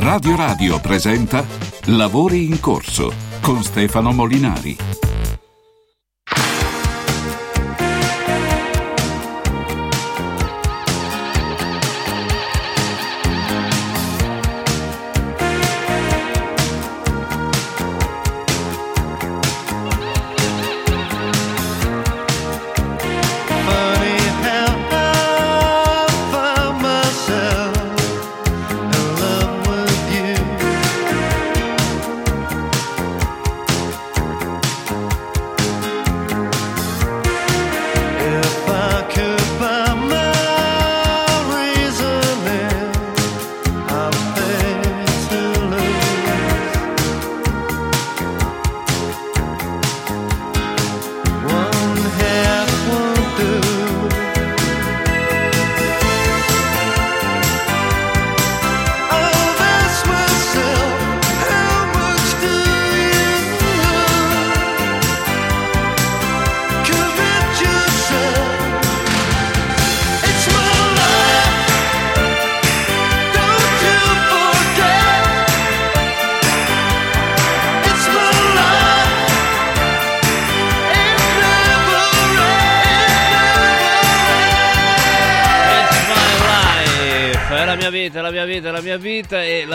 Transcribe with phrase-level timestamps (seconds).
[0.00, 1.44] Radio Radio presenta
[1.88, 5.09] Lavori in corso con Stefano Molinari.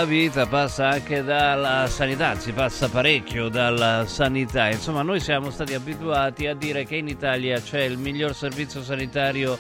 [0.06, 4.70] Vita passa anche dalla sanità, anzi passa parecchio dalla sanità.
[4.70, 9.58] Insomma, noi siamo stati abituati a dire che in Italia c'è il miglior servizio sanitario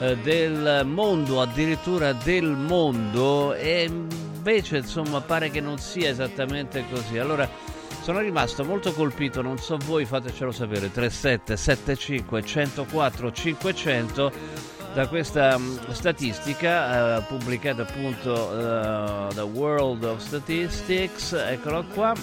[0.00, 7.18] eh, del mondo, addirittura del mondo e invece insomma pare che non sia esattamente così.
[7.18, 7.48] Allora
[8.02, 14.32] sono rimasto molto colpito, non so voi, fatecelo sapere, 3775 104 500
[14.94, 22.14] da questa mh, statistica eh, pubblicata appunto eh, da World of Statistics, eccolo qua.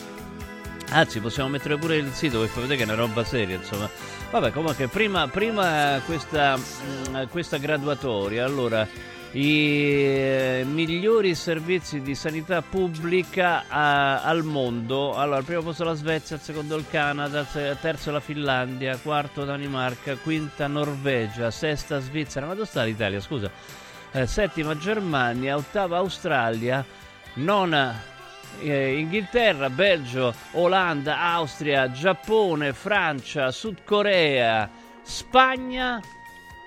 [0.89, 3.89] Anzi, possiamo mettere pure il sito per vedere che è una roba seria, insomma.
[4.31, 8.87] Vabbè, comunque, prima, prima questa, mh, questa graduatoria, allora,
[9.33, 15.15] i eh, migliori servizi di sanità pubblica a- al mondo.
[15.15, 19.45] Allora, al primo posto la Svezia, al secondo il Canada, al terzo la Finlandia, quarto
[19.45, 22.45] Danimarca, quinta Norvegia, sesta Svizzera.
[22.45, 23.49] Ma dove sta l'Italia, scusa?
[24.11, 26.85] Eh, settima Germania, ottava Australia,
[27.35, 28.01] nona
[28.59, 34.69] eh, Inghilterra, Belgio, Olanda, Austria, Giappone, Francia, Sud Corea,
[35.01, 36.01] Spagna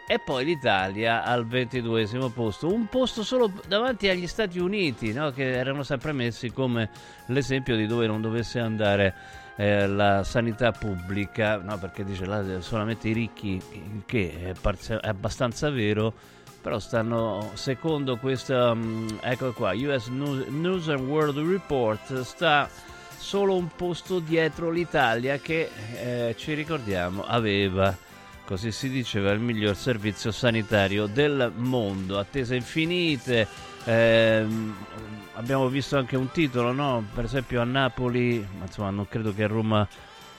[0.07, 5.31] e poi l'Italia al ventiduesimo posto, un posto solo davanti agli Stati Uniti, no?
[5.31, 6.91] che erano sempre messi come
[7.27, 9.15] l'esempio di dove non dovesse andare
[9.57, 11.79] eh, la sanità pubblica, no?
[11.79, 16.13] perché dice là solamente i ricchi, il che è, parzi- è abbastanza vero,
[16.61, 22.69] però stanno secondo questa mm, ecco qua US News, News and World Report sta
[23.17, 27.95] solo un posto dietro l'Italia che eh, ci ricordiamo aveva
[28.45, 33.47] così si diceva il miglior servizio sanitario del mondo attese infinite
[33.85, 34.77] ehm,
[35.35, 37.05] abbiamo visto anche un titolo no?
[37.15, 39.89] per esempio a Napoli ma insomma non credo che a Roma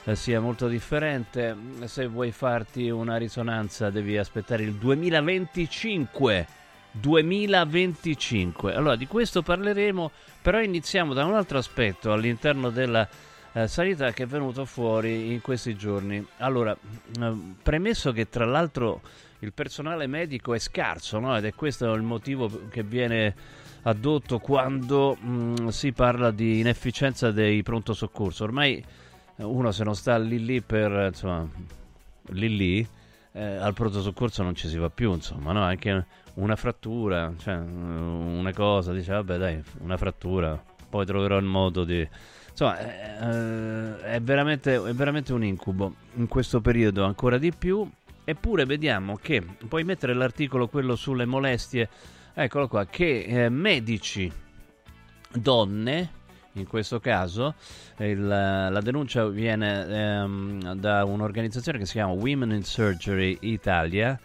[0.08, 1.56] eh, sia molto differente.
[1.84, 6.46] Se vuoi farti una risonanza devi aspettare il 2025.
[6.92, 8.74] 2025.
[8.74, 13.06] Allora di questo parleremo, però iniziamo da un altro aspetto all'interno della
[13.56, 16.24] eh, sanità che è venuto fuori in questi giorni.
[16.38, 19.00] Allora, eh, premesso che tra l'altro
[19.38, 21.34] il personale medico è scarso, no?
[21.34, 23.34] ed è questo il motivo che viene
[23.82, 28.44] addotto quando mh, si parla di inefficienza dei pronto soccorso.
[28.44, 28.84] Ormai
[29.36, 31.48] uno se non sta lì lì per insomma
[32.30, 32.88] lì lì
[33.32, 35.62] eh, al pronto soccorso non ci si va più insomma no?
[35.62, 41.84] anche una frattura cioè una cosa dice vabbè dai una frattura poi troverò il modo
[41.84, 42.08] di
[42.58, 47.86] insomma eh, è, veramente, è veramente un incubo in questo periodo ancora di più
[48.24, 51.86] eppure vediamo che puoi mettere l'articolo quello sulle molestie
[52.32, 54.32] eccolo qua che eh, medici
[55.32, 56.10] donne
[56.52, 57.54] in questo caso
[57.98, 64.18] il- la denuncia viene ehm, da un'organizzazione che si chiama Women in Surgery Italia.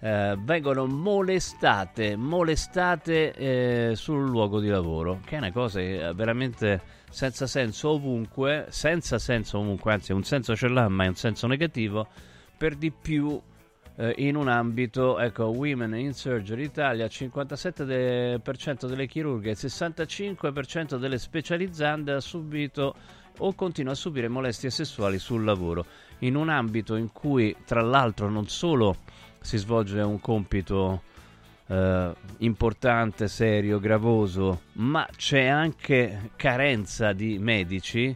[0.00, 6.80] eh, vengono molestate, molestate eh, sul luogo di lavoro, che è una cosa eh, veramente
[7.10, 11.46] senza senso ovunque, senza senso ovunque, anzi un senso ce l'ha, ma è un senso
[11.46, 12.08] negativo,
[12.56, 13.40] per di più
[13.96, 19.50] eh, in un ambito, ecco, Women in Surgery Italia, 57% de- per cento delle chirurghe
[19.50, 22.94] e 65% delle specializzande ha subito
[23.38, 25.84] o continua a subire molestie sessuali sul lavoro,
[26.20, 28.96] in un ambito in cui tra l'altro non solo
[29.40, 31.02] si svolge un compito
[31.68, 38.14] eh, importante, serio, gravoso, ma c'è anche carenza di medici.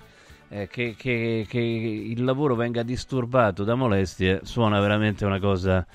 [0.55, 5.87] eh, che, che- che il lavoro venga disturbato da molestie suona veramente una cosa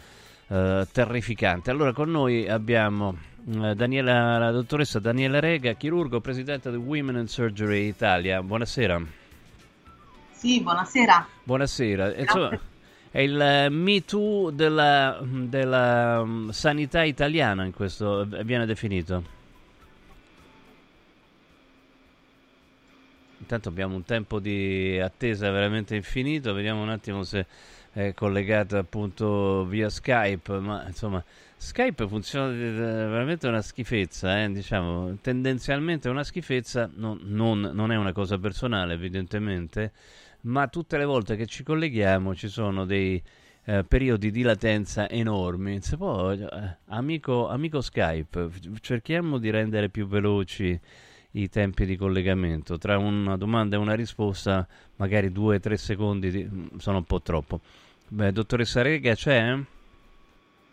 [0.48, 1.70] eh, terrificante.
[1.70, 3.16] Allora con noi abbiamo
[3.54, 8.42] eh, Daniela, la dottoressa Daniela Rega, chirurgo, presidente di Women in Surgery Italia.
[8.42, 9.00] Buonasera.
[10.32, 11.28] Sì, buonasera.
[11.44, 12.16] Buonasera.
[12.16, 12.60] Insomma,
[13.12, 19.36] è il eh, Me Too della, della, mm, sanità italiana in questo eh, viene definito.
[23.40, 27.46] Intanto abbiamo un tempo di attesa veramente infinito, vediamo un attimo se
[27.92, 31.24] è collegato appunto via Skype, ma insomma
[31.56, 37.92] Skype funziona di- veramente una schifezza, eh, diciamo, tendenzialmente è una schifezza, non, non- non
[37.92, 39.92] è una cosa personale evidentemente,
[40.42, 43.22] ma tutte le volte che ci colleghiamo ci sono dei
[43.66, 45.82] eh, periodi di latenza enormi.
[45.82, 46.48] Se può, eh,
[46.88, 48.50] amico, amico Skype,
[48.80, 50.80] cerchiamo di rendere più veloci
[51.32, 52.78] i tempi di collegamento.
[52.78, 57.04] Tra una domanda e una risposta, magari due o tre secondi di- mm, sono un
[57.04, 57.60] po' troppo.
[58.08, 59.58] Beh, dottoressa Rega, c'è?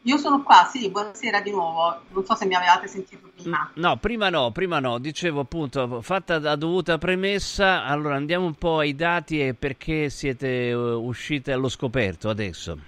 [0.06, 2.03] Io sono qua, sì, buonasera di nuovo.
[2.09, 3.71] Non so se mi avevate sentito prima.
[3.77, 4.99] No, prima no, prima no.
[4.99, 10.69] Dicevo appunto, fatta la dovuta premessa, allora andiamo un po' ai dati e perché siete
[10.69, 12.79] eh, uscite allo scoperto adesso.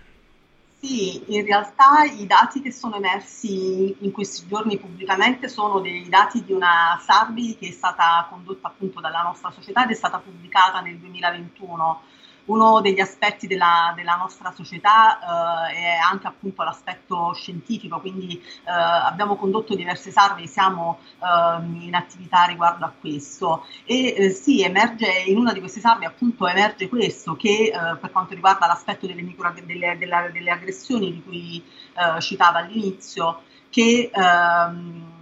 [0.78, 6.44] Sì, in realtà i dati che sono emersi in questi giorni pubblicamente sono dei dati
[6.44, 10.80] di una survey che è stata condotta appunto dalla nostra società ed è stata pubblicata
[10.80, 12.02] nel 2021.
[12.46, 18.70] Uno degli aspetti della, della nostra società eh, è anche appunto l'aspetto scientifico, quindi eh,
[18.70, 23.66] abbiamo condotto diverse survey, siamo ehm, in attività riguardo a questo.
[23.84, 28.10] E eh, sì, emerge in una di queste survey appunto emerge questo che eh, per
[28.10, 31.62] quanto riguarda l'aspetto delle, micro, delle, della- delle aggressioni di cui
[31.94, 35.14] eh, citava all'inizio, che ehm,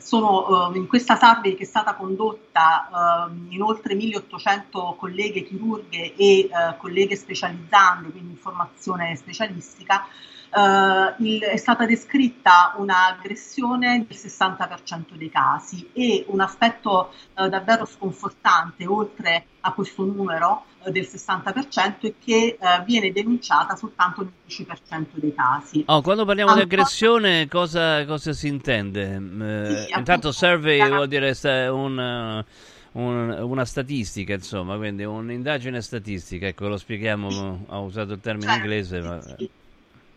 [0.00, 6.14] sono eh, in questa survey che è stata condotta ehm, in oltre 1800 colleghe chirurghe
[6.14, 10.06] e eh, colleghe specializzande, quindi in formazione specialistica,
[10.52, 17.84] eh, il- è stata descritta un'aggressione nel 60% dei casi e un aspetto eh, davvero
[17.84, 25.18] sconfortante, oltre a questo numero eh, del 60%, è che viene denunciata soltanto nel 10%
[25.18, 25.84] dei casi.
[25.86, 29.14] Oh, quando parliamo di Ancora- aggressione, cosa, cosa si intende?
[29.14, 31.34] Eh, Sì, intanto survey vuol dire
[31.68, 32.44] un,
[32.92, 36.46] un- una statistica, insomma, quindi un'indagine statistica.
[36.46, 39.20] Ecco, lo spieghiamo, ho usato il termine Certo, inglese, sì, ma...
[39.36, 39.50] sì.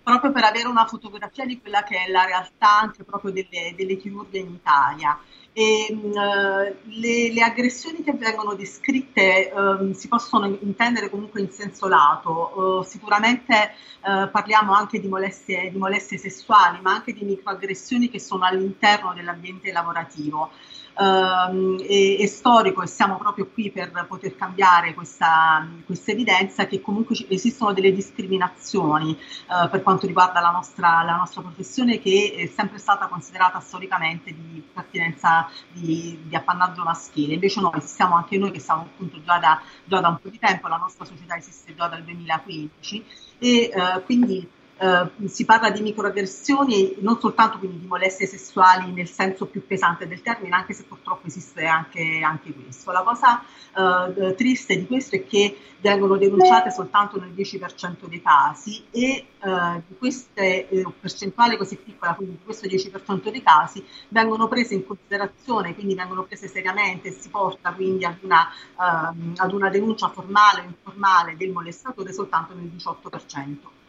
[0.03, 3.95] Proprio per avere una fotografia di quella che è la realtà anche proprio delle, delle
[3.95, 5.17] chirurghe in Italia.
[5.53, 11.51] E, mh, eh, le, le aggressioni che vengono descritte ehm, si possono intendere comunque in
[11.51, 12.81] senso lato.
[12.81, 13.53] Eh, sicuramente
[14.01, 19.13] eh, parliamo anche di molestie, di molestie sessuali, ma anche di microaggressioni che sono all'interno
[19.13, 20.51] dell'ambiente lavorativo.
[20.99, 26.81] Ehm, è, è storico e siamo proprio qui per poter cambiare questa, questa evidenza che
[26.81, 32.45] comunque esistono delle discriminazioni eh, per quanto riguarda la nostra, la nostra professione che è
[32.45, 37.33] sempre stata considerata storicamente di pertinenza di, di appannaggio maschile.
[37.33, 40.39] Invece noi esistiamo anche noi che siamo appunto già da, già da un po' di
[40.39, 43.05] tempo, la nostra società esiste già dal 2015
[43.39, 44.47] e eh, quindi
[44.77, 50.07] eh, si parla di microaggressioni non soltanto quindi di molestie sessuali nel senso più pesante
[50.07, 52.91] del termine, anche se purtroppo esiste anche, anche questo.
[52.91, 53.43] La cosa
[53.75, 59.81] eh, triste di questo è che vengono denunciate soltanto nel 10% dei casi e eh,
[59.87, 64.85] di queste eh, percentuale così piccola, quindi di questo 10% dei casi, vengono prese in
[64.85, 70.09] considerazione, quindi vengono prese seriamente e si porta quindi ad una, ehm, ad una denuncia
[70.09, 73.81] formale o informale del molestatore soltanto nel 18%.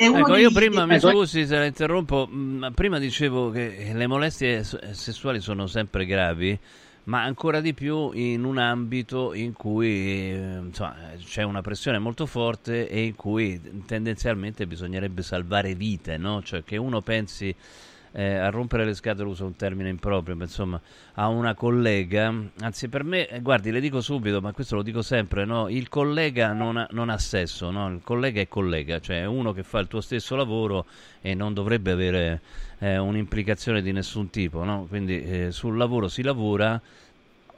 [0.00, 5.40] Ecco, io prima, mi scusi se la interrompo, mh, prima dicevo che le molestie sessuali
[5.40, 6.56] sono sempre gravi,
[7.04, 12.26] ma ancora di più in un ambito in cui eh, insomma, c'è una pressione molto
[12.26, 16.42] forte e in cui tendenzialmente bisognerebbe salvare vite, no?
[16.44, 17.52] Cioè che uno pensi
[18.18, 20.80] eh, a rompere le scatole, uso un termine improprio, ma insomma,
[21.14, 25.02] a una collega, anzi per me, eh, guardi, le dico subito, ma questo lo dico
[25.02, 25.68] sempre, no?
[25.68, 27.88] Il collega non ha, non ha sesso, no?
[27.88, 30.86] Il collega è collega, cioè è uno che fa il tuo stesso lavoro
[31.20, 32.40] e non dovrebbe avere
[32.80, 34.86] eh, un'implicazione di nessun tipo, no?
[34.88, 36.80] Quindi eh, sul lavoro si lavora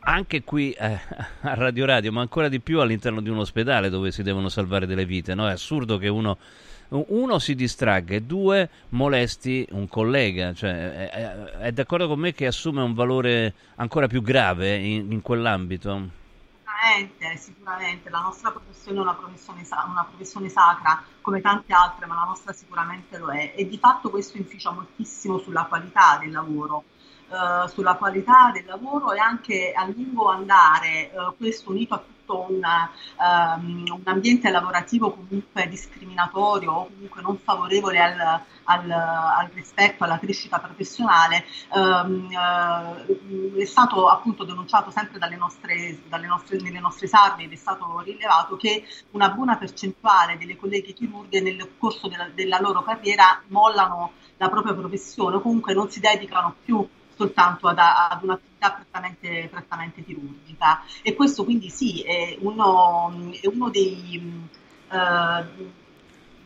[0.01, 1.01] anche qui eh,
[1.41, 4.85] a Radio Radio, ma ancora di più all'interno di un ospedale dove si devono salvare
[4.85, 5.49] delle vite, no?
[5.49, 6.37] È assurdo che uno,
[6.91, 12.47] uno si distragga e due molesti un collega, cioè, è, è- d'accordo con me che
[12.47, 16.19] assume un valore ancora più grave in, in quell'ambito?
[16.65, 22.15] sicuramente, sicuramente la nostra professione è una professione, una professione sacra come tante altre, ma
[22.15, 26.85] la nostra sicuramente lo è e di fatto questo inficia moltissimo sulla qualità del lavoro.
[27.33, 32.47] eh, sulla qualità del lavoro e anche a lungo andare, eh, questo unito a tutto
[32.49, 40.05] un, ehm, un ambiente lavorativo comunque discriminatorio o comunque non favorevole al, al, al rispetto,
[40.05, 41.45] alla crescita professionale,
[41.75, 47.53] ehm, eh, è stato appunto denunciato sempre dalle nostre, dalle nostre, nelle nostre survey ed
[47.53, 52.83] è stato rilevato che una buona percentuale delle colleghe chirurghe nel corso della, della loro
[52.83, 56.87] carriera mollano la propria professione o comunque non si dedicano più
[57.21, 60.83] soltanto ad, ad un'attività prettamente, prettamente, chirurgica.
[61.03, 64.49] E questo quindi sì, è uno, è uno dei,
[64.89, 65.71] uh,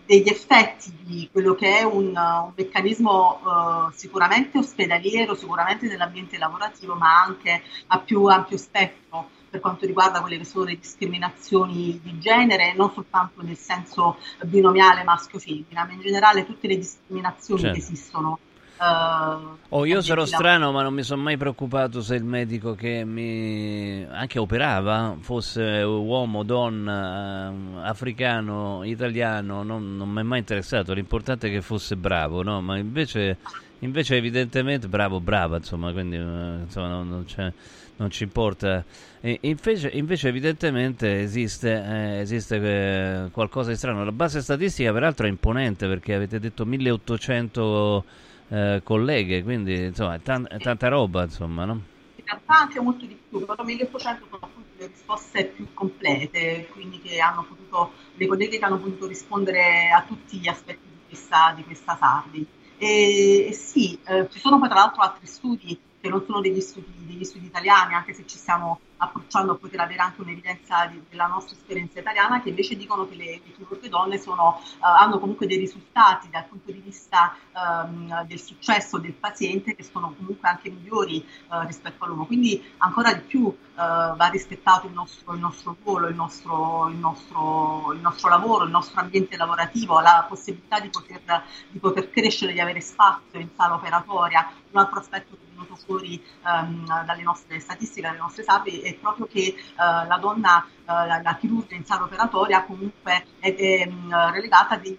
[0.04, 6.94] degli effetti di quello che è un, un meccanismo uh, sicuramente ospedaliero, sicuramente nell'ambiente lavorativo,
[6.94, 12.18] ma anche a più ampio spettro per quanto riguarda quelle che sono le discriminazioni di
[12.18, 17.76] genere, non soltanto nel senso binomiale maschio-femmina, ma in generale tutte le discriminazioni certo.
[17.76, 18.38] che esistono
[18.84, 23.04] Uh, oh, io sarò strano, ma non mi sono mai preoccupato se il medico che
[23.04, 30.92] mi anche operava fosse uomo, donna, africano, italiano, non, non mi è mai interessato.
[30.92, 32.60] L'importante è che fosse bravo, no?
[32.60, 33.38] Ma invece,
[33.80, 37.52] invece evidentemente bravo, brava, insomma, quindi insomma, non, non,
[37.96, 38.84] non, ci importa.
[39.20, 44.04] Invece, invece evidentemente esiste, eh, esiste eh, qualcosa di strano.
[44.04, 48.04] La base statistica, peraltro, è imponente perché avete detto 1800
[48.54, 51.88] eh, colleghe, quindi insomma tan- tanta roba, insomma, no?
[52.16, 57.00] In realtà anche molto di più, però 1800 sono appunto le risposte più complete, quindi
[57.00, 61.52] che hanno potuto, le colleghe che hanno potuto rispondere a tutti gli aspetti di questa,
[61.56, 62.46] di questa Sardi.
[62.76, 66.60] E, e sì, eh, ci sono poi tra l'altro altri studi che non sono degli
[66.60, 71.02] studi, degli studi italiani, anche se ci stiamo approcciando a poter avere anche un'evidenza di,
[71.08, 75.18] della nostra esperienza italiana, che invece dicono che le, le chirurghe donne sono, uh, hanno
[75.18, 80.48] comunque dei risultati dal punto di vista um, del successo del paziente che sono comunque
[80.48, 82.26] anche migliori uh, rispetto all'uomo.
[82.26, 86.96] Quindi ancora di più uh, va rispettato il nostro, il nostro ruolo, il nostro, il,
[86.96, 92.52] nostro, il nostro, lavoro, il nostro ambiente lavorativo, la possibilità di poter, di poter crescere,
[92.52, 94.50] di avere spazio in sala operatoria.
[94.70, 98.93] Un altro aspetto che è venuto fuori um, dalle nostre statistiche, dalle nostre survey, è
[99.00, 103.86] proprio che uh, la donna, uh, la, la, chirurgia in sala operatoria comunque è, è
[103.86, 104.98] um, relegata a degli,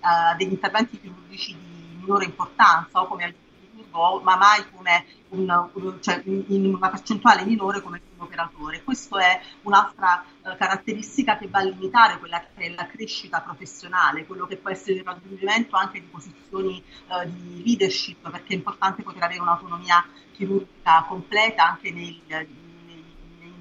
[0.00, 3.34] uh, degli, interventi chirurgici di minore importanza o come
[4.22, 8.82] ma mai come un, cioè in una percentuale minore come un operatore.
[8.82, 10.24] Questa è un'altra
[10.56, 14.94] caratteristica che va a limitare quella che è la crescita professionale, quello che può essere
[14.94, 16.82] il raggiungimento anche di posizioni
[17.26, 22.20] di leadership, perché è importante poter avere un'autonomia chirurgica completa anche nei,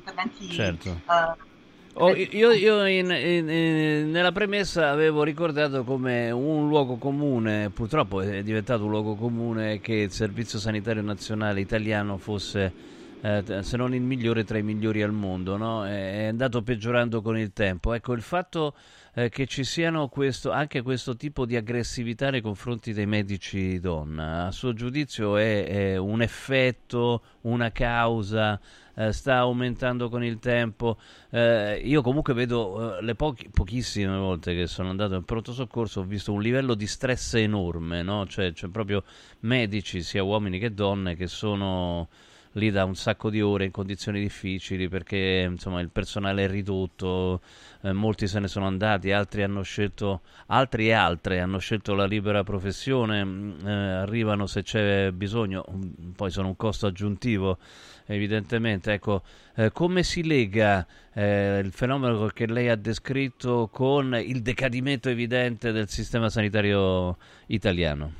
[0.01, 0.49] interventi.
[0.49, 1.01] Certo.
[1.07, 1.49] Uh,
[1.95, 8.21] Oh, io, io in, in, in, nella premessa avevo ricordato come un luogo comune, purtroppo
[8.21, 12.71] è diventato un luogo comune, che il Servizio Sanitario Nazionale italiano fosse,
[13.21, 15.57] eh, se non il migliore, tra i migliori al mondo.
[15.57, 15.85] No?
[15.85, 17.93] È andato peggiorando con il tempo.
[17.93, 18.75] Ecco, il fatto
[19.13, 24.47] eh, che ci siano questo, anche questo tipo di aggressività nei confronti dei medici donna,
[24.47, 28.59] a suo giudizio è, è un effetto, una causa,
[28.95, 30.97] eh, sta aumentando con il tempo.
[31.29, 36.01] Eh, io comunque vedo eh, le pochi, pochissime volte che sono andato in pronto soccorso,
[36.01, 38.25] ho visto un livello di stress enorme, no?
[38.27, 39.03] cioè, cioè proprio
[39.41, 42.07] medici, sia uomini che donne, che sono
[42.53, 47.41] lì da un sacco di ore in condizioni difficili perché insomma il personale è ridotto,
[47.81, 52.05] eh, molti se ne sono andati, altri hanno scelto, altri e altre hanno scelto la
[52.05, 57.57] libera professione, mm, eh, arrivano se c'è bisogno, mm, poi sono un costo aggiuntivo
[58.05, 58.93] evidentemente.
[58.93, 59.23] Ecco,
[59.55, 65.71] eh, come si lega eh, il fenomeno che lei ha descritto con il decadimento evidente
[65.71, 67.17] del sistema sanitario
[67.47, 68.13] italiano?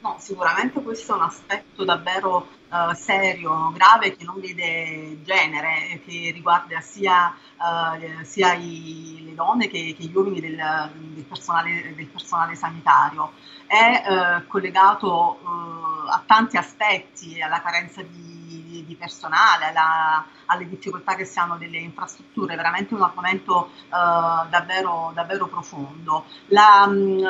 [0.00, 6.30] No, sicuramente questo è un aspetto davvero uh, serio, grave, che non vede genere, che
[6.32, 10.56] riguarda sia, uh, sia i, le donne che, che gli uomini del,
[11.14, 13.32] del, personale, del personale, sanitario.
[13.66, 15.40] È uh, collegato
[16.08, 21.78] a tanti aspetti, alla carenza di, di personale, alla, alle difficoltà che si hanno delle
[21.78, 26.26] infrastrutture, è veramente un argomento davvero, davvero profondo.
[26.46, 27.20] La, um,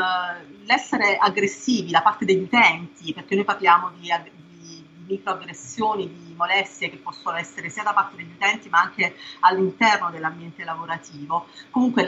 [0.66, 4.10] l'essere aggressivi da parte degli utenti, perché noi parliamo di
[5.06, 10.64] microaggressioni, di molestie che possono essere sia da parte degli utenti ma anche all'interno dell'ambiente
[10.64, 11.48] lavorativo.
[11.70, 12.04] Comunque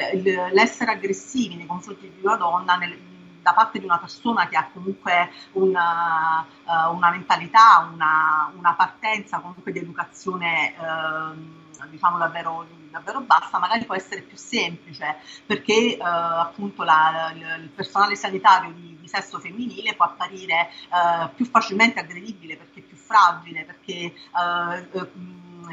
[0.53, 2.99] l'essere aggressivi nei confronti di una donna nel,
[3.43, 9.41] da parte di una persona che ha comunque una, eh, una mentalità, una, una partenza
[9.41, 16.01] comunque di educazione ehm, diciamo davvero, davvero bassa, magari può essere più semplice perché eh,
[16.03, 22.01] appunto la- la- il personale sanitario di, di sesso femminile può apparire eh, più facilmente
[22.01, 25.09] aggredibile perché fragile, perché eh, eh,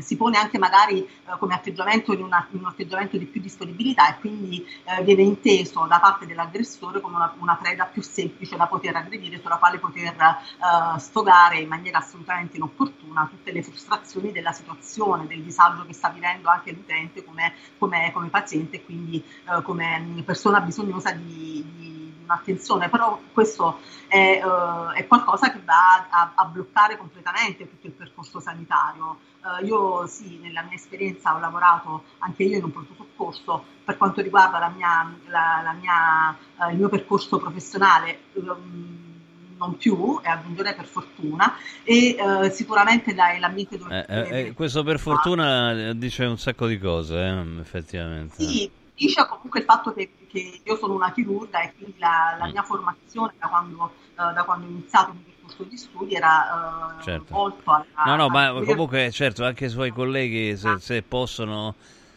[0.02, 1.10] si pone anche magari eh,
[1.40, 5.86] come atteggiamento in, una- in un atteggiamento di più disponibilità e quindi eh, viene inteso
[5.86, 10.14] da parte dell'aggressore come una, una preda più semplice da poter aggredire, sulla quale poter
[10.16, 16.10] eh, sfogare in maniera assolutamente inopportuna tutte le frustrazioni della situazione, del disagio che sta
[16.10, 19.24] vivendo anche l'utente come, come- come paziente e quindi
[19.64, 26.32] come persona bisognosa di, di- un'attenzione, però questo è, eh, è qualcosa che va a,
[26.36, 29.20] a bloccare completamente tutto il percorso sanitario.
[29.46, 33.98] Eh, io sì, nella mia esperienza ho lavorato anche io in un pronto soccorso per
[33.98, 36.36] quanto riguarda la mia, la- la mia,
[36.68, 38.22] eh, il mio percorso professionale.
[38.34, 39.04] ehm,
[39.58, 44.06] non più, e aggiungerei per fortuna, e eh, sicuramente dai, l'ambiente dove...
[44.06, 48.36] Eh, eh, eh, questo per fortuna eh, dice un sacco di cose, eh, effettivamente.
[48.44, 52.48] Sì, dice comunque il fatto che, che io sono una chirurga e quindi la, la
[52.48, 52.52] Mm.
[52.52, 55.12] mia formazione da quando, eh, da quando ho iniziato
[55.46, 57.34] percorso di studi era eh, Certo.
[57.34, 57.86] volto alla...
[58.06, 61.76] No, no, ma comunque, certo, anche i suoi colleghi, se, se possono,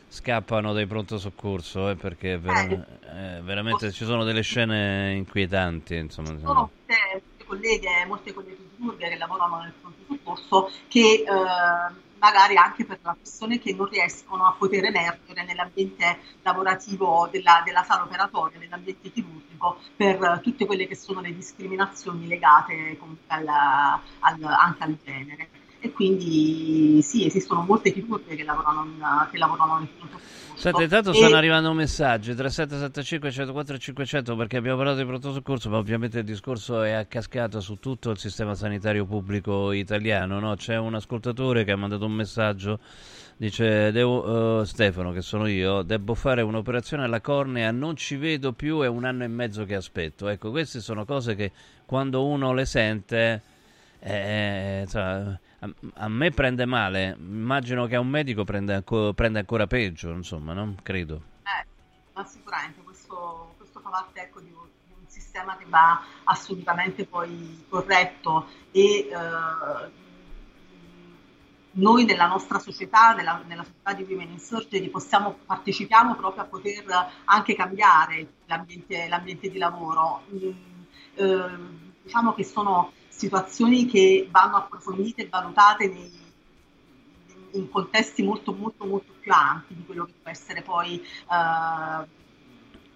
[0.08, 6.30] scappano dai pronto soccorso, eh, perché vera- eh, veramente ci sono delle scene inquietanti, insomma.
[6.30, 12.56] Ci sono molte, colleghe, molte colleghe chirurghe che lavorano nel pronto soccorso che eh, magari
[12.56, 18.04] anche per la questione che non riescono a poter emergere nell'ambiente lavorativo della, della sala
[18.04, 24.82] operatoria, nell'ambiente chirurgico, per eh, tutte quelle che sono le discriminazioni legate alla- al- anche
[24.84, 25.50] al genere.
[25.80, 30.20] E quindi sì, esistono molte chirurghe che lavorano, in- che lavorano nel pronto.
[30.58, 35.70] Senti, intanto E- stanno arrivando messaggi 3775 104 500 perché abbiamo parlato di pronto soccorso,
[35.70, 40.40] ma ovviamente il discorso è a cascata su tutto il sistema sanitario pubblico italiano.
[40.40, 40.56] no?
[40.56, 42.80] C'è un ascoltatore che ha mandato un messaggio,
[43.36, 48.52] dice devo, eh, Stefano, che sono io, devo fare un'operazione alla cornea, non ci vedo
[48.52, 50.26] più, è un anno e mezzo che aspetto.
[50.26, 51.52] Ecco, queste sono cose che
[51.86, 53.42] quando uno le sente...
[54.00, 58.82] eh, insomma, a, me prende male, immagino che a un medico prende,
[59.14, 60.76] prende ancora peggio, insomma, no?
[60.82, 61.22] Credo.
[61.42, 61.66] Eh,
[62.14, 67.64] ma sicuramente questo, questo fa parte ecco, di, di un sistema che va assolutamente poi
[67.68, 70.06] corretto e eh,
[71.72, 76.46] noi nella nostra società, nella, nella società di Women in Surgery, possiamo, partecipiamo proprio a
[76.46, 76.84] poter
[77.24, 80.22] anche cambiare l'ambiente, l'ambiente di lavoro.
[80.32, 80.50] Mm,
[81.14, 86.32] eh, diciamo che sono situazioni che vanno approfondite e valutate nei,
[87.52, 92.06] in contesti molto molto molto più ampi di quello che può essere poi eh,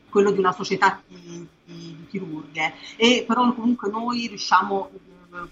[0.08, 5.00] quello di una società di, di- di chirurghe e però comunque noi riusciamo eh,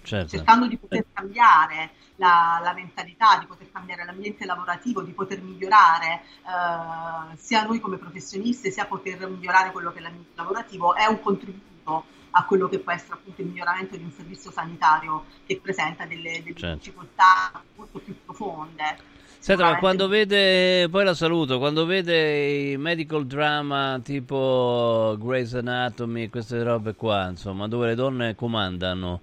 [0.03, 0.37] Certo.
[0.37, 6.21] cercando di poter cambiare la, la mentalità, di poter cambiare l'ambiente lavorativo, di poter migliorare
[6.21, 11.19] eh, sia noi come professionisti sia poter migliorare quello che è l'ambiente lavorativo è un
[11.19, 16.05] contributo a quello che può essere appunto il miglioramento di un servizio sanitario che presenta
[16.05, 16.75] delle, delle Certo.
[16.75, 18.97] difficoltà molto più profonde.
[19.37, 26.29] Senta, ma quando vede, poi la saluto, quando vede i medical drama tipo Grey's Anatomy,
[26.29, 29.21] queste robe qua, insomma, dove le donne comandano,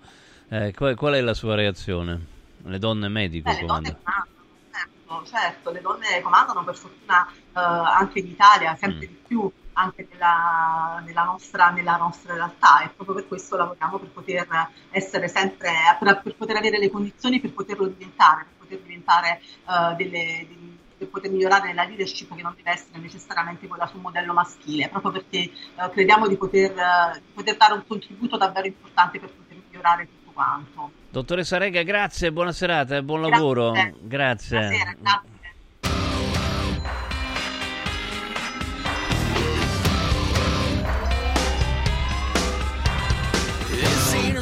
[0.49, 2.27] eh, qual, qual è la sua reazione?
[2.65, 3.99] Le donne medico donne comandano.
[4.03, 4.27] comandano,
[4.73, 9.11] certo, certo, le donne comandano per fortuna eh, anche in Italia, sempre Mm.
[9.11, 14.09] di più, anche nella, nella nostra, nella nostra realtà e proprio per questo lavoriamo per
[14.09, 14.47] poter
[14.91, 19.95] essere sempre, per, per poter avere le condizioni per poterlo diventare, per poter diventare eh,
[19.97, 24.33] delle, di- per poter migliorare nella leadership che non deve essere necessariamente quella sul modello
[24.33, 29.21] maschile, proprio perché eh, crediamo di poter, eh, di poter dare un contributo davvero importante
[29.21, 30.91] per poter migliorare tutto quanto.
[31.11, 33.37] Dottoressa Rega, grazie, buona serata e buon Grazie.
[33.37, 33.73] lavoro.
[34.01, 34.59] Grazie.
[34.59, 35.38] Buonasera, grazie.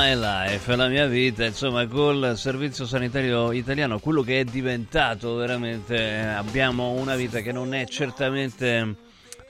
[0.00, 5.94] my life, la mia vita, insomma, col servizio sanitario italiano, quello che è diventato veramente,
[5.94, 8.94] eh, abbiamo una vita che non è certamente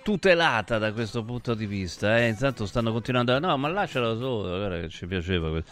[0.03, 2.19] tutelata da questo punto di vista.
[2.19, 2.27] Eh.
[2.27, 3.39] Intanto stanno continuando.
[3.39, 5.63] No, ma lascialo solo, guarda che ci piaceva.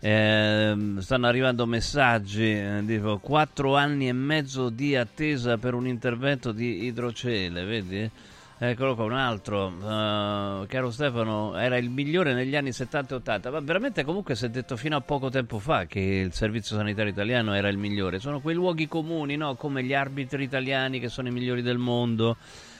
[0.00, 6.50] Eh, stanno arrivando messaggi, eh, dico, quattro anni e mezzo di attesa per un intervento
[6.50, 8.10] di idrocele, vedi?
[8.56, 9.66] Eccolo qua, un altro.
[9.66, 13.50] Uh, caro Stefano, era il migliore negli anni 70 e 80.
[13.50, 17.10] Ma veramente comunque si è detto fino a poco tempo fa che il servizio sanitario
[17.10, 18.20] italiano era il migliore.
[18.20, 19.56] Sono quei luoghi comuni, no?
[19.56, 22.36] Come gli arbitri italiani che sono i migliori del mondo.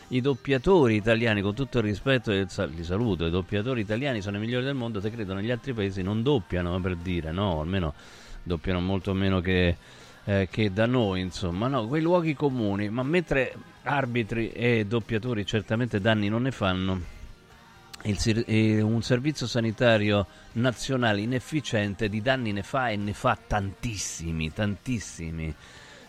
[0.09, 2.47] I doppiatori italiani, con tutto il rispetto li
[2.85, 6.23] saluto, i doppiatori italiani sono i migliori del mondo, te credo negli altri paesi non
[6.23, 7.61] doppiano per dire, no?
[7.61, 7.95] Almeno
[8.43, 9.77] doppiano molto meno che,
[10.25, 11.89] eh, che da noi, insomma, no?
[11.89, 17.12] Quei luoghi comuni, ma mentre arbitri e doppiatori certamente danni non ne fanno.
[18.03, 25.55] Il, un servizio sanitario nazionale inefficiente di danni ne fa e ne fa tantissimi, tantissimi.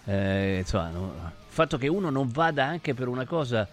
[0.04, 3.68] Eh, insomma, no, il fatto che uno non vada anche per una cosa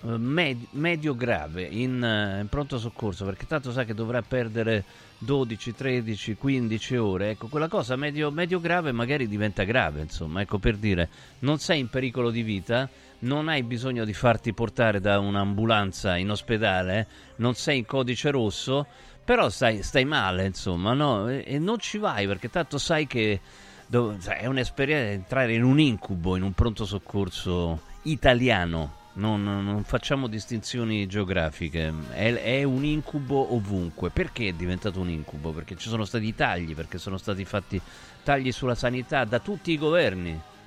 [0.00, 4.84] eh, med- medio grave in, uh, in, pronto soccorso perché tanto sa che dovrà perdere
[5.18, 10.58] 12, 13, 15 ore ecco quella cosa medio, medio grave magari diventa grave insomma ecco
[10.58, 11.08] per dire
[11.40, 12.88] non sei in pericolo di vita
[13.20, 18.86] non hai bisogno di farti portare da un'ambulanza in ospedale, non sei in codice rosso,
[19.24, 21.28] però stai, stai male, insomma, no?
[21.28, 23.40] E, e, non ci vai perché tanto sai che
[23.86, 28.96] do, è un'esperienza entrare in un incubo, in un pronto soccorso italiano.
[29.18, 34.10] Non, non facciamo distinzioni geografiche, è, è, un incubo ovunque.
[34.10, 35.50] Perché è diventato un incubo?
[35.50, 37.80] Perché ci sono stati tagli, perché sono stati fatti
[38.22, 40.57] tagli sulla sanità da tutti i governi eh,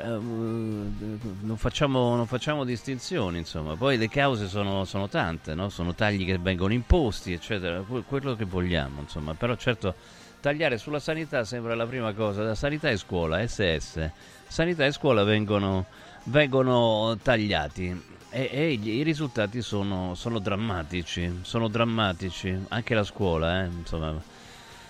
[0.00, 3.76] non facciamo, non facciamo, distinzioni, insomma.
[3.76, 5.68] Poi le cause sono, sono tante, no?
[5.68, 9.34] sono tagli che vengono imposti, eccetera, quello che vogliamo, insomma.
[9.34, 9.94] Però certo
[10.42, 12.42] tagliare sulla sanità sembra la prima cosa.
[12.42, 14.10] Da sanità e scuola, SS,
[14.48, 15.86] sanità e scuola vengono,
[16.24, 18.10] vengono tagliati.
[18.28, 23.66] E, e, i risultati sono, sono, drammatici, sono drammatici, anche la scuola, eh?
[23.66, 24.20] insomma,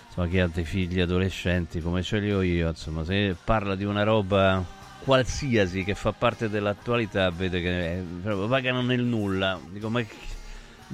[0.07, 3.85] insomma, chi ha dei figli adolescenti come ce li ho io, insomma, se parla di
[3.85, 4.65] una roba
[5.05, 9.59] qualsiasi che fa parte dell'attualità vede che eh, vagano nel nulla.
[9.71, 10.05] Dico, ma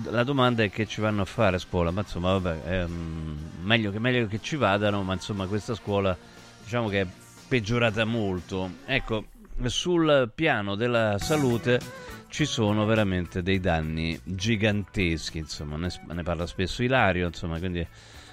[0.05, 3.37] la domanda è che ci vanno a fare a scuola, ma insomma, vabbè, è, um,
[3.62, 6.16] meglio, che, meglio che ci vadano, ma insomma, questa scuola
[6.62, 7.07] diciamo che è
[7.49, 8.71] peggiorata molto.
[8.87, 9.27] Ecco,
[9.64, 11.81] sul piano della salute
[12.29, 17.87] ci sono veramente dei danni giganteschi, insomma, ne, ne parla spesso Ilario, insomma, quindi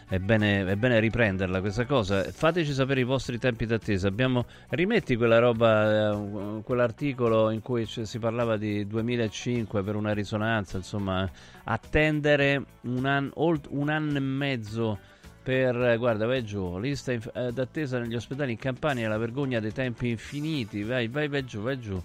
[0.08, 2.24] è bene, è bene, riprenderla questa cosa.
[2.24, 4.08] Fateci sapere i vostri tempi d'attesa.
[4.08, 10.78] Abbiamo, rimetti quella roba, eh, quell'articolo in cui si parlava di 2005 per una risonanza,
[10.78, 11.28] insomma,
[11.64, 15.00] attendere un, an, un anno e mezzo
[15.42, 19.74] per, guarda, vai giù, lista inf- eh, d'attesa negli ospedali in Campania, la vergogna dei
[19.74, 22.00] tempi infiniti, vai, vai, vai giù, vai giù.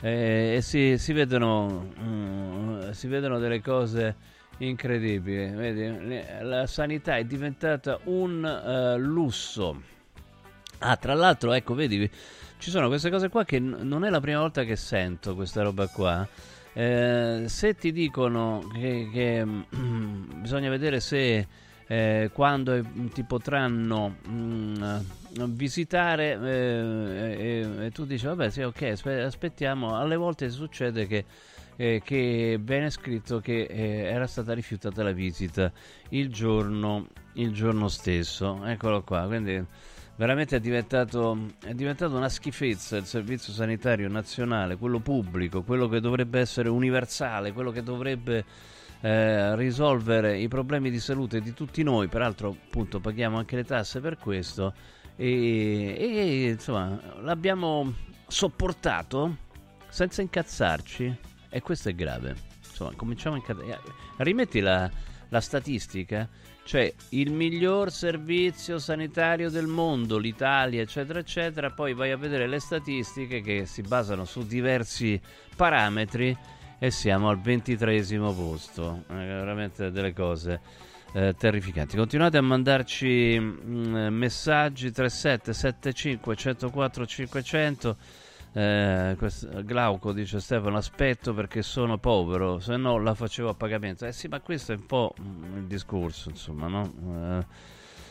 [0.00, 4.16] Eh, e si, si, vedono, mm, si vedono delle cose
[4.66, 5.50] incredibile.
[5.50, 9.82] Vedi, la sanità è diventata un uh, lusso.
[10.78, 12.10] Ah, tra l'altro, ecco, vedi,
[12.58, 15.62] ci sono queste cose qua che n- non è la prima volta che sento questa
[15.62, 16.26] roba qua.
[16.74, 19.44] Eh, se ti dicono che, che
[20.40, 21.46] bisogna vedere se
[21.86, 25.04] eh, quando ti potranno mh,
[25.38, 28.82] mm, visitare eh, e tu dici vabbè sì ok
[29.24, 31.24] aspettiamo alle volte succede che
[31.76, 35.72] eh, che viene scritto che eh, era stata rifiutata la visita
[36.10, 38.64] il giorno, il giorno stesso.
[38.64, 39.64] Eccolo qua, quindi
[40.16, 46.00] veramente è diventato, è diventato, una schifezza il servizio sanitario nazionale, quello pubblico, quello che
[46.00, 48.44] dovrebbe essere universale, quello che dovrebbe
[49.00, 54.00] eh, risolvere i problemi di salute di tutti noi, peraltro appunto paghiamo anche le tasse
[54.00, 54.74] per questo.
[55.14, 57.92] E, e insomma l'abbiamo
[58.26, 59.36] sopportato
[59.88, 62.34] senza incazzarci e questo è grave.
[62.66, 63.78] Insomma, cominciamo a incad-
[64.16, 64.90] Rimetti la,
[65.28, 66.26] la statistica,
[66.64, 71.70] cioè il miglior servizio sanitario del mondo, l'Italia, eccetera, eccetera.
[71.70, 75.20] Poi vai a vedere le statistiche che si basano su diversi
[75.54, 76.36] parametri
[76.78, 79.04] e siamo al ventitresimo posto.
[79.10, 80.60] Eh, veramente delle cose.
[81.14, 81.94] Eh, terrificanti.
[81.94, 87.96] Continuate a mandarci mh, mm, messaggi 3775 104 500
[88.54, 89.16] eh,
[89.64, 94.28] Glauco dice Stefano aspetto perché sono povero se no la facevo a pagamento eh sì
[94.28, 96.92] ma questo è un po' il discorso insomma no?
[97.40, 97.46] eh,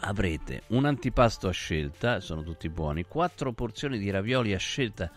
[0.00, 5.10] avrete un antipasto a scelta, sono tutti buoni, quattro porzioni di ravioli a scelta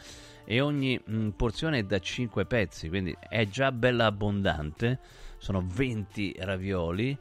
[0.46, 4.98] e ogni mh, porzione è da 5 pezzi, quindi è già bella abbondante,
[5.38, 7.18] sono 20 ravioli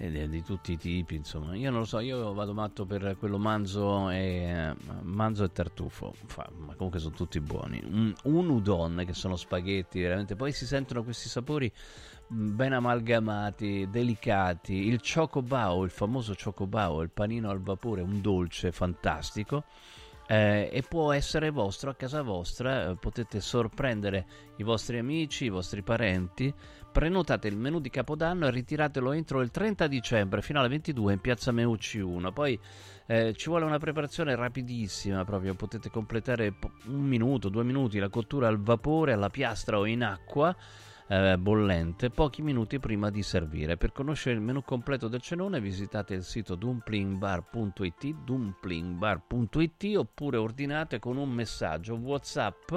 [0.00, 1.54] è di tutti i tipi, insomma.
[1.54, 6.48] Io non lo so, io vado matto per quello manzo e, manzo e tartufo, Fa,
[6.56, 7.82] ma comunque sono tutti buoni.
[7.84, 10.36] Un, un udon, che sono spaghetti, veramente.
[10.36, 11.70] Poi si sentono questi sapori
[12.26, 14.86] ben amalgamati, delicati.
[14.86, 19.64] Il chocobao, il famoso chocobao, il panino al vapore, un dolce fantastico.
[20.26, 24.26] Eh, e può essere vostro a casa vostra, eh, potete sorprendere
[24.58, 26.54] i vostri amici, i vostri parenti.
[26.92, 31.20] Prenotate il menù di Capodanno e ritiratelo entro il 30 dicembre fino alle 22 in
[31.20, 32.32] piazza Meucci 1.
[32.32, 32.58] Poi
[33.06, 36.54] eh, ci vuole una preparazione rapidissima, proprio potete completare
[36.86, 40.56] un minuto, due minuti la cottura al vapore, alla piastra o in acqua
[41.10, 43.76] eh, bollente pochi minuti prima di servire.
[43.76, 51.16] Per conoscere il menu completo del cenone visitate il sito dumplingbar.it, dumplingbar.it oppure ordinate con
[51.16, 52.72] un messaggio WhatsApp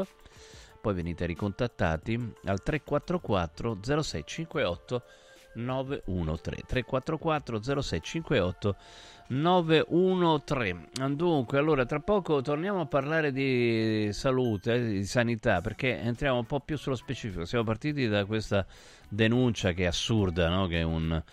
[0.83, 5.03] poi venite ricontattati al 344 0658
[5.53, 8.75] 913 344 0658
[9.27, 16.39] 913 dunque allora tra poco torniamo a parlare di salute eh, di sanità perché entriamo
[16.39, 17.45] un po' più sullo specifico.
[17.45, 18.65] Siamo partiti da questa
[19.07, 20.67] denuncia che è assurda no?
[20.67, 21.23] che, un,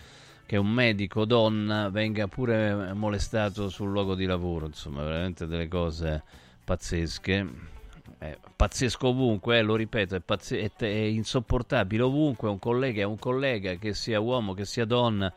[0.45, 4.67] che un medico donna venga pure molestato sul luogo di lavoro.
[4.67, 6.23] Insomma veramente delle cose
[6.63, 7.79] pazzesche
[8.21, 13.05] è pazzesco ovunque, eh, lo ripeto, è, pazz- è, è, insopportabile ovunque, un collega è
[13.05, 15.33] un collega, che sia uomo, che sia donna,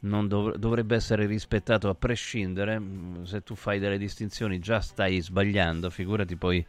[0.00, 5.20] non dov- dovrebbe essere rispettato a prescindere, mm, se tu fai delle distinzioni già stai
[5.20, 6.64] sbagliando, figurati poi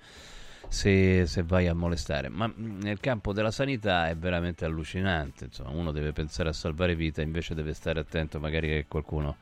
[0.67, 5.69] se, se vai a molestare, ma mm, nel campo della sanità è veramente allucinante, insomma,
[5.69, 9.37] uno deve pensare a salvare vita, invece deve stare attento magari che qualcuno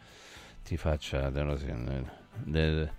[0.64, 1.32] ti faccia...
[1.32, 1.58] Del,
[2.44, 2.92] del,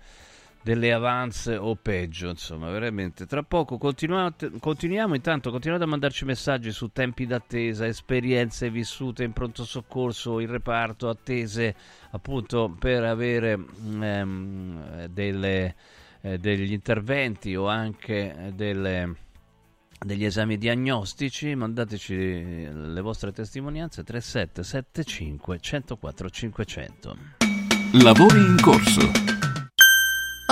[0.63, 3.25] delle avance o peggio, insomma, veramente.
[3.25, 9.65] Tra poco continuiamo, intanto continuate a mandarci messaggi su tempi d'attesa, esperienze vissute in pronto
[9.65, 11.75] soccorso, in reparto, attese
[12.11, 15.75] appunto per avere ehm, delle,
[16.21, 19.21] eh, degli interventi o anche delle
[20.03, 27.17] degli esami diagnostici, mandateci le vostre testimonianze 3775 104 500.
[27.93, 29.42] Lavori in corso.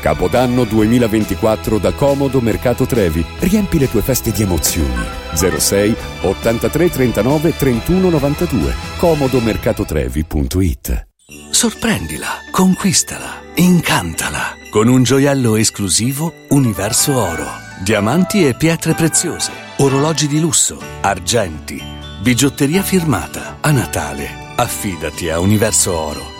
[0.00, 3.24] Capodanno 2024 da Comodo Mercato Trevi.
[3.38, 5.04] Riempi le tue feste di emozioni.
[5.34, 8.74] 06 83 39 31 92.
[8.96, 11.06] comodomercatotrevi.it
[11.50, 17.46] Sorprendila, conquistala, incantala con un gioiello esclusivo Universo Oro.
[17.82, 21.82] Diamanti e pietre preziose, orologi di lusso, argenti,
[22.22, 23.58] bigiotteria firmata.
[23.60, 26.39] A Natale, affidati a Universo Oro.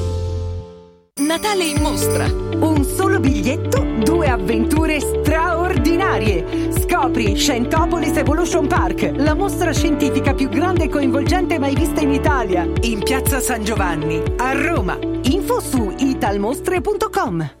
[1.21, 2.25] Natale in mostra.
[2.25, 6.71] Un solo biglietto, due avventure straordinarie.
[6.71, 12.67] Scopri Scientopolis Evolution Park, la mostra scientifica più grande e coinvolgente mai vista in Italia.
[12.81, 14.97] In piazza San Giovanni, a Roma.
[15.21, 17.60] Info su italmostre.com.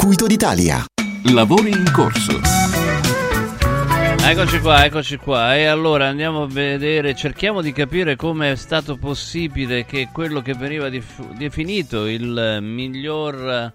[0.00, 0.84] d'Italia.
[1.24, 2.40] Lavori in corso.
[4.24, 5.54] Eccoci qua, eccoci qua.
[5.54, 10.54] E allora andiamo a vedere, cerchiamo di capire come è stato possibile che quello che
[10.54, 13.74] veniva dif- definito il miglior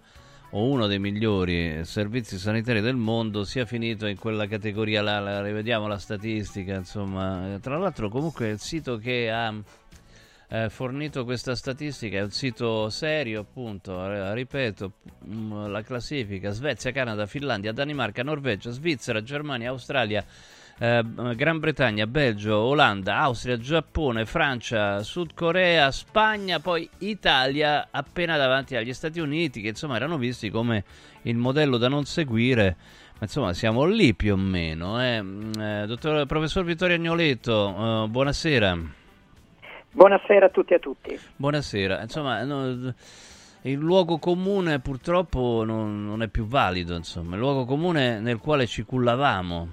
[0.50, 5.20] o uno dei migliori servizi sanitari del mondo sia finito in quella categoria là.
[5.20, 7.60] La, rivediamo la statistica, insomma.
[7.62, 9.54] Tra l'altro comunque il sito che ha
[10.56, 14.92] eh, fornito questa statistica, è un sito serio appunto, eh, ripeto,
[15.26, 20.24] mh, la classifica Svezia, Canada, Finlandia, Danimarca, Norvegia, Svizzera, Germania, Australia,
[20.78, 21.04] eh,
[21.36, 28.94] Gran Bretagna, Belgio, Olanda, Austria, Giappone, Francia, Sud Corea, Spagna, poi Italia appena davanti agli
[28.94, 30.84] Stati Uniti che insomma erano visti come
[31.24, 32.78] il modello da non seguire.
[33.18, 35.02] Ma insomma siamo lì più o meno.
[35.02, 35.22] Eh.
[35.22, 39.04] Mm, eh, dottor professor Vittorio Agnoletto, eh, buonasera.
[39.96, 41.18] Buonasera a tutti e a tutti.
[41.38, 42.02] Buonasera.
[42.02, 42.94] Insomma, no,
[43.62, 48.68] il luogo comune purtroppo non, non, è più valido, insomma, il luogo comune nel quale
[48.68, 49.68] ci cullavamo.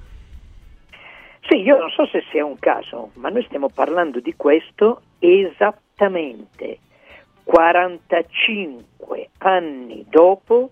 [1.49, 6.79] Sì, io non so se sia un caso, ma noi stiamo parlando di questo esattamente
[7.43, 10.71] 45 anni dopo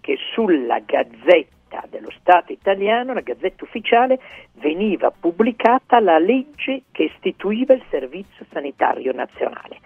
[0.00, 4.20] che sulla Gazzetta dello Stato italiano, la Gazzetta ufficiale,
[4.54, 9.78] veniva pubblicata la legge che istituiva il Servizio Sanitario Nazionale.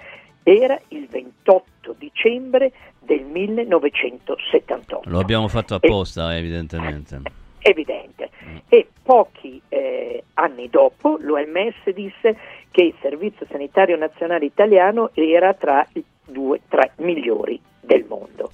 [0.42, 5.08] Era il 28 dicembre del 1978.
[5.10, 7.20] Lo abbiamo fatto apposta, e, evidentemente.
[7.58, 8.30] Evidente.
[8.44, 8.56] Mm.
[8.68, 12.36] E pochi eh, anni dopo l'OMS disse
[12.70, 18.50] che il Servizio Sanitario Nazionale Italiano era tra i due, tre migliori del mondo.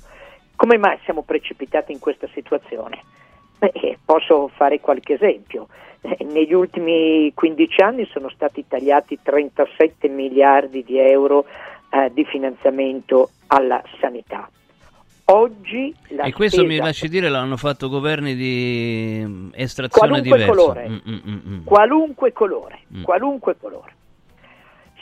[0.63, 3.03] Come mai siamo precipitati in questa situazione?
[3.59, 5.67] Beh, posso fare qualche esempio.
[6.03, 11.47] Eh, negli ultimi 15 anni sono stati tagliati 37 miliardi di euro
[11.91, 14.49] eh, di finanziamento alla sanità.
[15.25, 16.73] Oggi la e questo spesa...
[16.73, 20.63] mi lasci dire l'hanno fatto governi di mm, estrazione qualunque diversa.
[20.63, 23.03] Colore, mm, mm, qualunque colore, Mm.
[23.03, 23.95] qualunque colore.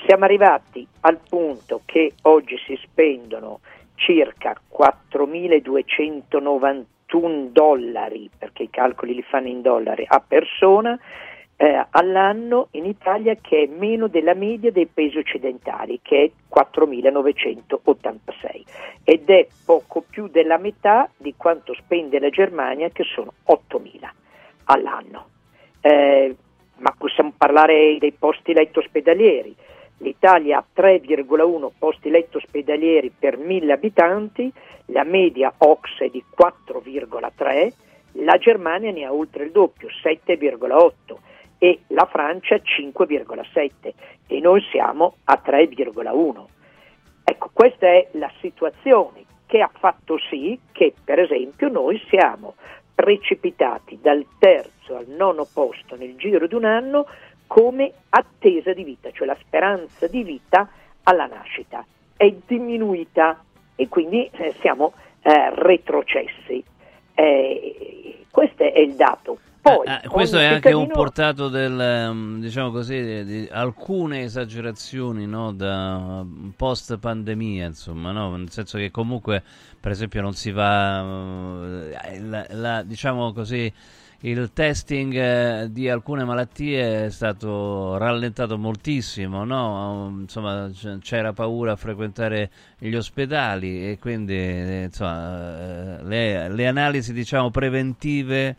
[0.06, 3.60] Siamo arrivati al punto che oggi si spendono
[4.00, 10.98] circa 4.291 dollari, perché i calcoli li fanno in dollari, a persona
[11.56, 18.64] eh, all'anno in Italia che è meno della media dei paesi occidentali, che è 4.986
[19.04, 24.08] ed è poco più della metà di quanto spende la Germania, che sono 8.000
[24.64, 25.26] all'anno.
[25.82, 26.34] Eh,
[26.78, 29.54] ma possiamo parlare dei posti letto ospedalieri.
[30.02, 34.50] L'Italia ha 3,1 posti letto ospedalieri per 1000 abitanti,
[34.86, 37.72] la media OX è di 4,3,
[38.24, 41.16] la Germania ne ha oltre il doppio, 7,8
[41.58, 43.92] e la Francia 5,7
[44.26, 46.44] e noi siamo a 3,1.
[47.22, 52.54] Ecco, questa è la situazione che ha fatto sì che, per esempio, noi siamo
[52.94, 57.06] precipitati dal terzo al nono posto nel giro di un anno
[57.50, 60.68] come attesa di vita, cioè la speranza di vita
[61.02, 61.84] alla nascita
[62.16, 63.42] è diminuita
[63.74, 64.92] e quindi eh, siamo
[65.22, 66.62] eh, retrocessi.
[67.12, 69.40] Eh, questo è il dato.
[69.60, 75.52] Poi, Ah, questo è anche un portato del, ehm, diciamo così, di, alcune esagerazioni no,
[75.52, 76.24] da
[76.56, 78.36] post pandemia, insomma, no?
[78.36, 79.42] nel senso che comunque,
[79.80, 83.70] per esempio, non si va, eh, la- la- diciamo così,
[84.22, 90.14] il testing eh, di alcune malattie è stato rallentato moltissimo, no?
[90.20, 96.66] Insomma, c- c'era paura a frequentare gli ospedali e quindi, eh, insomma, eh, le, le
[96.66, 98.56] analisi, diciamo, preventive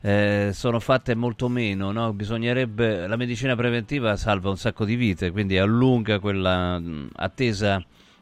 [0.00, 2.12] eh, sono fatte molto meno, no?
[2.12, 6.80] Bisognerebbe, la medicina preventiva salva un sacco di vite, quindi allunga quella
[7.14, 7.80] attesa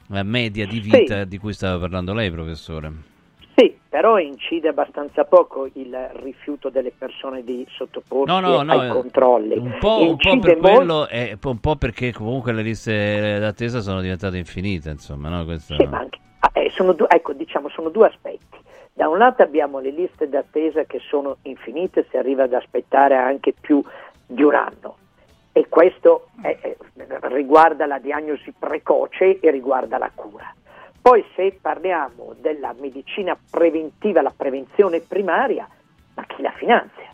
[0.09, 3.16] media di vita di cui stava parlando lei, professore.
[3.97, 8.93] Però incide abbastanza poco il rifiuto delle persone di sottoporsi No, no, no, ai eh,
[8.93, 9.57] controlli.
[9.57, 13.81] Un po', un po' per molto- quello e un po' perché comunque le liste d'attesa
[13.81, 15.47] sono diventate infinite, insomma, no?
[15.47, 18.59] Questo- Sì, ma anche- ah, eh, sono due, ecco, diciamo, sono due aspetti.
[18.93, 23.55] Da un lato abbiamo le liste d'attesa che sono infinite, si arriva ad aspettare anche
[23.59, 23.83] più
[24.27, 24.97] di un anno.
[25.53, 26.77] E questo è- è-
[27.29, 30.55] riguarda la diagnosi precoce e riguarda la cura.
[31.07, 35.65] Poi se parliamo della medicina preventiva, la prevenzione primaria,
[36.17, 37.09] ma chi la finanzia?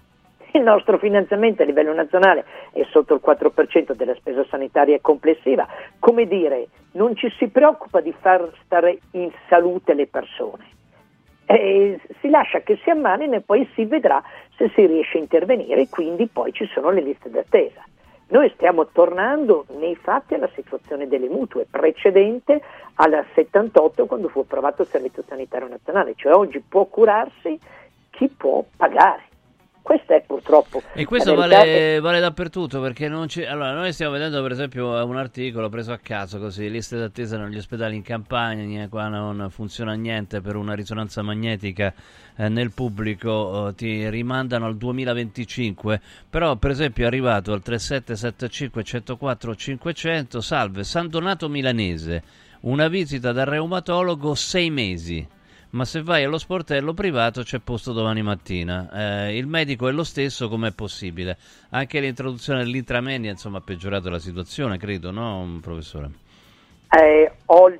[0.52, 5.68] Il nostro finanziamento a livello nazionale è sotto il 4% della spesa sanitaria complessiva.
[5.98, 10.64] Come dire, non ci si preoccupa di far stare in salute le persone.
[11.44, 14.22] Eh, si lascia che si ammalino e poi si vedrà
[14.56, 17.84] se si riesce a intervenire e quindi poi ci sono le liste d'attesa.
[18.32, 22.62] Noi stiamo tornando nei fatti alla situazione delle mutue precedente
[22.94, 27.60] al 78 quando fu approvato il Servizio Sanitario Nazionale, cioè oggi può curarsi
[28.08, 29.31] chi può pagare.
[29.82, 33.46] Questa è purtroppo E questo vale, vale dappertutto perché non c'è.
[33.46, 37.56] Allora, noi stiamo vedendo per esempio un articolo preso a caso così: liste d'attesa negli
[37.56, 41.92] ospedali in campagna, qua non funziona niente per una risonanza magnetica
[42.36, 46.00] eh, nel pubblico, eh, ti rimandano al 2025.
[46.30, 50.40] Però, per esempio, è arrivato al 3775 104 500.
[50.40, 52.22] Salve, San Donato Milanese,
[52.60, 55.40] una visita dal reumatologo sei mesi.
[55.72, 58.90] Ma se vai allo sportello privato c'è posto domani mattina.
[59.26, 61.38] Eh, il medico è lo stesso, com'è possibile?
[61.70, 66.10] Anche l'introduzione dell'intramenia, insomma, ha peggiorato la situazione, credo, no, professore?
[66.90, 67.72] Eh, ho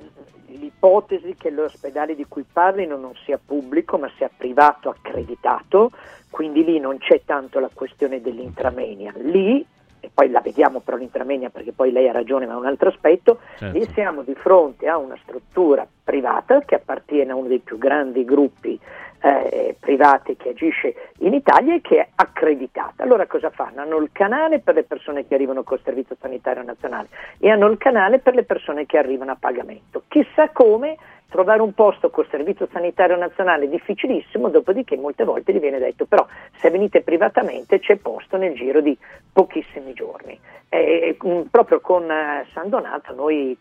[0.47, 5.91] l'ipotesi che l'ospedale di cui parlino non sia pubblico ma sia privato accreditato,
[6.29, 9.13] quindi lì non c'è tanto la questione dell'intramenia.
[9.17, 9.63] Lì
[10.03, 12.89] e poi la vediamo però l'intramenia perché poi lei ha ragione ma è un altro
[12.89, 13.77] aspetto, Certo.
[13.77, 18.25] lì siamo di fronte a una struttura privata che appartiene a uno dei più grandi
[18.25, 18.77] gruppi
[19.23, 23.03] eh, privati che agisce in Italia e che è accreditata.
[23.03, 23.79] Allora cosa fanno?
[23.79, 27.07] Hanno il canale per le persone che arrivano col Servizio Sanitario Nazionale
[27.39, 30.03] e hanno il canale per le persone che arrivano a pagamento.
[30.09, 30.97] Chissà come
[31.29, 36.05] trovare un posto col Servizio Sanitario Nazionale è difficilissimo, dopodiché molte volte gli viene detto
[36.05, 38.95] però se venite privatamente c'è posto nel giro di
[39.31, 40.37] pochissimi giorni.
[40.67, 43.57] E, mm, proprio con eh, San Donato noi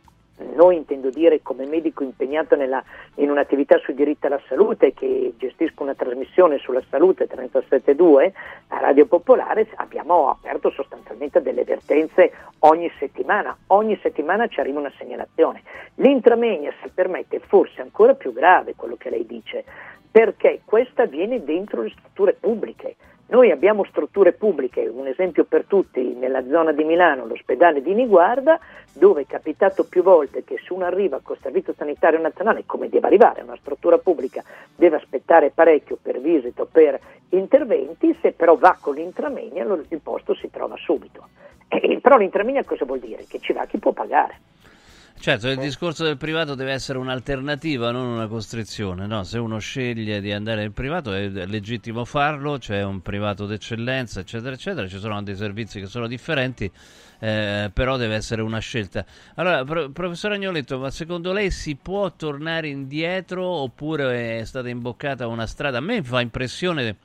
[0.55, 2.83] noi intendo dire come medico impegnato nella-
[3.17, 8.33] in un'attività sui diritti alla salute che gestisco una trasmissione sulla salute 372
[8.69, 13.57] a Radio Popolare abbiamo aperto sostanzialmente delle vertenze ogni settimana.
[13.69, 15.63] Ogni settimana ci arriva una segnalazione.
[15.97, 19.65] L'intramenia se permette forse ancora più grave quello che lei dice
[20.11, 22.97] perché questa avviene dentro le strutture pubbliche
[23.33, 28.61] noi abbiamo strutture pubbliche, un esempio per tutti nella zona di Milano, l'ospedale di Niguarda,
[28.93, 33.07] dove è capitato più volte che se uno arriva col Servizio Sanitario Nazionale, come deve
[33.07, 34.45] arrivare una struttura pubblica,
[34.77, 40.01] deve aspettare parecchio per visita o per interventi, se però va con l'intramenia lo- il
[40.03, 41.29] posto si trova subito.
[41.69, 43.25] E, però l'intramenia cosa vuol dire?
[43.27, 44.41] Che ci va chi può pagare.
[45.23, 49.07] Certo, il discorso del privato deve essere un'alternativa, non una costrizione.
[49.07, 49.23] No?
[49.23, 54.53] Se uno sceglie di andare nel privato è legittimo farlo, c'è un privato d'eccellenza, eccetera,
[54.53, 54.89] eccetera.
[54.89, 56.69] Ci sono dei servizi che sono differenti,
[57.21, 59.07] eh, però deve essere una scelta.
[59.37, 65.29] Allora, pro- professor Agnoletto, ma secondo lei si può tornare indietro oppure è stata imboccata
[65.29, 65.79] una strada?
[65.79, 66.97] A me fa impressione,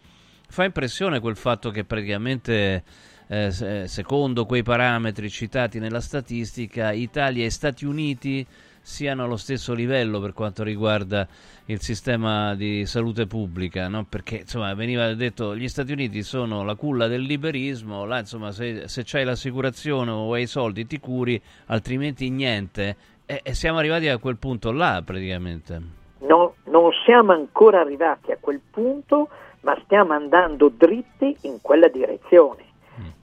[0.50, 2.84] fa impressione quel fatto che praticamente
[3.28, 8.46] eh, se- secondo quei parametri citati nella statistica, Italia e Stati Uniti
[8.82, 11.28] siano allo stesso livello per quanto riguarda
[11.66, 14.06] il sistema di salute pubblica, no?
[14.08, 18.88] perché insomma veniva detto gli Stati Uniti sono la culla del liberismo, là insomma se,
[18.88, 24.08] se c'hai l'assicurazione o hai i soldi ti curi, altrimenti niente, e, e siamo arrivati
[24.08, 25.82] a quel punto là praticamente.
[26.20, 29.28] No- non siamo ancora arrivati a quel punto,
[29.62, 32.67] ma stiamo andando dritti in quella direzione.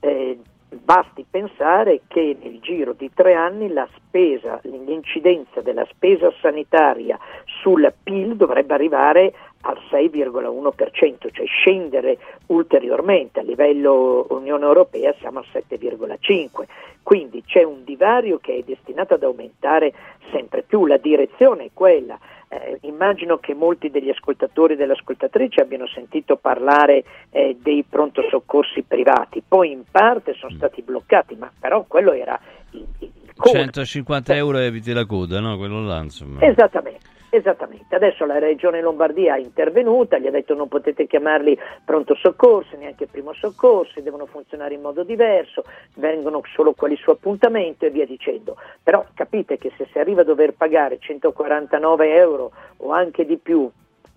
[0.01, 0.39] Eh,
[0.75, 7.19] basti pensare che nel giro di tre anni spesa, l'incidenza della spesa sanitaria
[7.63, 15.47] sul PIL dovrebbe arrivare al 6,1%, cioè scendere ulteriormente a livello Unione Europea siamo al
[15.51, 16.67] 7,5%.
[17.03, 19.93] Quindi c'è un divario che è destinato ad aumentare
[20.31, 22.19] sempre più, la direzione è quella.
[22.49, 28.23] Eh, immagino che molti degli ascoltatori e delle ascoltatrici abbiano sentito parlare eh, dei pronto
[28.31, 32.39] soccorsi privati, poi in parte sono stati bloccati, ma però quello era
[32.71, 33.59] il, il costo.
[33.59, 35.57] 150 euro e eviti la coda, no?
[35.57, 36.41] Quello là insomma.
[36.45, 37.13] Esattamente.
[37.35, 42.77] Esattamente, adesso la regione Lombardia è intervenuta, gli ha detto non potete chiamarli pronto soccorsi,
[42.77, 45.65] neanche primo soccorsi, devono funzionare in modo diverso,
[45.97, 48.57] vengono solo quelli su appuntamento e via dicendo.
[48.81, 53.69] Però capite che se si arriva a dover pagare 149 euro o anche di più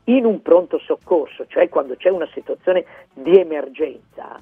[0.03, 4.39] in un pronto soccorso, cioè quando c'è una situazione di emergenza,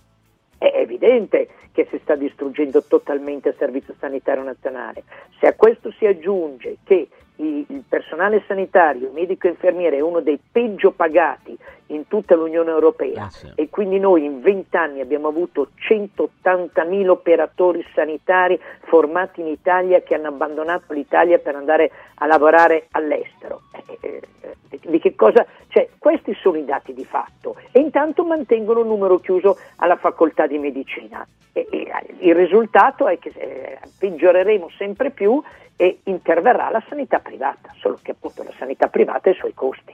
[0.58, 5.04] è evidente che si sta distruggendo totalmente il Servizio Sanitario Nazionale.
[5.40, 7.08] Se a questo si aggiunge che
[7.38, 11.58] il personale sanitario, medico e infermiere, è uno dei peggio pagati
[11.88, 18.60] in tutta l'Unione Europea e quindi noi in 20 anni abbiamo avuto 180.000 operatori sanitari
[18.86, 23.62] formati in Italia che hanno abbandonato l'Italia per andare a lavorare all'estero.
[23.74, 25.46] Eh, eh, eh, di che cosa?
[25.68, 30.48] Cioè, questi sono i dati di fatto e intanto mantengono un numero chiuso alla facoltà
[30.48, 31.26] di medicina.
[31.52, 31.88] E- e
[32.20, 35.42] il risultato è che eh, peggioreremo sempre più
[35.76, 39.94] e interverrà la sanità privata, solo che appunto la sanità privata ha i suoi costi.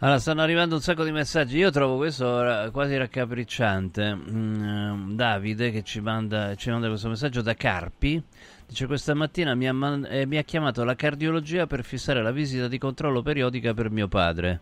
[0.00, 1.56] Allora, stanno arrivando un sacco di messaggi.
[1.56, 4.14] Io trovo questo quasi raccapricciante.
[4.14, 8.22] Mm, ehm, Davide che ci manda, ci manda questo messaggio da Carpi.
[8.66, 12.32] Dice: Questa mattina mi ha, man- eh, mi ha chiamato la cardiologia per fissare la
[12.32, 14.60] visita di controllo periodica per mio padre.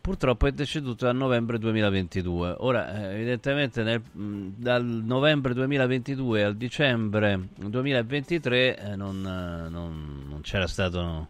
[0.00, 2.54] Purtroppo è deceduto a novembre 2022.
[2.60, 10.40] Ora, eh, evidentemente, nel- dal novembre 2022 al dicembre 2023 eh, non, eh, non- non
[10.40, 11.28] c'era stato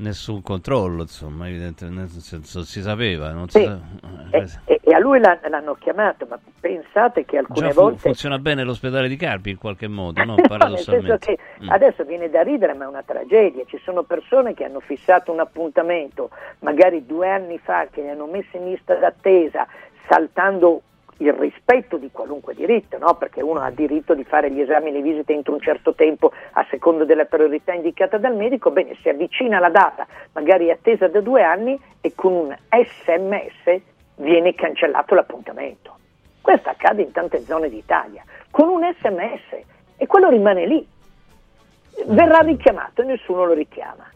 [0.00, 3.78] nessun controllo, insomma, evidentemente, nel senso, si sapeva, non si sa-
[4.30, 7.98] E, e- e a lui l'han- l'hanno chiamato, ma pensate che alcune Già fu- volte...
[7.98, 10.34] funziona bene l'ospedale di Carpi in qualche modo, no?
[10.40, 11.18] No, paradossalmente.
[11.18, 11.68] che Mm.
[11.70, 13.64] adesso viene da ridere, ma è una tragedia.
[13.66, 16.30] Ci sono persone che hanno fissato un appuntamento
[16.60, 19.66] magari due anni fa, che li hanno messi in lista d'attesa,
[20.08, 20.82] saltando
[21.20, 23.14] il rispetto di qualunque diritto, no?
[23.14, 26.32] perché uno ha diritto di fare gli esami e le visite entro un certo tempo
[26.52, 31.20] a secondo della priorità indicata dal medico, bene, si avvicina la data, magari attesa da
[31.20, 33.80] due anni e con un sms
[34.16, 35.96] viene cancellato l'appuntamento.
[36.40, 39.64] Questo accade in tante zone d'Italia, con un sms
[39.98, 40.86] e quello rimane lì.
[42.06, 44.08] Verrà richiamato e nessuno lo richiama.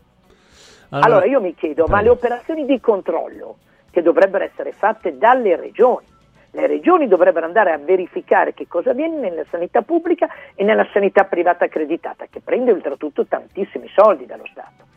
[0.89, 3.57] Allora- Allora, io mi chiedo, ma le operazioni di controllo
[3.91, 6.07] che dovrebbero essere fatte dalle regioni,
[6.55, 11.25] le regioni dovrebbero andare a verificare che cosa avviene nella sanità pubblica e nella sanità
[11.25, 14.93] privata accreditata, che prende oltretutto tantissimi soldi dallo Stato.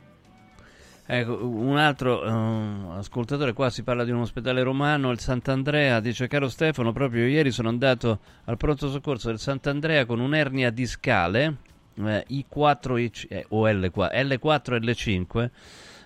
[1.09, 6.27] Ecco, un altro eh, ascoltatore qua si parla di un ospedale romano, il Sant'Andrea, dice
[6.27, 11.55] caro Stefano, proprio ieri sono andato al pronto soccorso del Sant'Andrea con un'ernia discale
[11.95, 15.49] eh, I4 IC eh, o L4, L4 e L5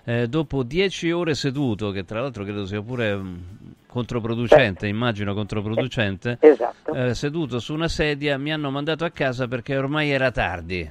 [0.03, 3.35] eh, dopo 10 ore seduto, che tra l'altro credo sia pure mm,
[3.87, 6.93] controproducente, immagino controproducente, Esatto.
[6.93, 10.89] eh, seduto su una sedia mi hanno mandato a casa perché ormai era tardi.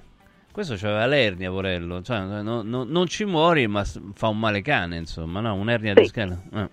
[0.53, 2.03] Questo c'aveva l'ernia, Porello.
[2.03, 5.55] Cioè, no- no- non ci muori, ma fa un male cane, insomma, no?
[5.55, 6.09] Un'ernia di Sì.
[6.09, 6.41] scala.
[6.53, 6.69] Eh.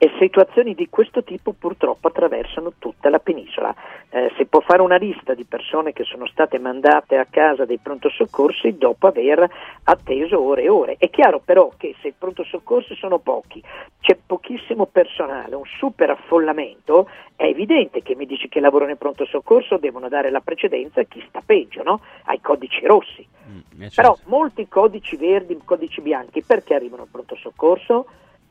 [0.00, 3.74] E situazioni di questo tipo purtroppo attraversano tutta la penisola.
[4.10, 7.78] Eh, si può fare una lista di persone che sono state mandate a casa dei
[7.78, 9.50] pronto soccorsi dopo aver
[9.82, 10.96] atteso ore e ore.
[10.98, 13.60] È chiaro però che se i pronto soccorsi sono pochi,
[14.00, 19.78] c'è pochissimo personale, un super affollamento, è evidente che medici che lavorano in pronto soccorso
[19.78, 22.00] devono dare la precedenza a chi sta peggio, no?
[22.24, 23.26] ai codici rossi.
[23.80, 24.30] Eh, Però certo.
[24.30, 28.06] molti codici verdi, codici bianchi, perché arrivano al pronto soccorso?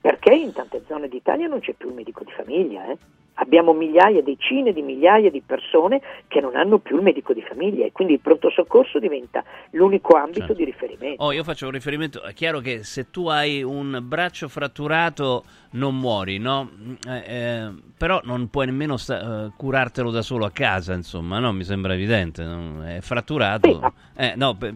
[0.07, 2.89] Perché in tante zone d'Italia non c'è più il medico di famiglia.
[2.89, 2.97] eh.
[3.39, 7.85] Abbiamo migliaia, decine di migliaia di persone che non hanno più il medico di famiglia
[7.85, 10.53] e quindi il pronto soccorso diventa l'unico ambito Certo.
[10.53, 11.23] di riferimento.
[11.23, 12.23] Oh, io faccio un riferimento.
[12.23, 16.69] È chiaro che se tu hai un braccio fratturato non muori, no?
[17.07, 21.51] Eh, eh, però non puoi nemmeno sta- eh, curartelo da solo a casa, insomma, no?
[21.53, 22.43] Mi sembra evidente.
[22.43, 22.83] no?
[22.83, 23.71] È fratturato.
[23.71, 24.73] Sì, ma- Eh, no, pe-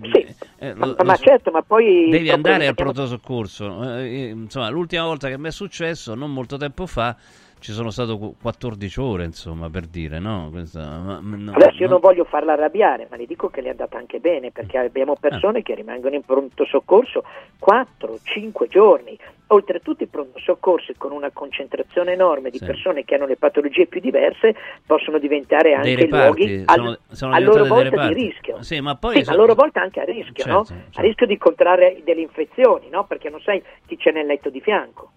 [0.59, 2.09] eh, Ma, lo- ma lo- certo, ma poi...
[2.11, 3.97] Devi andare al pronto soccorso.
[3.97, 7.15] Eh, insomma, l'ultima volta che mi è successo, non molto tempo fa,
[7.61, 10.49] ci sono stato qu- 14 ore, insomma, per dire, no?
[10.51, 11.91] Questa, ma- no, Adesso io no.
[11.91, 15.15] non voglio farla arrabbiare, ma le dico che le è andata anche bene, perché abbiamo
[15.19, 17.23] persone che rimangono in pronto soccorso
[17.63, 19.17] 4-5 giorni.
[19.47, 22.65] Oltretutto i pronto soccorsi con una concentrazione enorme di Sì.
[22.65, 24.55] persone che hanno le patologie più diverse
[24.85, 28.61] possono diventare anche reparti, luoghi al- sono- sono a loro volta di rischio.
[28.63, 30.63] Sì, ma poi Sì, sono- a loro volta anche a rischio, no?
[30.63, 30.99] Certo, certo.
[30.99, 33.03] A rischio di contrarre delle infezioni, no?
[33.05, 35.11] Perché non sai chi c'è nel letto di fianco.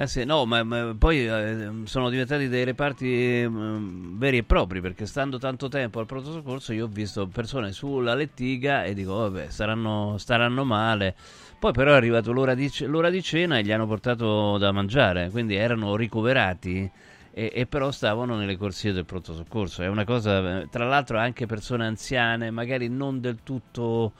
[0.00, 4.80] Eh sì, no, ma, ma poi eh, sono diventati dei reparti mm, veri e propri
[4.80, 9.14] perché stando tanto tempo al pronto soccorso io ho visto persone sulla lettiga e dico
[9.16, 11.16] vabbè staranno, staranno male.
[11.58, 15.30] Poi però è arrivato l'ora di, l'ora di cena e gli hanno portato da mangiare,
[15.30, 16.88] quindi erano ricoverati
[17.32, 19.82] e, e però stavano nelle corsie del pronto soccorso.
[19.82, 24.12] È una cosa, eh, tra l'altro anche persone anziane, magari non del tutto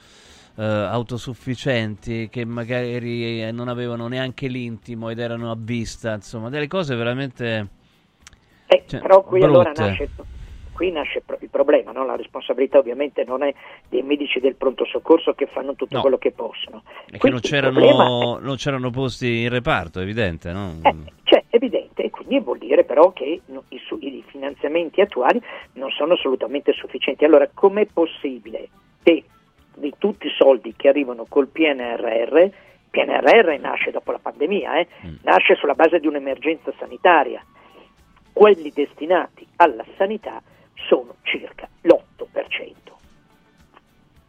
[0.59, 6.67] eh, autosufficienti che magari eh, non avevano neanche l'intimo ed erano a vista, insomma, delle
[6.67, 7.69] cose veramente
[8.67, 9.81] Eh, cioè, però qui allora brutte.
[9.89, 10.09] nasce,
[10.73, 12.05] qui nasce il problema, no?
[12.05, 13.55] la responsabilità ovviamente non è
[13.89, 16.01] dei medici del pronto soccorso che fanno tutto No.
[16.01, 16.83] quello che possono.
[17.09, 20.81] È che non c'erano, problema non c'erano posti in reparto, è evidente, no?
[21.23, 25.41] Cioè, evidente, e quindi vuol dire però che i, su- i finanziamenti attuali
[25.75, 27.25] non sono assolutamente sufficienti.
[27.25, 28.69] Allora, com'è possibile
[29.03, 29.25] che
[29.79, 32.53] di tutti i soldi che arrivano col PNRR, il
[32.91, 34.89] PNRR nasce dopo la pandemia, eh,
[35.23, 37.45] nasce sulla base di un'emergenza sanitaria,
[38.33, 40.41] quelli destinati alla sanità
[40.75, 42.75] sono circa l'8%.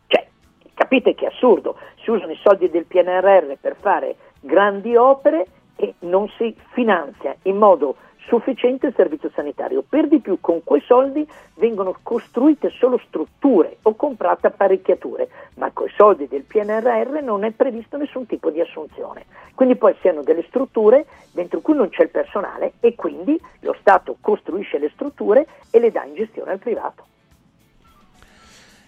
[0.08, 0.28] Cioè,
[0.74, 5.45] capite che è assurdo, si usano i soldi del PNRR per fare grandi opere
[5.76, 7.95] e non si finanzia in modo
[8.30, 9.84] sufficiente il servizio sanitario.
[9.88, 15.88] Per di più con quei soldi vengono costruite solo strutture o comprate apparecchiature, ma con
[15.88, 19.26] i soldi del PNRR non è previsto nessun tipo di assunzione.
[19.56, 23.76] Quindi poi si hanno delle strutture dentro cui non c'è il personale e quindi lo
[23.80, 27.06] Stato costruisce le strutture e le dà in gestione al privato.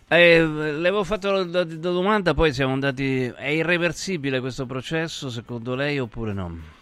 [0.08, 3.26] Eh, le avevo fatto la, la- la domanda, poi siamo andati...
[3.34, 6.80] È irreversibile questo processo, secondo lei, oppure no?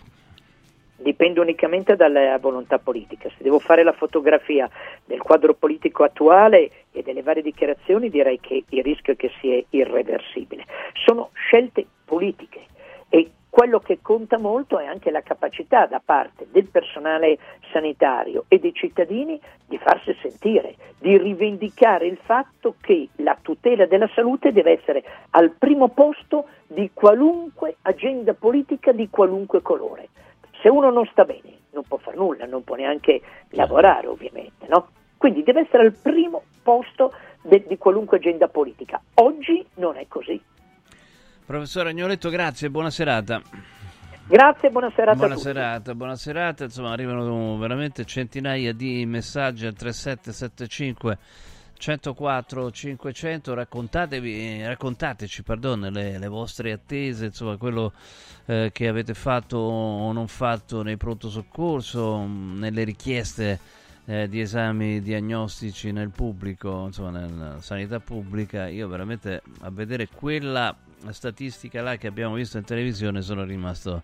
[1.01, 3.29] Dipende unicamente dalla volontà politica.
[3.29, 4.69] Se devo fare la fotografia
[5.05, 9.61] del quadro politico attuale e delle varie dichiarazioni, direi che il rischio è che sia
[9.69, 10.65] irreversibile.
[10.93, 12.67] Sono scelte politiche
[13.09, 17.39] E quello che conta molto è anche la capacità da parte del personale
[17.71, 24.09] sanitario e dei cittadini di farsi sentire, di rivendicare il fatto che la tutela della
[24.13, 30.09] salute deve essere al primo posto di qualunque agenda politica di qualunque colore.
[30.61, 34.89] Se uno non sta bene non può fare nulla, non può neanche lavorare ovviamente, no?
[35.17, 39.01] Quindi deve essere al primo posto de- di qualunque agenda politica.
[39.15, 40.41] Oggi non è così.
[41.45, 43.41] Professore Agnoletto, grazie, buona serata.
[44.27, 45.47] Grazie, buona serata Buona a tutti.
[45.47, 46.63] serata, buona serata.
[46.65, 51.17] Insomma, arrivano veramente centinaia di messaggi al 3775
[51.79, 53.53] 104 500.
[53.53, 57.93] Raccontatevi, raccontateci pardon, le, le vostre attese, insomma, quello
[58.45, 63.59] eh, che avete fatto o non fatto nei pronto soccorso, mh, nelle richieste
[64.05, 68.67] eh, di esami diagnostici nel pubblico, insomma, nella sanità pubblica.
[68.67, 70.75] Io veramente a vedere quella
[71.11, 74.03] statistica là che abbiamo visto in televisione sono rimasto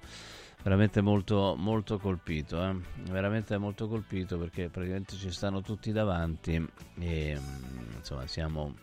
[0.65, 2.75] veramente molto, molto colpito, eh?
[3.11, 6.55] veramente molto colpito perché praticamente ci stanno tutti davanti
[6.97, 8.73] e mm, insomma siamo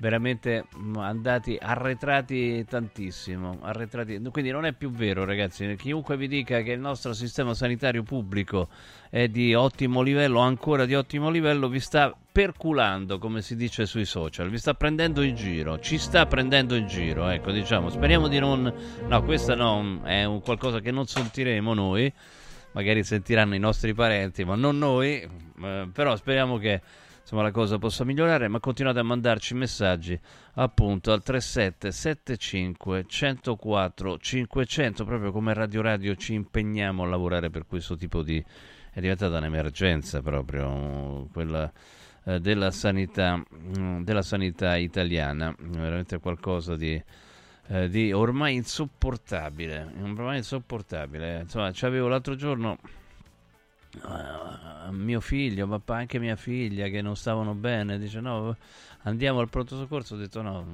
[0.00, 4.20] veramente mm, andati arretrati tantissimo, arretrati.
[4.30, 8.68] quindi non è più vero ragazzi, chiunque vi dica che il nostro sistema sanitario pubblico
[9.10, 14.06] è di ottimo livello, ancora di ottimo livello, vi sta perculando, come si dice sui
[14.06, 18.38] social, vi sta prendendo in giro, ci sta prendendo in giro, ecco diciamo, speriamo di
[18.38, 18.72] non,
[19.06, 22.10] no questa no, è un qualcosa che non sentiremo noi,
[22.72, 25.28] magari sentiranno i nostri parenti, ma non noi,
[25.62, 26.80] eh, però speriamo che
[27.30, 30.18] insomma la cosa possa migliorare, ma continuate a mandarci messaggi
[30.54, 37.96] appunto al 3775 104 500, proprio come Radio Radio ci impegniamo a lavorare per questo
[37.96, 38.44] tipo di
[38.92, 41.70] è diventata un'emergenza proprio quella
[42.24, 47.00] eh, della sanità mm, della sanità italiana, veramente qualcosa di
[47.68, 51.42] eh, di ormai insopportabile, ormai insopportabile.
[51.42, 52.76] Insomma, c'avevo l'altro giorno
[54.02, 58.56] uh, mio figlio, papà, anche mia figlia che non stavano bene, dice no,
[59.02, 60.64] andiamo al pronto soccorso, ho detto no,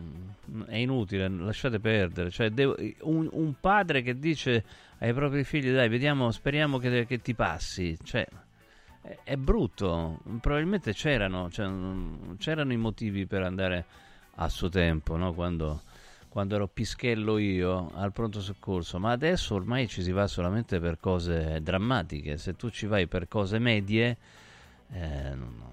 [0.51, 4.65] mm, è inutile, lasciate perdere, cioè devo- un, un padre che dice
[4.99, 8.27] ai propri figli dai, vediamo, speriamo che, che ti passi, cioè
[9.03, 13.85] è, è brutto, probabilmente c'erano, cioè, mm, c'erano i motivi per andare
[14.37, 15.33] a suo tempo, no?
[15.33, 15.83] quando
[16.37, 20.99] quando ero pischello io al pronto soccorso, ma adesso ormai ci si va solamente per
[21.01, 22.37] cose drammatiche.
[22.37, 24.19] Se tu ci vai per cose medie,
[24.93, 25.73] eh, no, no,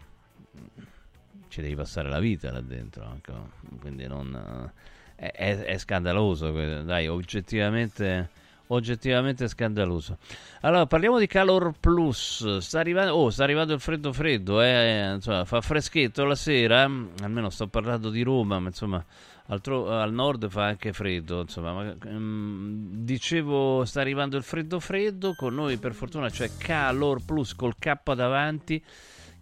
[1.50, 3.14] ci devi passare la vita là dentro.
[3.14, 3.50] ecco.
[3.82, 4.72] Quindi non,
[5.18, 6.52] eh, è, è- è scandaloso,
[6.84, 8.30] dai, oggettivamente,
[8.68, 10.18] oggettivamente scandaloso.
[10.62, 12.58] Allora, parliamo di Calor Plus.
[12.58, 17.50] Sta arrivando, oh, sta arrivando il freddo freddo, eh, insomma, fa freschetto la sera, almeno
[17.50, 19.04] sto parlando di Roma, ma insomma
[19.48, 25.34] altro- al nord fa anche freddo, insomma, ma, ehm, dicevo sta arrivando il freddo freddo,
[25.36, 28.84] con noi per fortuna c'è Calor Plus col K davanti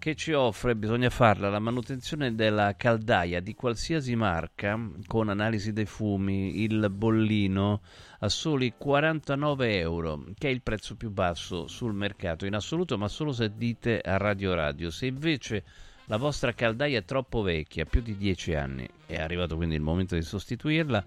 [0.01, 4.75] che ci offre, bisogna farla, la manutenzione della caldaia di qualsiasi marca
[5.05, 7.81] con analisi dei fumi, il bollino
[8.21, 13.07] a soli 49 euro, che è il prezzo più basso sul mercato in assoluto, ma
[13.07, 14.89] solo se dite a Radio Radio.
[14.89, 15.63] Se invece
[16.05, 20.15] la vostra caldaia è troppo vecchia, più di 10 anni, è arrivato quindi il momento
[20.15, 21.03] di sostituirla,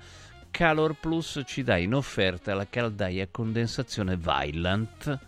[0.53, 5.19] Calor Plus ci dà in offerta la caldaia a condensazione Vylant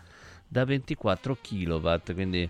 [0.46, 2.48] da 24 kW, quindi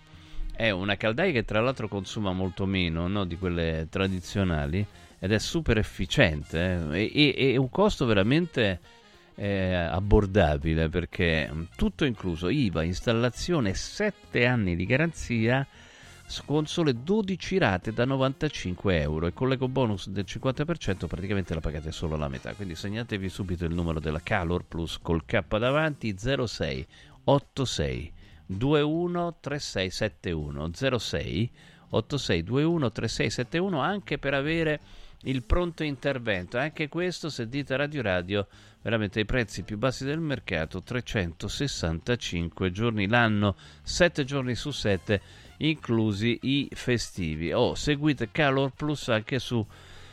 [0.56, 4.84] è una caldaia che tra l'altro consuma molto meno no, di quelle tradizionali
[5.18, 8.80] ed è super efficiente eh, e, e- e un costo veramente
[9.34, 15.66] eh, abbordabile perché mm, tutto incluso IVA, installazione, 7 anni di garanzia
[16.44, 21.60] con sole 12 rate da 95 euro e con l'eco bonus del 50% praticamente la
[21.60, 22.54] pagate solo la metà.
[22.54, 26.86] Quindi segnatevi subito il numero della Calor Plus col K davanti 06
[27.24, 28.12] 86
[28.46, 31.50] 21 3671 06
[31.90, 34.80] 86 21 3671 anche per avere
[35.22, 36.58] il pronto intervento.
[36.58, 38.46] Anche questo se dite Radio Radio
[38.82, 45.20] veramente i prezzi più bassi del mercato 365 giorni l'anno 7 giorni su 7
[45.58, 47.52] inclusi i festivi.
[47.52, 49.64] O seguite Calor Plus anche su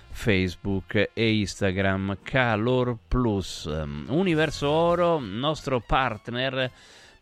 [0.10, 2.18] Facebook e Instagram.
[2.24, 6.72] Calor Plus Um, Universo Oro nostro partner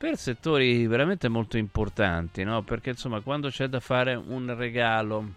[0.01, 2.63] per settori veramente molto importanti no?
[2.63, 5.33] perché insomma quando c'è da fare un regalo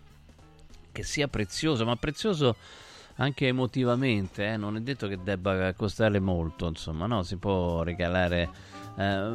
[0.90, 2.56] che sia prezioso ma prezioso
[3.16, 8.48] anche emotivamente eh, non è detto che debba costare molto insomma no si può regalare
[8.96, 9.34] eh,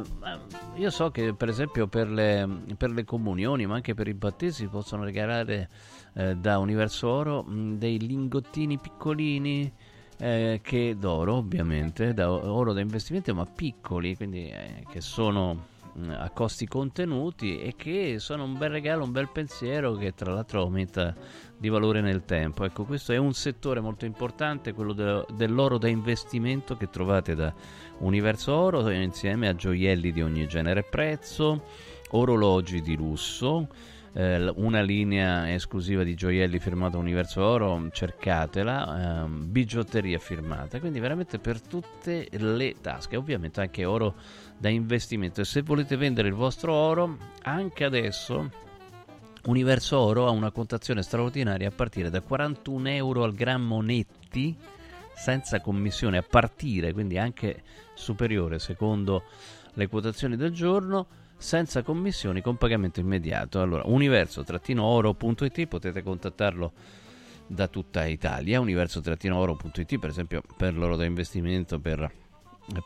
[0.74, 4.68] io so che per esempio per le, per le comunioni ma anche per i battesimi
[4.68, 5.68] possono regalare
[6.14, 9.72] eh, da Universo Oro mh, dei lingottini piccolini
[10.20, 16.10] eh, che d'oro, ovviamente, da oro da investimento, ma piccoli, quindi eh, che sono mh,
[16.10, 20.62] a costi contenuti e che sono un bel regalo, un bel pensiero che tra l'altro
[20.62, 21.14] aumenta
[21.56, 22.64] di valore nel tempo.
[22.64, 27.52] Ecco, questo è un settore molto importante, quello de- dell'oro da investimento che trovate da
[27.98, 31.64] Universo Oro insieme a gioielli di ogni genere e prezzo,
[32.10, 33.68] orologi di lusso,
[34.12, 41.38] eh, una linea esclusiva di gioielli firmata Universo Oro, cercatela, ehm, bigiotteria firmata, quindi veramente
[41.38, 44.14] per tutte le tasche, ovviamente anche oro
[44.58, 45.40] da investimento.
[45.40, 48.50] E se volete vendere il vostro oro, anche adesso
[49.44, 54.56] Universo Oro ha una contazione straordinaria a partire da 41 euro al grammo netti
[55.14, 57.62] senza commissione a partire, quindi anche
[57.94, 59.24] superiore secondo
[59.74, 61.06] le quotazioni del giorno,
[61.40, 63.60] senza commissioni con pagamento immediato.
[63.60, 66.72] Allora, universo-oro.it potete contattarlo
[67.46, 72.08] da tutta Italia, universo-oro.it per esempio per l'oro da investimento, per,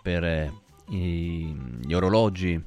[0.02, 0.50] per eh,
[0.86, 2.62] gli orologi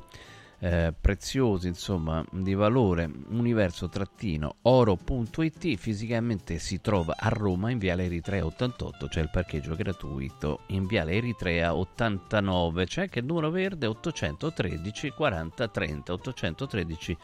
[0.59, 9.07] eh, preziosi, insomma, di valore universo-oro.it fisicamente si trova a Roma in Viale Eritrea 88,
[9.07, 15.67] c'è il parcheggio gratuito in Viale Eritrea 89, c'è anche il numero verde 813 40
[15.67, 17.17] 30 813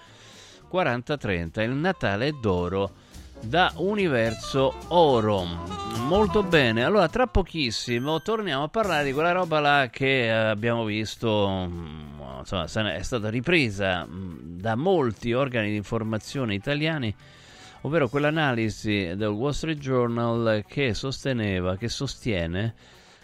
[0.68, 2.92] 40 30, il Natale d'oro
[3.44, 5.46] da Universo Oro.
[6.08, 10.86] Molto bene, allora tra pochissimo torniamo a parlare di quella roba là che eh, abbiamo
[10.86, 17.14] visto, mm, insomma, è stata ripresa mm, da molti organi di informazione italiani,
[17.82, 22.74] ovvero quell'analisi del Wall Street Journal che sosteneva, che sostiene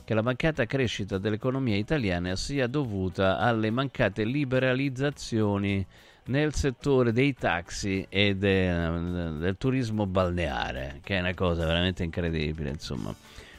[0.04, 5.86] che la mancata crescita dell'economia italiana sia dovuta alle mancate liberalizzazioni
[6.26, 12.70] nel settore dei taxi e de- del turismo balneare, che è una cosa veramente incredibile,
[12.70, 13.14] insomma.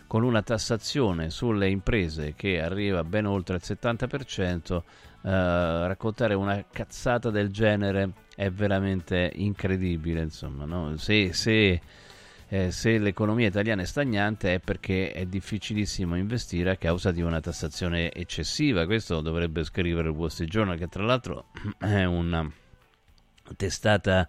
[0.06, 4.82] Con una tassazione sulle imprese che arriva ben oltre il 70%,
[5.22, 10.96] eh, raccontare una cazzata del genere è veramente incredibile, insomma, no?
[10.96, 11.80] Se, se
[12.52, 17.40] eh, se l'economia italiana è stagnante è perché è difficilissimo investire a causa di una
[17.40, 18.86] tassazione eccessiva.
[18.86, 21.46] Questo dovrebbe scrivere il Wall Street Journal, che tra l'altro
[21.78, 22.50] è una
[23.56, 24.28] testata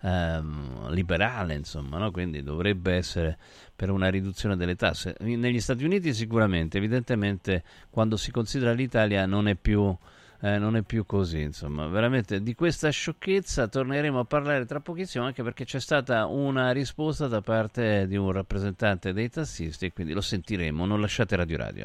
[0.00, 2.10] ehm, liberale, insomma, no?
[2.10, 3.36] quindi dovrebbe essere
[3.76, 5.14] per una riduzione delle tasse.
[5.20, 9.94] Negli Stati Uniti sicuramente, evidentemente quando si considera l'Italia non è più
[10.40, 15.24] eh, non è più così, insomma, veramente di questa sciocchezza torneremo a parlare tra pochissimo
[15.24, 20.20] anche perché c'è stata una risposta da parte di un rappresentante dei tassisti quindi lo
[20.20, 21.84] sentiremo, non lasciate Radio Radio.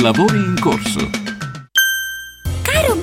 [0.00, 1.31] Lavori in corso.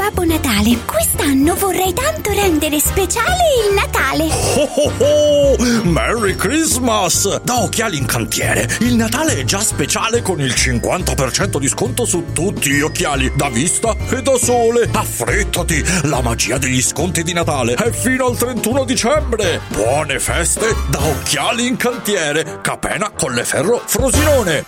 [0.10, 4.24] Babbo Natale, quest'anno vorrei tanto rendere speciale il Natale.
[4.56, 5.84] Oh oh oh!
[5.84, 7.40] Merry Christmas!
[7.44, 12.26] Da Occhiali in Cantiere, il Natale è già speciale con il 50% di sconto su
[12.34, 14.90] tutti gli occhiali, da vista e da sole.
[14.92, 15.84] Affrettati!
[16.06, 19.62] La magia degli sconti di Natale è fino al 31 dicembre.
[19.68, 24.66] Buone feste da Occhiali in Cantiere, Capena, Colleferro, Frosinone.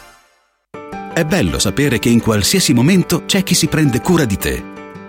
[1.16, 4.71] È bello sapere che in qualsiasi momento c'è chi si prende cura di te.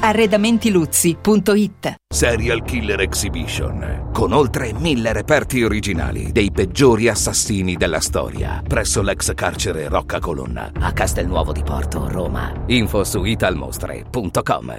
[0.00, 9.02] Arredamentiluzzi.it Serial Killer Exhibition, con oltre mille reperti originali dei peggiori assassini della storia, presso
[9.02, 12.52] l'ex carcere Rocca Colonna, a Castelnuovo di Porto, Roma.
[12.66, 14.78] Info su italmostre.com.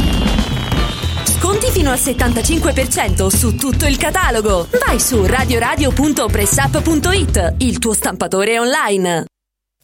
[1.41, 4.67] Sconti fino al 75% su tutto il catalogo.
[4.85, 9.25] Vai su radioradio.pressup.it, il tuo stampatore online.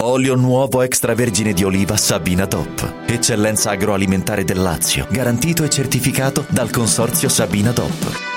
[0.04, 3.06] Olio nuovo extravergine di oliva Sabina Top.
[3.08, 8.37] Eccellenza agroalimentare del Lazio, garantito e certificato dal consorzio Sabina Top.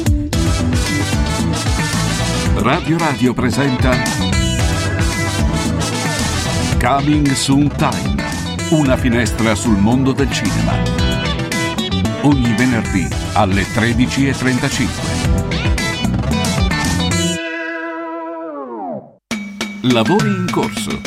[2.55, 3.91] Radio Radio presenta
[6.79, 8.15] Coming Soon Time,
[8.71, 10.73] una finestra sul mondo del cinema.
[12.21, 14.87] Ogni venerdì alle 13.35.
[19.83, 21.01] Lavori in corso.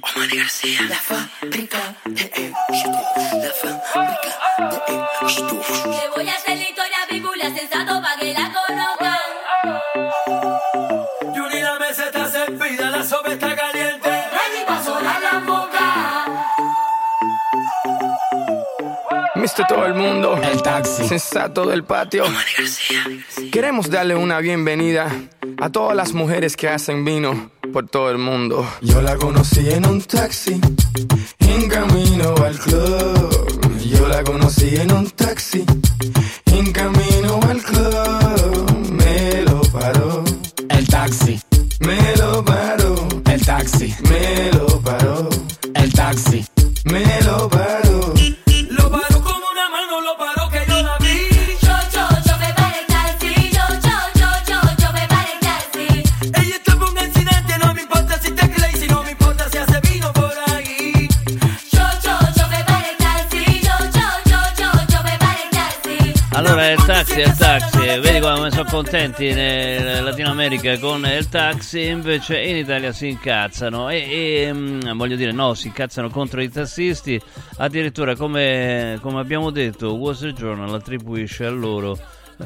[0.00, 0.46] Omar la
[0.88, 0.96] de.
[5.26, 5.32] Te
[6.14, 6.38] voy a
[11.34, 14.08] Yuri, la mesa está servida, la sopa está caliente.
[14.08, 16.26] Ready sonar la boca.
[19.36, 22.24] Mister todo el mundo, el taxi, sensato del patio.
[23.50, 25.10] Queremos darle una bienvenida
[25.58, 28.68] a todas las mujeres que hacen vino por todo el mundo.
[28.82, 30.60] Yo la conocí en un taxi,
[31.38, 33.78] en camino al club.
[33.84, 35.64] Yo la conocí en un taxi,
[36.46, 38.15] en camino al club.
[41.86, 43.08] Me lo paró.
[43.26, 43.94] El taxi.
[44.10, 45.28] Me lo paró.
[45.74, 46.44] El taxi.
[46.84, 48.14] Me lo paró.
[48.70, 51.28] Lo paró con una mano, lo paró que yo la vi.
[51.62, 53.50] Yo, yo, yo me pare el taxi.
[53.56, 55.86] Yo, yo, yo, yo, yo me pare el taxi.
[56.40, 59.80] Ella tuvo un accidente, no me importa si te crazy, no me importa si hace
[59.88, 61.08] vino por ahí.
[61.72, 63.60] Yo, yo, yo me pare el taxi.
[63.62, 66.12] Yo, yo, yo, yo, yo me pare el taxi.
[66.32, 67.75] Allora il taxi è il taxi, vedi
[68.34, 73.88] come sono contenti in Latino America con il taxi, invece in Italia si incazzano.
[73.88, 77.20] E, e, mm, voglio dire no, si incazzano contro i tassisti,
[77.58, 81.96] addirittura come, come abbiamo detto Wall Street Journal attribuisce a loro,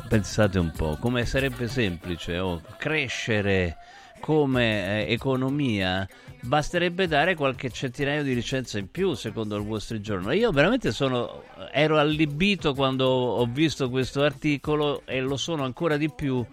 [0.06, 3.78] pensate un po', come sarebbe semplice oh, crescere
[4.20, 6.06] come eh, economia
[6.42, 10.34] basterebbe dare qualche centinaio di licenze in più secondo il Wall Street Journal.
[10.34, 16.10] Io veramente sono ero allibito quando ho visto questo articolo e lo sono ancora di
[16.10, 16.44] più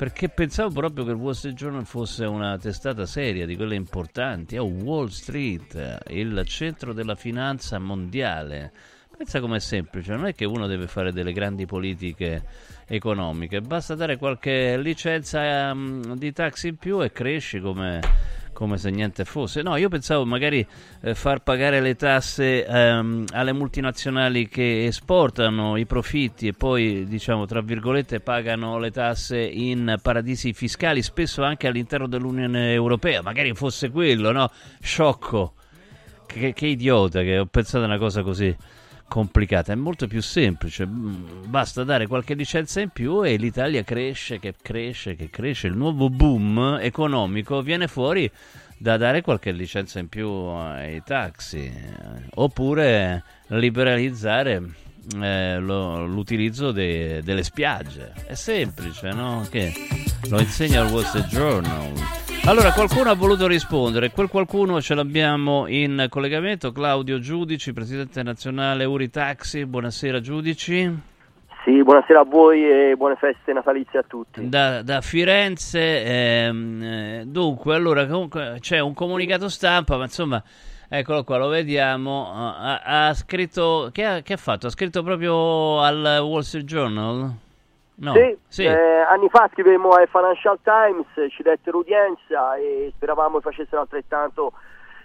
[0.00, 4.56] perché pensavo proprio che il Wall Street Journal fosse una testata seria di quelle importanti.
[4.56, 8.72] Oh, Wall Street il centro della finanza mondiale.
[9.14, 12.42] Pensa com'è semplice, non è che uno deve fare delle grandi politiche
[12.86, 18.00] economiche, basta dare qualche licenza ehm, di taxi in più e cresci come,
[18.60, 19.62] come se niente fosse.
[19.62, 20.64] No, io pensavo magari
[21.00, 27.46] eh, far pagare le tasse ehm, alle multinazionali che esportano i profitti e poi, diciamo,
[27.46, 33.22] tra virgolette, pagano le tasse in paradisi fiscali, spesso anche all'interno dell'Unione Europea.
[33.22, 34.50] Magari fosse quello, no?
[34.78, 35.54] Sciocco.
[36.26, 38.54] Che, che idiota che ho pensato a una cosa così
[39.10, 44.38] complicata, è molto più semplice, Mm, basta dare qualche licenza in più e l'Italia cresce,
[44.38, 48.30] che cresce, che cresce, il nuovo boom economico viene fuori
[48.78, 51.70] da dare qualche licenza in più ai taxi,
[52.34, 54.62] oppure liberalizzare
[55.20, 59.44] eh, lo- l'utilizzo de- delle spiagge, è semplice, no?
[59.50, 59.72] Che
[60.28, 61.92] lo insegna il Wall Street Journal.
[62.46, 68.84] Allora, qualcuno ha voluto rispondere, quel qualcuno ce l'abbiamo in collegamento, Claudio Giudici, presidente nazionale
[68.84, 71.08] Uri Taxi, buonasera Giudici.
[71.62, 74.48] Sì, buonasera a voi e buone feste natalizie a tutti.
[74.48, 80.42] Da, da Firenze, ehm, eh, dunque, allora comunque c'è un comunicato stampa, ma insomma,
[80.88, 82.32] eccolo qua, lo vediamo.
[82.32, 84.66] Ha, ha scritto, che ha, che ha fatto?
[84.66, 87.34] Ha scritto proprio al Wall Street Journal?
[88.00, 88.64] No, sì, sì.
[88.64, 94.52] eh, anni fa scrivemmo al Financial Times, ci dettero udienza e speravamo che facessero altrettanto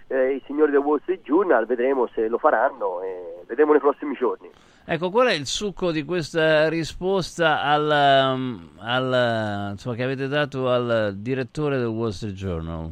[0.08, 4.14] eh, i signori del Wall Street Journal, vedremo se lo faranno e vedremo nei prossimi
[4.14, 4.50] giorni.
[4.86, 10.70] Ecco, qual è il succo di questa risposta al, um, al, insomma, che avete dato
[10.70, 12.90] al direttore del Wall Street Journal?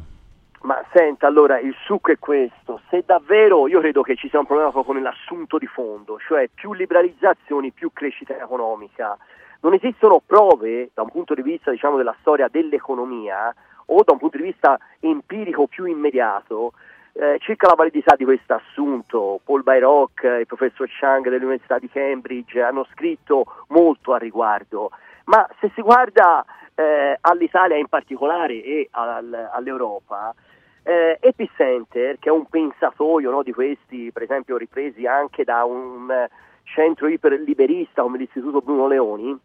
[0.61, 4.45] Ma senta, allora il succo è questo, se davvero io credo che ci sia un
[4.45, 9.17] problema proprio nell'assunto di fondo, cioè più liberalizzazioni, più crescita economica,
[9.65, 13.51] non esistono prove da un punto di vista diciamo, della storia dell'economia
[13.87, 16.73] o da un punto di vista empirico più immediato
[17.13, 19.39] eh, circa la validità di questo assunto.
[19.43, 24.91] Paul Bayrock, eh, il professor Chang dell'Università di Cambridge hanno scritto molto a riguardo,
[25.25, 26.45] ma se si guarda
[26.75, 30.35] eh, all'Italia in particolare e al- all'Europa,
[30.83, 36.11] eh, Epicenter, che è un pensatoio no, di questi, per esempio ripresi anche da un
[36.11, 36.29] eh,
[36.63, 39.35] centro iperliberista come l'Istituto Bruno Leoni,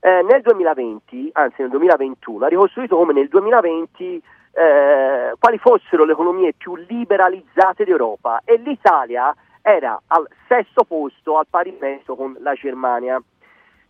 [0.00, 4.22] eh, nel 2020, anzi nel 2021, ha ricostruito come nel 2020
[4.52, 11.46] eh, quali fossero le economie più liberalizzate d'Europa e l'Italia era al sesto posto al
[11.48, 13.20] pari mezzo con la Germania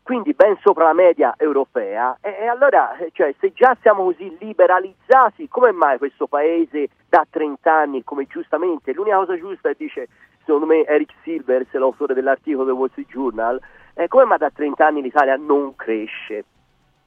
[0.08, 2.16] quindi ben sopra la media europea.
[2.22, 7.70] E, e allora, cioè, se già siamo così liberalizzati, come mai questo paese da 30
[7.70, 10.08] anni, come giustamente, l'unica cosa giusta, dice
[10.46, 13.60] secondo me Eric Silvers, l'autore dell'articolo del Wall Street Journal,
[13.98, 16.44] eh, come mai da 30 anni l'Italia non cresce?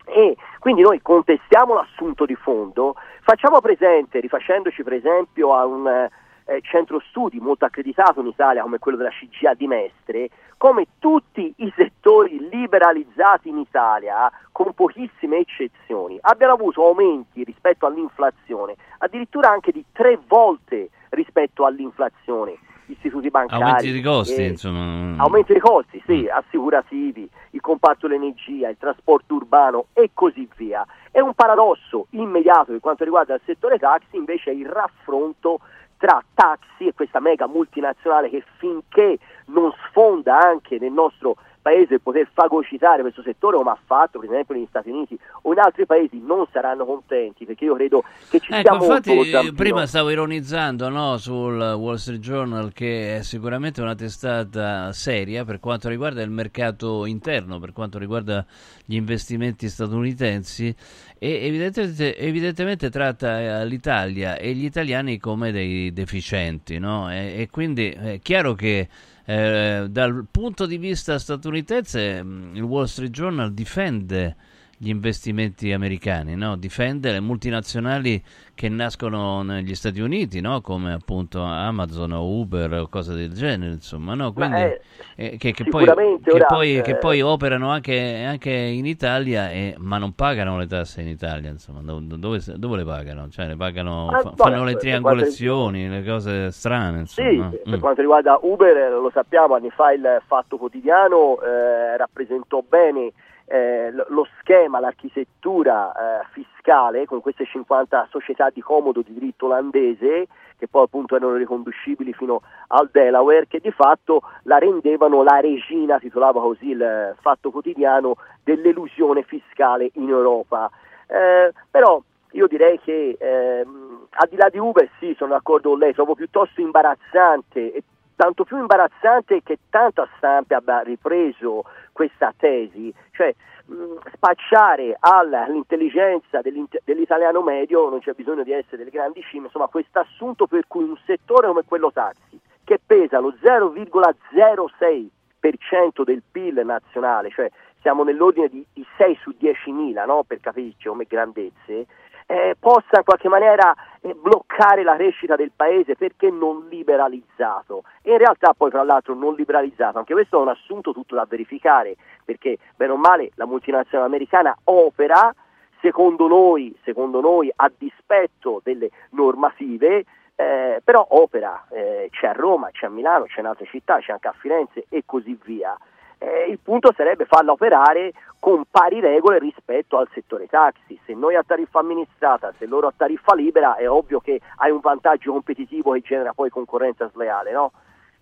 [0.04, 6.62] E quindi noi contestiamo l'assunto di fondo, facciamo presente, rifacendoci per esempio a un eh,
[6.62, 11.72] centro studi molto accreditato in Italia come quello della CGA di Mestre, come tutti i
[11.78, 19.86] settori liberalizzati in Italia, con pochissime eccezioni, abbiano avuto aumenti rispetto all'inflazione, addirittura anche di
[19.94, 22.58] tre volte rispetto all'inflazione.
[22.92, 25.22] Istituti bancari, Aumenti di costi, eh, insomma.
[25.24, 30.86] Aumenti dei costi, sì, assicurativi, il comparto dell'energia, il trasporto urbano e così via.
[31.10, 35.60] È un paradosso immediato per quanto riguarda il settore taxi, invece è il raffronto
[35.98, 42.28] tra taxi e questa mega multinazionale che finché non sfonda anche nel nostro paese poter
[42.34, 46.20] fagocitare questo settore come ha fatto per esempio negli Stati Uniti o in altri paesi
[46.20, 51.18] non saranno contenti perché io credo che ci Ecco, molto infatti prima stavo ironizzando no,
[51.18, 57.06] sul Wall Street Journal che è sicuramente una testata seria per quanto riguarda il mercato
[57.06, 58.46] interno, per quanto riguarda
[58.86, 60.76] gli investimenti statunitensi
[61.18, 67.12] e evidentemente, evidentemente tratta eh, l'Italia e gli italiani come dei deficienti no?
[67.12, 68.88] e, e quindi è chiaro che
[69.32, 74.36] eh, dal punto di vista statunitense mh, il Wall Street Journal difende
[74.82, 76.56] gli investimenti americani, no?
[76.56, 78.20] difende le multinazionali
[78.56, 80.62] che nascono negli Stati Uniti, no?
[80.62, 84.34] come appunto Amazon o Uber o cose del genere, insomma, no?
[84.34, 84.82] Quindi, eh,
[85.18, 89.52] eh, che, che poi, che, ora, poi, che eh, poi operano anche, anche in Italia,
[89.52, 93.30] e- ma non pagano le tasse in Italia, insomma, Do- dove, dove le pagano?
[93.30, 97.50] Cioè, le pagano, Ah, fa- fanno le per triangolazioni, le cose strane, Sì, insomma.
[97.50, 97.80] per Mm.
[97.80, 103.12] quanto riguarda Uber, lo sappiamo, anni fa il Fatto Quotidiano eh, rappresentò bene
[103.52, 110.28] eh, lo- schema, l'architettura eh, fiscale con queste 50 società di comodo di diritto olandese
[110.58, 115.98] che poi appunto erano riconducibili fino al Delaware che di fatto la rendevano la regina,
[115.98, 120.70] titolava così il eh, Fatto Quotidiano, dell'elusione fiscale in Europa.
[121.08, 122.00] Eh, però
[122.34, 126.14] io direi che ehm, al di là di Uber sì, sono d'accordo con lei, trovo
[126.14, 127.84] piuttosto imbarazzante e
[128.16, 133.34] tanto più imbarazzante che tanta stampa abbia ripreso questa tesi, cioè
[133.66, 140.00] mh, spacciare all'intelligenza dell'italiano medio non c'è bisogno di essere delle grandi scimmie, insomma questo
[140.00, 147.32] assunto per cui un settore come quello taxi, che pesa lo 0,06% del PIL nazionale,
[147.32, 147.50] cioè
[147.82, 150.24] siamo nell'ordine di, di 6 su 10.000 no?
[150.24, 151.88] per capirci come grandezze,
[152.32, 158.12] eh, possa in qualche maniera eh, bloccare la crescita del paese perché non liberalizzato e
[158.12, 161.98] in realtà poi tra l'altro non liberalizzato, anche questo è un assunto tutto da verificare
[162.24, 165.34] perché bene o male la multinazionale americana opera
[165.82, 170.06] secondo noi, secondo noi a dispetto delle normative
[170.36, 174.14] eh, però opera, eh, c'è a Roma, c'è a Milano, c'è in altre città, c'è
[174.14, 175.78] anche a Firenze e così via.
[176.24, 181.00] Eh, il punto sarebbe farla operare con pari regole rispetto al settore taxi.
[181.04, 184.82] Se noi a tariffa amministrata, se loro a tariffa libera, è ovvio che hai un
[184.82, 187.72] vantaggio competitivo che genera poi concorrenza sleale, no?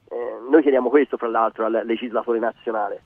[0.09, 0.15] Eh,
[0.49, 3.01] noi chiediamo questo, fra l'altro, al legislatore nazionale.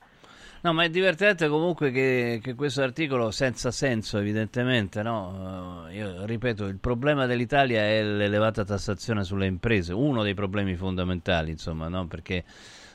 [0.62, 5.86] No, ma è divertente comunque che, che questo articolo, senza senso evidentemente, no?
[5.88, 11.50] Eh, io ripeto, il problema dell'Italia è l'elevata tassazione sulle imprese, uno dei problemi fondamentali,
[11.50, 12.06] insomma, no?
[12.06, 12.44] Perché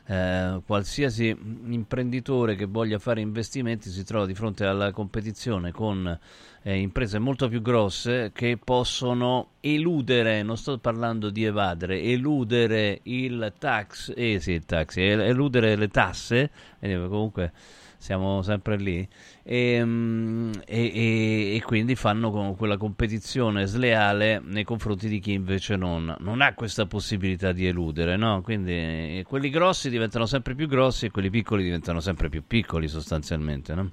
[0.09, 6.19] eh, qualsiasi imprenditore che voglia fare investimenti si trova di fronte alla competizione con
[6.63, 13.53] eh, imprese molto più grosse che possono eludere, non sto parlando di evadere, eludere il
[13.59, 16.49] tax, eh sì, il tax, el- eludere le tasse,
[16.79, 17.51] eh, comunque
[17.99, 19.07] siamo sempre lì,
[19.43, 25.75] e, mm, e- e- e quindi fanno quella competizione sleale nei confronti di chi invece
[25.75, 28.41] non, non ha questa possibilità di eludere, no?
[28.41, 32.87] Quindi eh, quelli grossi diventano sempre più grossi e quelli piccoli diventano sempre più piccoli
[32.87, 33.91] sostanzialmente, no?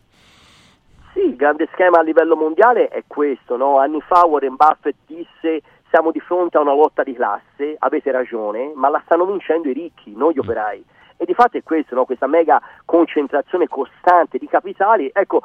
[1.13, 3.79] Sì, il grande schema a livello mondiale è questo, no?
[3.79, 8.73] Anni fa Warren Buffett disse siamo di fronte a una lotta di classe, avete ragione,
[8.75, 10.85] ma la stanno vincendo i ricchi, non gli operai.
[11.17, 12.05] E di fatto è questo, no?
[12.05, 15.43] questa mega concentrazione costante di capitali, ecco,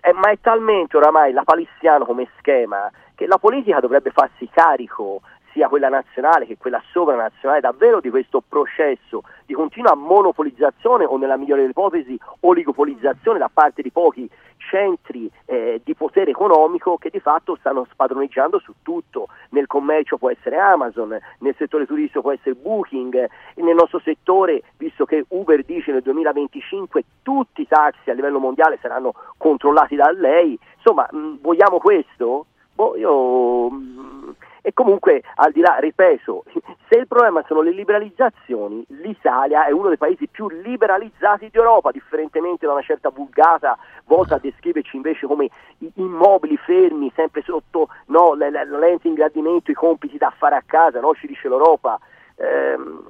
[0.00, 5.22] è- ma è talmente oramai lapalissiano come schema che la politica dovrebbe farsi carico
[5.58, 11.36] sia quella nazionale che quella sovranazionale davvero di questo processo di continua monopolizzazione o nella
[11.36, 17.18] migliore delle ipotesi oligopolizzazione da parte di pochi centri eh, di potere economico che di
[17.18, 19.28] fatto stanno spadroneggiando su tutto.
[19.50, 23.14] Nel commercio può essere Amazon, nel settore turistico può essere Booking,
[23.54, 28.38] e nel nostro settore, visto che Uber dice nel 2025 tutti i taxi a livello
[28.38, 32.46] mondiale saranno controllati da lei, insomma, mh, vogliamo questo?
[32.78, 36.44] Boh, io mh, e comunque al di là, ripeto,
[36.88, 42.66] se il problema sono le liberalizzazioni, l'Italia è uno dei paesi più liberalizzati d'Europa, differentemente
[42.66, 45.50] da una certa vulgata volta a descriverci invece come
[45.94, 51.26] immobili fermi, sempre sotto no, lente ingrandimento, i compiti da fare a casa, no, ci
[51.26, 51.98] dice l'Europa.
[52.36, 53.02] Ehm,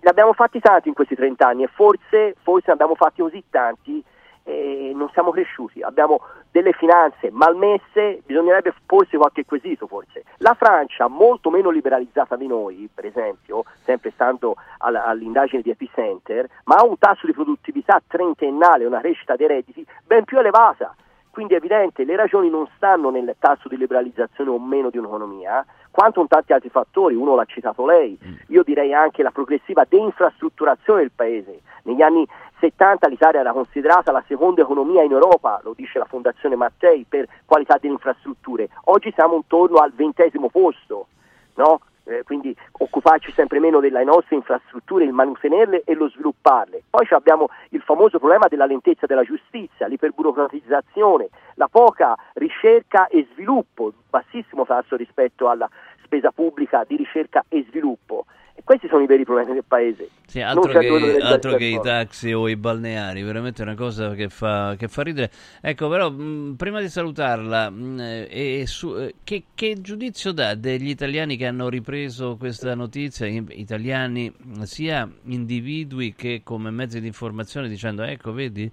[0.00, 3.44] ne abbiamo fatti tanti in questi 30 anni e forse, forse ne abbiamo fatti così
[3.50, 4.02] tanti
[4.44, 10.24] e non siamo cresciuti, abbiamo delle finanze malmesse, bisognerebbe porsi qualche quesito forse.
[10.38, 16.76] La Francia, molto meno liberalizzata di noi, per esempio, sempre stando all'indagine di Epicenter, ma
[16.76, 20.94] ha un tasso di produttività trentennale, una crescita dei redditi ben più elevata.
[21.30, 25.64] Quindi è evidente, le ragioni non stanno nel tasso di liberalizzazione o meno di un'economia,
[25.90, 28.18] quanto in tanti altri fattori, uno l'ha citato lei,
[28.48, 31.60] io direi anche la progressiva deinfrastrutturazione del paese.
[31.84, 32.26] Negli anni
[32.60, 37.26] 70 l'Italia era considerata la seconda economia in Europa, lo dice la Fondazione Mattei, per
[37.44, 38.68] qualità delle infrastrutture.
[38.84, 41.06] Oggi siamo intorno al ventesimo posto,
[41.54, 41.80] no?
[42.04, 46.82] Eh, quindi occuparci sempre meno delle nostre infrastrutture, il manutenerle e lo svilupparle.
[46.88, 53.92] Poi abbiamo il famoso problema della lentezza della giustizia, l'iperburocratizzazione, la poca ricerca e sviluppo,
[54.08, 55.68] bassissimo tasso rispetto alla
[56.02, 58.24] spesa pubblica di ricerca e sviluppo.
[58.64, 60.08] Questi sono i veri problemi del paese.
[60.26, 64.76] Sì, altro, che, altro che i taxi o i balneari, veramente una cosa che fa,
[64.78, 65.30] che fa ridere.
[65.60, 70.54] Ecco, però, mh, prima di salutarla, mh, eh, e su- eh, che, che giudizio dà
[70.54, 74.32] degli italiani che hanno ripreso questa notizia, italiani
[74.62, 78.70] sia individui che come mezzi di informazione, dicendo, ecco, vedi,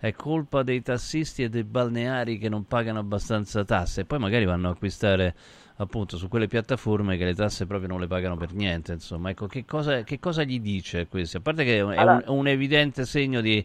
[0.00, 4.46] è colpa dei tassisti e dei balneari che non pagano abbastanza tasse, e poi magari
[4.46, 5.34] vanno a acquistare
[5.76, 9.46] appunto su quelle piattaforme che le tasse proprio non le pagano per niente insomma ecco
[9.48, 13.40] che cosa, che cosa gli dice questo a parte che è un, un- evidente segno
[13.40, 13.64] di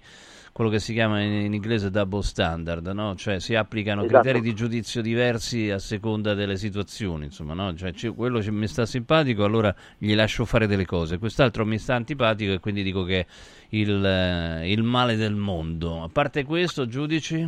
[0.52, 3.15] quello che si chiama in, in inglese double standard no?
[3.15, 4.22] cioè si applicano Esatto.
[4.22, 7.76] criteri di giudizio diversi a seconda delle situazioni insomma no?
[7.76, 11.77] cioè, ci- quello ci- mi sta simpatico allora gli lascio fare delle cose quest'altro mi
[11.77, 13.26] sta antipatico e quindi dico che è
[13.69, 17.48] il, eh, il male del mondo a parte questo giudici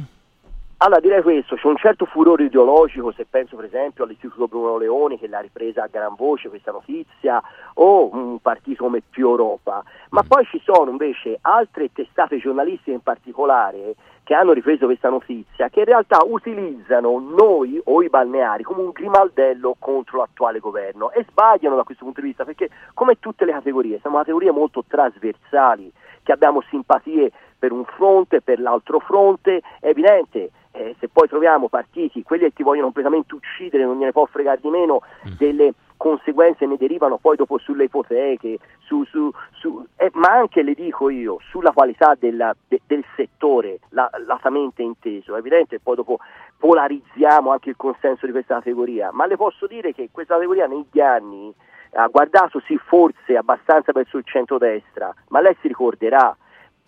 [0.83, 5.19] Allora direi questo, c'è un certo furore ideologico se penso per esempio all'Istituto Bruno Leoni
[5.19, 7.39] che l'ha ripresa a gran voce questa notizia
[7.75, 13.01] o un partito come Più Europa, ma poi ci sono invece altre testate giornalistiche in
[13.01, 13.93] particolare
[14.23, 18.89] che hanno ripreso questa notizia che in realtà utilizzano noi o i balneari come un
[18.89, 23.51] grimaldello contro l'attuale governo e sbagliano da questo punto di vista perché come tutte le
[23.51, 25.93] categorie siamo categorie molto trasversali
[26.23, 27.31] che abbiamo simpatie
[27.61, 32.53] per un fronte, per l'altro fronte, è evidente, eh, se poi troviamo partiti, quelli che
[32.53, 35.01] ti vogliono completamente uccidere, non gliene può fregare di meno,
[35.37, 40.73] delle conseguenze ne derivano poi dopo sulle ipoteche, su, su, su- eh, ma anche le
[40.73, 45.95] dico io, sulla qualità della- de- del settore, la- latamente inteso, è evidente che poi
[45.95, 46.17] dopo
[46.57, 50.99] polarizziamo anche il consenso di questa categoria, ma le posso dire che questa categoria negli
[50.99, 51.53] anni
[51.93, 56.35] ha guardato sì forse abbastanza verso il centrodestra, ma lei si ricorderà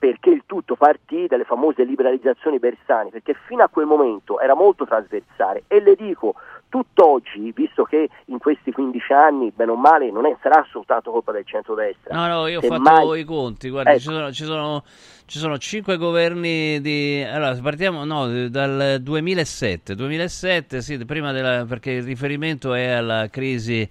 [0.04, 4.84] perché il tutto partì dalle famose liberalizzazioni Bersani, perché fino a quel momento era molto
[4.84, 6.36] trasversale e le dico,
[6.68, 11.32] tutt'oggi, visto che in questi 15 anni, bene o male, non è, sarà soltanto colpa
[11.32, 12.14] del centrodestra.
[12.14, 14.00] No, no, io ho fatto i conti, guarda, Ecco.
[14.00, 14.84] ci, sono, ci, sono,
[15.26, 17.26] ci sono cinque governi di...
[17.26, 23.90] Allora, partiamo no, dal 2007, 2007 sì, prima della, perché il riferimento è alla crisi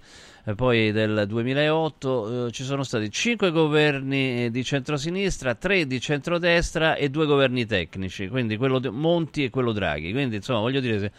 [0.55, 7.09] poi del 2008, eh, ci sono stati cinque governi di centrosinistra, tre di centrodestra e
[7.09, 10.99] due governi tecnici, quindi quello di Monti e quello Draghi, quindi insomma voglio dire...
[10.99, 11.11] se-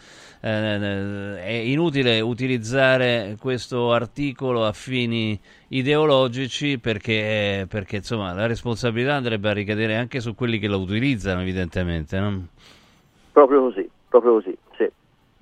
[0.45, 5.39] eh, è inutile utilizzare questo articolo a fini
[5.69, 11.41] ideologici perché, perché insomma la responsabilità andrebbe a ricadere anche su quelli che lo utilizzano
[11.41, 12.47] evidentemente no?
[13.31, 14.57] Proprio così, proprio così, sì.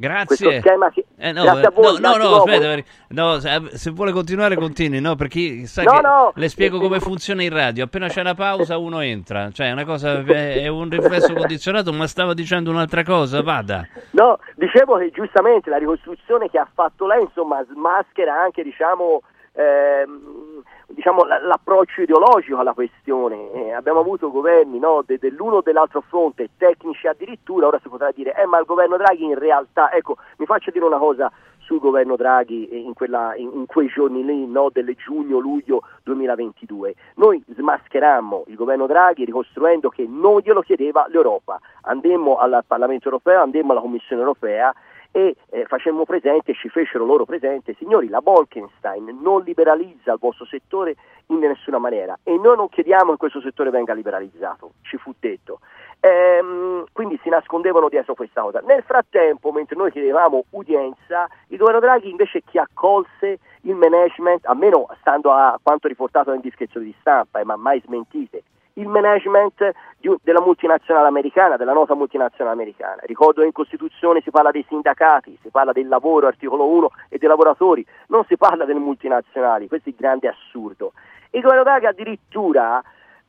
[0.08, 0.60] Grazie.
[0.60, 1.06] schema che...
[1.18, 5.00] Eh, no, Grazie a voi, no, no, no, aspetta, no, se, se vuole continuare continui,
[5.00, 6.32] no, perché sa No, che no.
[6.36, 9.86] le spiego come funziona il radio, appena c'è una pausa uno entra, cioè è una
[9.86, 13.88] cosa, è un riflesso condizionato, ma stava dicendo un'altra cosa, vada.
[14.12, 19.22] No, dicevo che giustamente la ricostruzione che ha fatto lei, insomma, smaschera anche, diciamo,
[19.54, 20.62] ehm,
[20.94, 23.52] diciamo, la- l'approccio ideologico alla questione.
[23.52, 28.12] Eh, abbiamo avuto governi no, de- dell'uno o dell'altro fronte, tecnici addirittura, ora si potrà
[28.12, 31.80] dire, eh, ma il governo Draghi in realtà, ecco, mi faccio dire una cosa sul
[31.80, 36.94] governo Draghi eh, in, quella- in- in quei giorni lì, no, del giugno-luglio 2022.
[37.16, 41.60] Noi smascherammo il governo Draghi ricostruendo che non glielo chiedeva l'Europa.
[41.84, 44.74] Andemmo al Parlamento europeo, andemmo alla Commissione europea
[45.16, 50.44] e eh, facemmo presente, ci fecero loro presente, signori, la Bolkenstein non liberalizza il vostro
[50.46, 50.96] settore
[51.28, 55.60] in nessuna maniera e noi non chiediamo che questo settore venga liberalizzato, ci fu detto.
[56.00, 58.60] Ehm, quindi si nascondevano dietro questa cosa.
[58.66, 64.88] Nel frattempo, mentre noi chiedevamo udienza, il governo Draghi invece chi accolse il management, almeno
[65.00, 68.42] stando a quanto riportato nelle indiscrezioni di stampa, ma mai smentite,
[68.74, 69.72] il management
[70.02, 73.02] un- della multinazionale americana, della nota multinazionale americana.
[73.06, 77.18] Ricordo che in Costituzione si parla dei sindacati, si parla del lavoro, articolo 1, e
[77.18, 80.94] dei lavoratori, non si parla delle multinazionali, questo è il grande assurdo.
[81.42, 82.82] Governo Draghi addirittura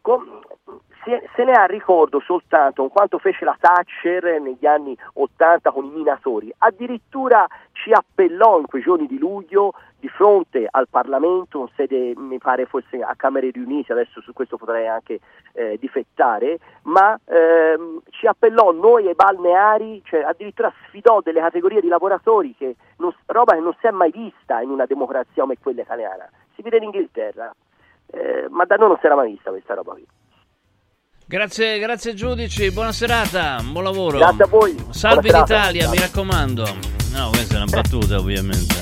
[0.05, 0.41] com-
[1.35, 6.53] se, ne ha ricordo soltanto quanto fece la Thatcher negli anni 80 con i minatori,
[6.59, 12.39] addirittura ci appellò in quei giorni di luglio di fronte al Parlamento, in sede mi
[12.39, 15.21] pare fosse a Camere riunite, adesso su questo potrei anche
[15.53, 21.89] eh, difettare, ma ehm, ci appellò noi ai balneari, cioè addirittura sfidò delle categorie di
[21.89, 25.83] lavoratori che non- roba che non si è mai vista in una democrazia come quella
[25.83, 26.29] italiana.
[26.55, 27.55] Si vede in Inghilterra,
[28.07, 30.07] eh, ma da noi non si era mai vista questa roba qui.
[31.27, 34.19] Grazie, grazie giudici, buona serata, buon lavoro.
[34.19, 34.77] Grazie a voi.
[34.91, 35.71] Salvi Buona serata.
[35.71, 36.65] l'Italia, mi raccomando.
[37.13, 38.75] No, questa è una battuta ovviamente.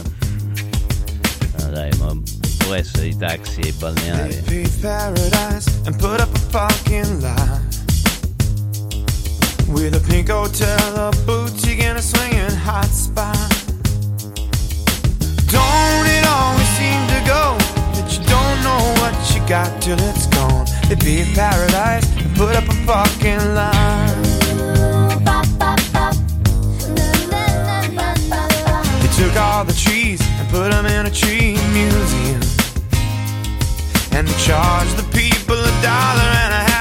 [1.61, 2.17] Ah, dai, ma
[2.65, 4.43] può essere i taxi e i balneari.
[9.73, 13.37] with a pink hotel, a boutique, and a swinging hot spot.
[15.49, 16.62] Don't it always
[18.83, 20.67] know what you got till it's gone?
[20.89, 24.15] They paved paradise and put up a parking lot.
[29.03, 32.43] They took all the trees and put them in a tree museum.
[34.15, 36.72] And they charge the people a dollar and a half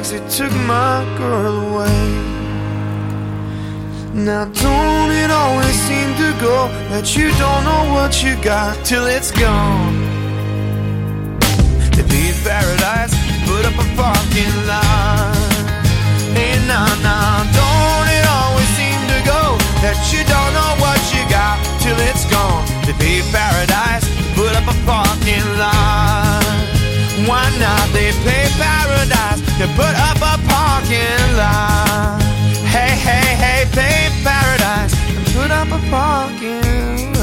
[0.00, 2.04] taxi took my girl away.
[4.14, 9.06] Now, don't it always seem to go that you don't know what you got till
[9.06, 9.92] it's gone?
[11.96, 13.14] To be paradise,
[13.44, 15.36] put up a parking lot.
[16.32, 19.42] Hey, nah, nah, don't it always seem to go
[19.84, 22.64] that you don't know what you got till it's gone?
[22.88, 26.29] To be paradise, put up a parking lot.
[27.28, 27.86] Why not?
[27.92, 32.22] They pay paradise to put up a parking lot.
[32.64, 37.19] Hey, hey, hey, pay paradise and put up a parking lot.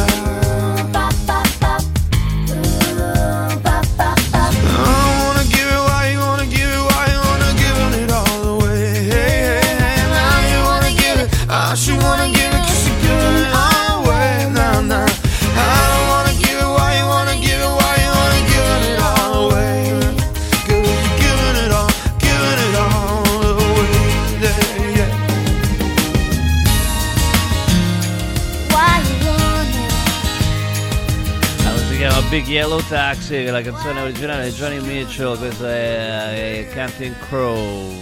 [32.38, 37.96] Big Yellow Taxi, la canzone originale di Johnny Mitchell, questa è, è Counting Crows,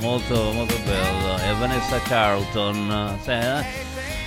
[0.00, 3.64] molto molto bello, e Vanessa Carlton, sì, eh?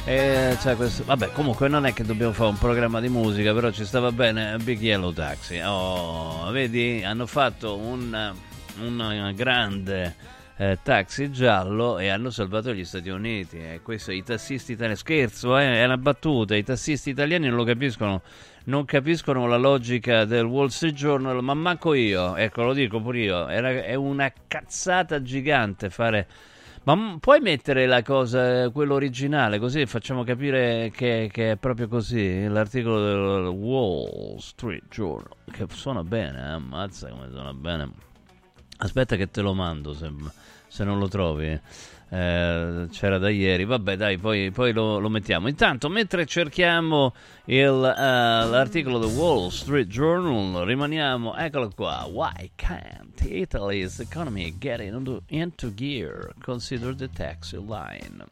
[0.05, 3.83] E questo- vabbè, comunque non è che dobbiamo fare un programma di musica, però ci
[3.83, 5.59] stava bene Big Yellow Taxi.
[5.65, 8.33] Oh, vedi, hanno fatto un,
[8.79, 10.15] un grande
[10.59, 13.57] eh, taxi giallo e hanno salvato gli Stati Uniti.
[13.57, 17.63] E questo i tassisti italiani, scherzo, eh, è una battuta, i tassisti italiani non lo
[17.63, 18.21] capiscono.
[18.65, 23.19] Non capiscono la logica del Wall Street Journal, ma manco io, ecco lo dico pure
[23.19, 26.27] io, era- è una cazzata gigante fare
[26.83, 32.47] ma puoi mettere la cosa, quello originale, così facciamo capire che, che è proprio così,
[32.47, 36.51] l'articolo del Wall Street Journal, che suona bene, eh?
[36.51, 37.91] ammazza come suona bene.
[38.77, 40.09] Aspetta che te lo mando se,
[40.69, 41.59] se non lo trovi.
[42.11, 45.47] Eh, c'era da ieri, vabbè dai, poi, poi lo, lo mettiamo.
[45.47, 47.13] Intanto, mentre cerchiamo
[47.45, 54.79] il, eh, l'articolo del Wall Street Journal, rimaniamo, eccolo qua, Why can't Italy's economy get
[54.79, 56.33] into, into gear?
[56.41, 58.25] Consider the taxi line.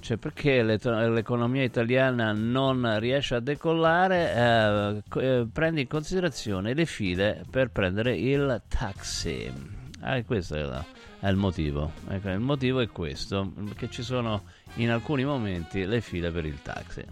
[0.00, 5.02] Cioè, perché l'economia italiana non riesce a decollare?
[5.14, 9.81] Eh, eh, prendi in considerazione le file per prendere il taxi.
[10.02, 10.84] Ah, e questo è, la-
[11.20, 11.92] è il motivo.
[12.08, 14.42] Ecco, il motivo è questo: che ci sono
[14.76, 17.04] in alcuni momenti le file per il taxi.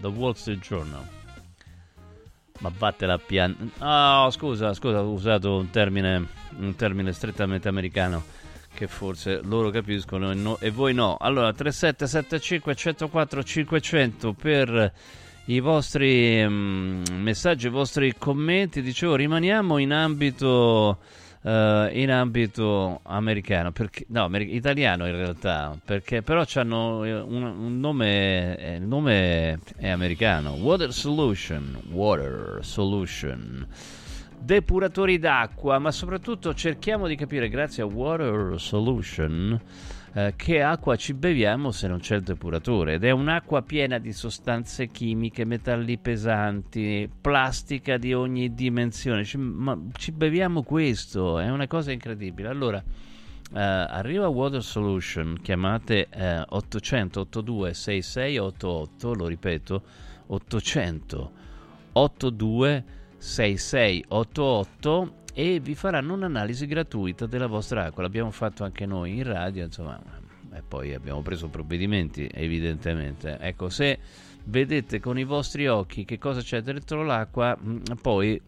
[0.00, 1.06] The Wall Street Journal.
[2.60, 3.72] Ma vattela a pian...
[3.78, 6.24] Oh, scusa, scusa, ho usato un termine,
[6.58, 8.22] un termine strettamente americano
[8.74, 11.16] che forse loro capiscono e, no- e voi no.
[11.18, 14.92] Allora, 3775 104 500 per
[15.46, 18.80] i vostri mm, messaggi, i vostri commenti.
[18.80, 20.98] Dicevo, rimaniamo in ambito,
[21.42, 27.80] eh, in ambito americano, perché, no, ameri- italiano in realtà, perché però hanno un, un
[27.80, 30.52] nome, eh, il nome è americano.
[30.52, 33.66] Water Solution, Water Solution
[34.42, 39.60] depuratori d'acqua, ma soprattutto cerchiamo di capire, grazie a Water Solution,
[40.14, 42.94] eh, che acqua ci beviamo se non c'è il depuratore.
[42.94, 49.24] Ed è un'acqua piena di sostanze chimiche, metalli pesanti, plastica di ogni dimensione.
[49.24, 52.48] Ci, ma ci beviamo questo, è una cosa incredibile.
[52.48, 52.82] Allora.
[53.54, 59.82] eh, arriva Water Solution, chiamate eh, 800 82 6688, lo ripeto,
[60.26, 61.32] 800
[61.92, 62.84] 82
[63.18, 68.02] 6688 e vi faranno un'analisi gratuita della vostra acqua.
[68.02, 70.00] L'abbiamo fatto anche noi in radio, insomma,
[70.52, 73.38] e poi abbiamo preso provvedimenti, evidentemente.
[73.40, 73.98] Ecco, se
[74.44, 78.40] vedete con i vostri occhi che cosa c'è dentro l'acqua, mm, poi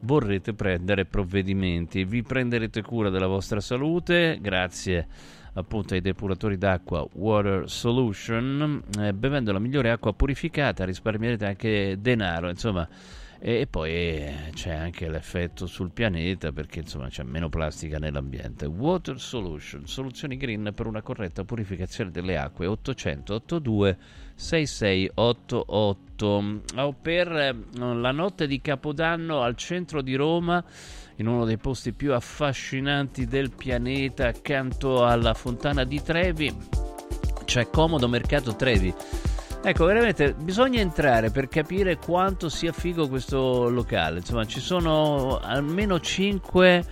[0.00, 2.04] vorrete prendere provvedimenti.
[2.04, 5.06] Vi prenderete cura della vostra salute grazie
[5.54, 12.48] appunto ai depuratori d'acqua Water Solution, eh, bevendo la migliore acqua purificata risparmierete anche denaro,
[12.48, 12.88] insomma
[13.40, 18.66] E poi eh, c'è anche l'effetto sul pianeta perché insomma c'è meno plastica nell'ambiente.
[18.66, 23.96] Water Solution, soluzioni green per una corretta purificazione delle acque 800 82
[24.34, 26.62] 6688.
[26.76, 30.64] Oh, per eh, la notte di Capodanno al centro di Roma
[31.16, 36.52] in uno dei posti più affascinanti del pianeta accanto alla fontana di Trevi
[37.48, 38.94] c'è Comodo Mercato Trevi.
[39.68, 44.20] Ecco, veramente bisogna entrare per capire quanto sia figo questo locale.
[44.20, 46.84] Insomma, ci sono almeno 5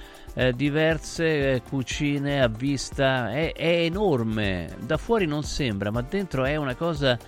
[0.54, 3.32] diverse eh, cucine a vista.
[3.32, 4.76] È, è enorme.
[4.78, 7.18] Da fuori non sembra, ma dentro è una cosa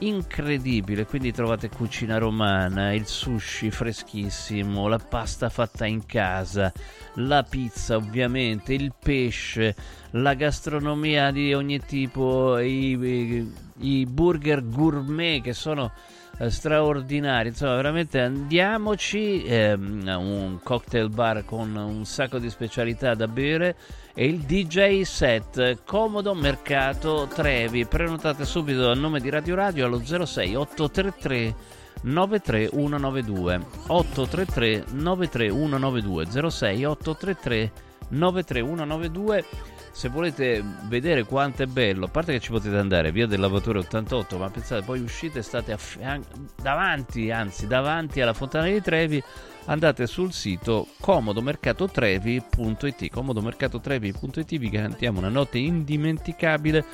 [0.00, 1.06] incredibile.
[1.06, 6.70] Quindi trovate cucina romana, il sushi freschissimo, la pasta fatta in casa,
[7.14, 9.74] la pizza ovviamente, il pesce,
[10.10, 15.92] la gastronomia di ogni tipo, i, i- i burger gourmet che sono
[16.38, 17.48] eh, straordinari.
[17.48, 19.44] Insomma, veramente andiamoci.
[19.44, 23.76] ehm, un cocktail bar con un sacco di specialità da bere
[24.14, 27.84] e il DJ set Comodo Mercato Trevi.
[27.86, 31.54] Prenotate subito a nome di Radio Radio allo 06 833
[32.02, 37.72] 93192 833 93192 06 833
[38.08, 39.44] 93192
[39.92, 43.80] se volete vedere quanto è bello, a parte che ci potete andare via del lavatore
[43.80, 46.24] 88, ma pensate, poi uscite, state a fian-
[46.60, 49.22] davanti, anzi davanti alla Fontana di Trevi,
[49.66, 56.84] andate sul sito comodomercatotrevi.it comodomercatotrevi.it vi garantiamo una notte indimenticabile,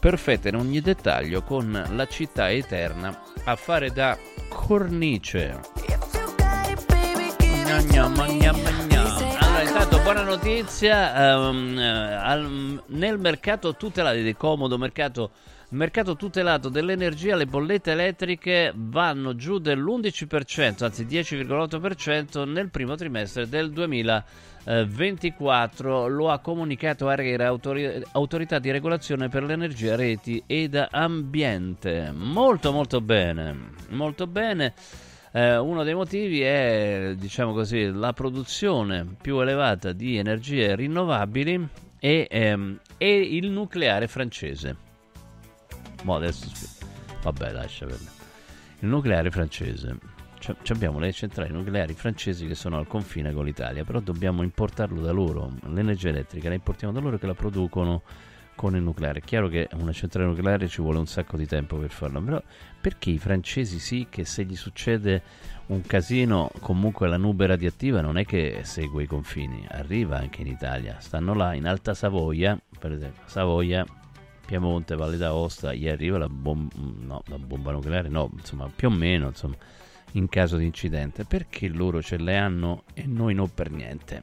[0.00, 4.18] perfetta in ogni dettaglio, con la città eterna a fare da
[4.48, 5.60] cornice.
[7.66, 8.26] Gna gna, ma
[9.78, 11.20] intanto buona notizia, eh,
[12.16, 15.32] al- nel mercato tutelato di comodo mercato,
[15.70, 23.70] mercato tutelato dell'energia le bollette elettriche vanno giù dell'11%, anzi 10,8% nel primo trimestre del
[23.70, 32.10] 2024, lo ha comunicato ARERA, Autori- Autorità di Regolazione per l'Energia, Reti ed Ambiente.
[32.14, 33.54] Molto molto bene,
[33.90, 34.72] molto bene.
[35.36, 41.68] Eh, uno dei motivi è, diciamo così, la produzione più elevata di energie rinnovabili
[41.98, 44.76] e, ehm, e il nucleare francese.
[46.04, 46.50] Mo adesso
[47.20, 48.10] vabbè, lascia perdere.
[48.78, 49.98] Il nucleare francese.
[50.38, 55.02] Ci abbiamo le centrali nucleari francesi che sono al confine con l'Italia, però dobbiamo importarlo
[55.02, 55.52] da loro.
[55.66, 58.04] L'energia elettrica la importiamo da loro che la producono
[58.56, 59.20] con il nucleare.
[59.20, 62.42] È chiaro che una centrale nucleare ci vuole un sacco di tempo per farlo, però
[62.80, 65.22] perché i francesi sì che se gli succede
[65.66, 70.48] un casino comunque la nube radioattiva non è che segue i confini, arriva anche in
[70.48, 70.96] Italia.
[70.98, 73.84] Stanno là in Alta Savoia, per esempio, Savoia,
[74.46, 78.90] Piemonte, Valle d'Aosta, gli arriva la, bom- no, la bomba nucleare, no, insomma, più o
[78.90, 79.56] meno, insomma,
[80.12, 81.24] in caso di incidente.
[81.24, 84.22] Perché loro ce le hanno e noi no per niente?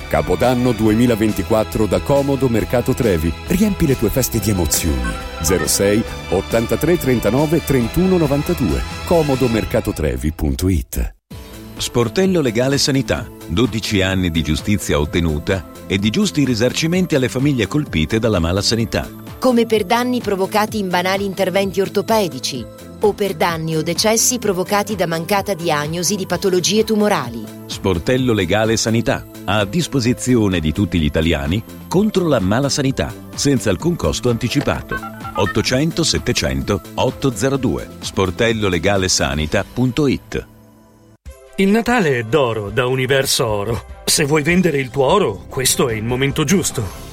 [0.11, 3.31] Capodanno 2024 da Comodo Mercato Trevi.
[3.47, 5.09] Riempi le tue feste di emozioni.
[5.41, 8.81] 06 83 39 31 92.
[9.05, 11.15] comodomercatotrevi.it
[11.77, 13.25] Sportello Legale Sanità.
[13.47, 19.07] 12 anni di giustizia ottenuta e di giusti risarcimenti alle famiglie colpite dalla mala sanità.
[19.39, 22.65] come per danni provocati in banali interventi ortopedici
[23.01, 27.43] o per danni o decessi provocati da mancata diagnosi di patologie tumorali.
[27.65, 29.25] Sportello Legale Sanità.
[29.45, 34.95] A disposizione di tutti gli italiani contro la mala sanità, senza alcun costo anticipato.
[35.33, 40.47] 800 700 802 sportellolegalesanita.it
[41.55, 43.85] Il Natale è d'oro da Universo Oro.
[44.05, 47.10] Se vuoi vendere il tuo oro, questo è il momento giusto.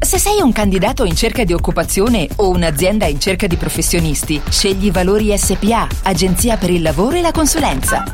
[0.00, 4.92] Se sei un candidato in cerca di occupazione o un'azienda in cerca di professionisti, scegli
[4.92, 8.04] Valori SPA, Agenzia per il lavoro e la consulenza.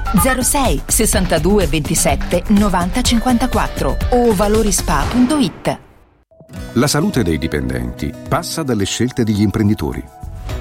[0.40, 5.78] 06 62 27 90 54 o valorispa.it.
[6.73, 10.02] La salute dei dipendenti passa dalle scelte degli imprenditori.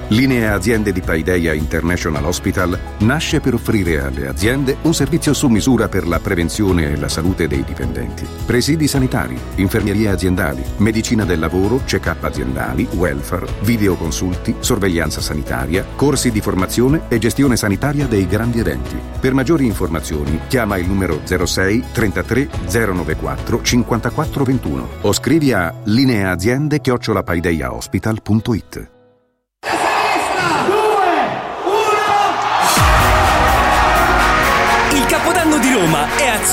[0.08, 5.88] Linea Aziende di Paideia International Hospital nasce per offrire alle aziende un servizio su misura
[5.88, 8.26] per la prevenzione e la salute dei dipendenti.
[8.44, 16.42] Presidi sanitari, infermierie aziendali, medicina del lavoro, check-up aziendali, welfare, videoconsulti, sorveglianza sanitaria, corsi di
[16.42, 18.96] formazione e gestione sanitaria dei grandi eventi.
[19.18, 26.80] Per maggiori informazioni chiama il numero 06 33 094 54 21 o scrivi a lineaaziende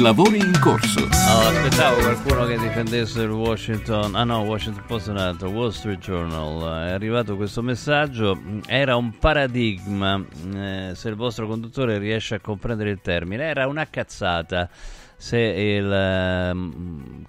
[0.00, 1.00] Lavori in corso.
[1.02, 5.68] Oh, aspettavo qualcuno che difendesse il Washington, ah no, Washington Post è un altro, Wall
[5.68, 6.88] Street Journal.
[6.88, 10.24] È arrivato questo messaggio, era un paradigma,
[10.54, 14.68] eh, se il vostro conduttore riesce a comprendere il termine, era una cazzata.
[15.14, 17.26] Se il, ehm,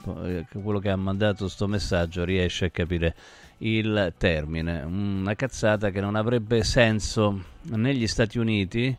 [0.63, 3.13] quello che ha mandato sto messaggio riesce a capire
[3.57, 8.97] il termine, una cazzata che non avrebbe senso negli Stati Uniti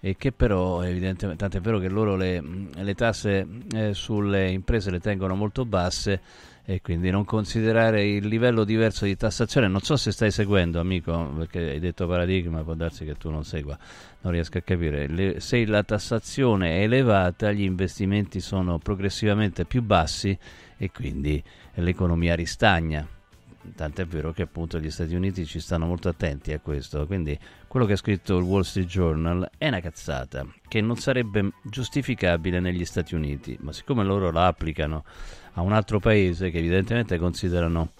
[0.00, 2.42] e che però evidentemente, tanto è vero che loro le,
[2.72, 6.20] le tasse eh, sulle imprese le tengono molto basse
[6.64, 11.32] e quindi non considerare il livello diverso di tassazione, non so se stai seguendo amico,
[11.36, 13.76] perché hai detto paradigma, può darsi che tu non segua,
[14.20, 19.82] non riesco a capire, Le- se la tassazione è elevata gli investimenti sono progressivamente più
[19.82, 20.38] bassi
[20.76, 21.42] e quindi
[21.74, 23.08] l'economia ristagna
[23.74, 27.86] tant'è vero che appunto gli Stati Uniti ci stanno molto attenti a questo, quindi quello
[27.86, 32.84] che ha scritto il Wall Street Journal è una cazzata che non sarebbe giustificabile negli
[32.84, 35.04] Stati Uniti, ma siccome loro la applicano
[35.54, 37.90] a un altro paese che evidentemente considerano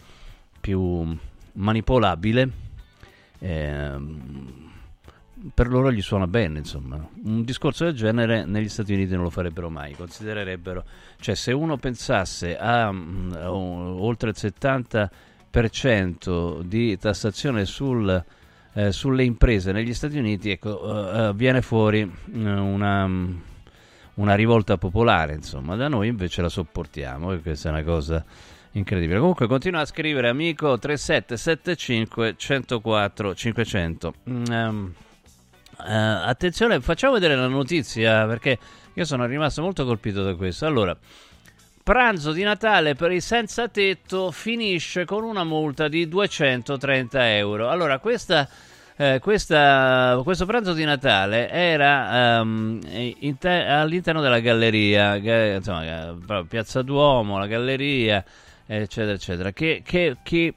[0.60, 1.16] più
[1.52, 2.50] manipolabile,
[3.38, 4.66] ehm,
[5.54, 6.96] per loro gli suona bene, insomma.
[7.24, 10.84] Un discorso del genere negli Stati Uniti non lo farebbero mai, considererebbero,
[11.20, 15.08] cioè se uno pensasse a mm, o- oltre il 70%
[16.64, 18.24] di tassazione sul,
[18.74, 23.10] eh, sulle imprese negli Stati Uniti, ecco, eh, eh, viene fuori eh, una,
[24.14, 25.74] una rivolta popolare, insomma.
[25.74, 28.24] Da noi invece la sopportiamo e questa è una cosa
[28.72, 29.18] incredibile.
[29.18, 34.14] Comunque continua a scrivere amico 3775 104 500.
[34.30, 34.94] Mm, ehm,
[35.86, 38.58] eh, attenzione, facciamo vedere la notizia perché
[38.94, 40.66] io sono rimasto molto colpito da questo.
[40.66, 40.96] Allora,
[41.88, 47.70] pranzo di Natale per i senza tetto finisce con una multa di 230 euro.
[47.70, 48.46] Allora, questa,
[48.94, 52.78] eh, questa- questo pranzo di Natale era ehm,
[53.20, 55.14] inte- all'interno della galleria,
[55.54, 56.14] insomma,
[56.46, 58.22] Piazza Duomo, la galleria,
[58.66, 59.52] eccetera, eccetera.
[59.52, 60.54] Che, che- che-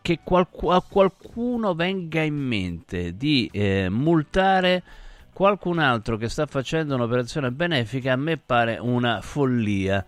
[0.00, 4.84] che qualcu- a qualcuno venga in mente di eh, multare
[5.32, 10.04] qualcun altro che sta facendo un'operazione benefica a me pare una follia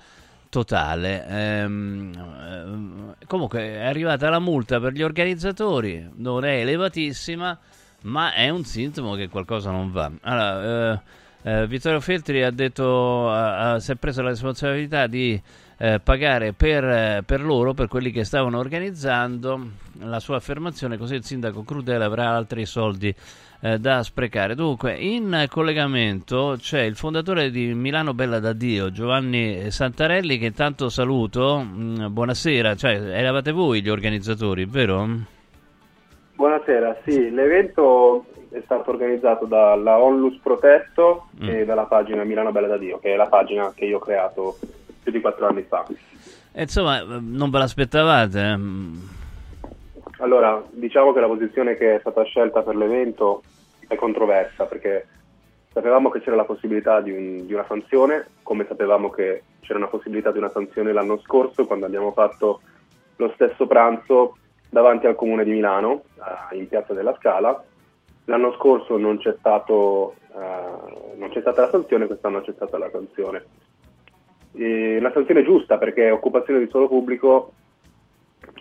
[0.53, 1.27] totale.
[1.27, 7.59] Ehm, ehm, comunque è arrivata la multa per gli organizzatori, non è elevatissima,
[8.03, 10.13] ma è un sintomo che qualcosa non va.
[10.21, 11.01] Allora, eh,
[11.45, 15.41] eh, Vittorio Feltri ha detto, ha- ha- si è preso la responsabilità di
[15.79, 19.71] eh, pagare per, eh, per loro, per quelli che stavano organizzando
[20.01, 23.13] la sua affermazione, così il sindaco Crudele avrà altri soldi
[23.65, 24.55] eh, da sprecare.
[24.57, 30.89] Dunque, in collegamento c'è il fondatore di Milano Bella da Dio, Giovanni Santarelli, che intanto
[30.89, 31.65] saluto.
[31.65, 35.09] Mm, buonasera, cioè eravate voi gli organizzatori, vero?
[36.35, 41.49] Buonasera, sì, l'evento è stato organizzato dalla Onlus Protetto Mm.
[41.49, 44.59] e dalla pagina Milano Bella da Dio, che è la pagina che io ho creato
[45.03, 45.87] più di quattro anni fa.
[46.53, 48.41] E insomma, eh, non ve l'aspettavate?
[48.41, 48.59] eh?
[50.23, 53.43] Allora, diciamo che la posizione che è stata scelta per l'evento
[53.89, 55.09] è controversa perché
[55.73, 59.89] sapevamo che c'era la possibilità di, un- di una sanzione, come sapevamo che c'era una
[59.89, 62.61] possibilità di una sanzione l'anno scorso quando abbiamo fatto
[63.17, 64.37] lo stesso pranzo
[64.71, 66.05] davanti al comune di Milano,
[66.53, 67.61] in Piazza della Scala.
[68.27, 72.91] L'anno scorso non c'è, stato, eh, non c'è stata la sanzione, quest'anno c'è stata la
[72.91, 73.45] sanzione.
[74.55, 77.55] E la sanzione è giusta perché occupazione di suolo pubblico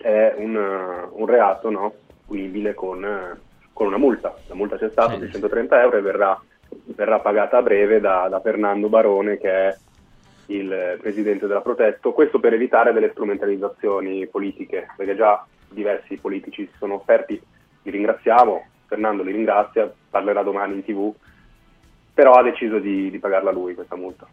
[0.01, 1.93] è un, un reato no?
[2.25, 3.39] punibile con,
[3.73, 4.35] con una multa.
[4.47, 6.41] La multa c'è stata di 130 euro e verrà,
[6.95, 9.77] verrà pagata a breve da, da Fernando Barone che è
[10.47, 16.77] il presidente della Protetto, questo per evitare delle strumentalizzazioni politiche, perché già diversi politici si
[16.77, 17.41] sono offerti,
[17.83, 21.13] li ringraziamo, Fernando li ringrazia, parlerà domani in tv,
[22.13, 24.27] però ha deciso di, di pagarla lui questa multa.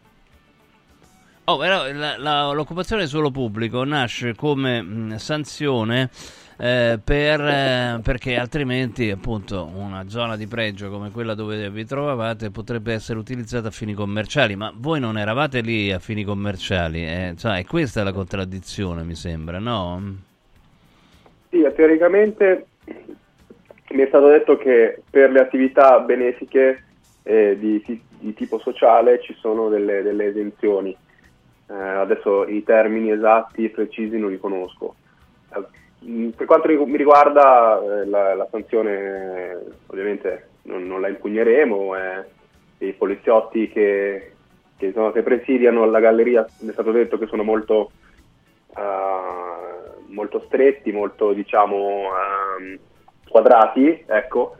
[1.49, 6.11] Oh, però la- la- l'occupazione del suolo pubblico nasce come mh, sanzione
[6.59, 12.51] eh, per, eh, perché altrimenti appunto una zona di pregio come quella dove vi trovavate
[12.51, 17.33] potrebbe essere utilizzata a fini commerciali, ma voi non eravate lì a fini commerciali, eh,
[17.35, 20.17] cioè, e questa è la contraddizione mi sembra, no?
[21.49, 22.67] Sì, teoricamente
[23.89, 26.83] mi è stato detto che per le attività benefiche
[27.23, 30.95] eh, di, di- di tipo sociale ci sono delle, delle esenzioni.
[31.69, 34.95] Eh, adesso i termini esatti e precisi non li conosco.
[35.53, 42.25] Eh, per quanto mi riguarda eh, la, la sanzione ovviamente non, non la impugneremo, eh,
[42.87, 44.31] i poliziotti che,
[44.77, 47.91] che, sono- che presidiano la galleria mi è stato detto che sono molto
[48.75, 49.29] eh,
[50.07, 52.09] molto stretti, molto diciamo
[52.57, 52.79] ehm,
[53.27, 54.55] quadrati, ecco,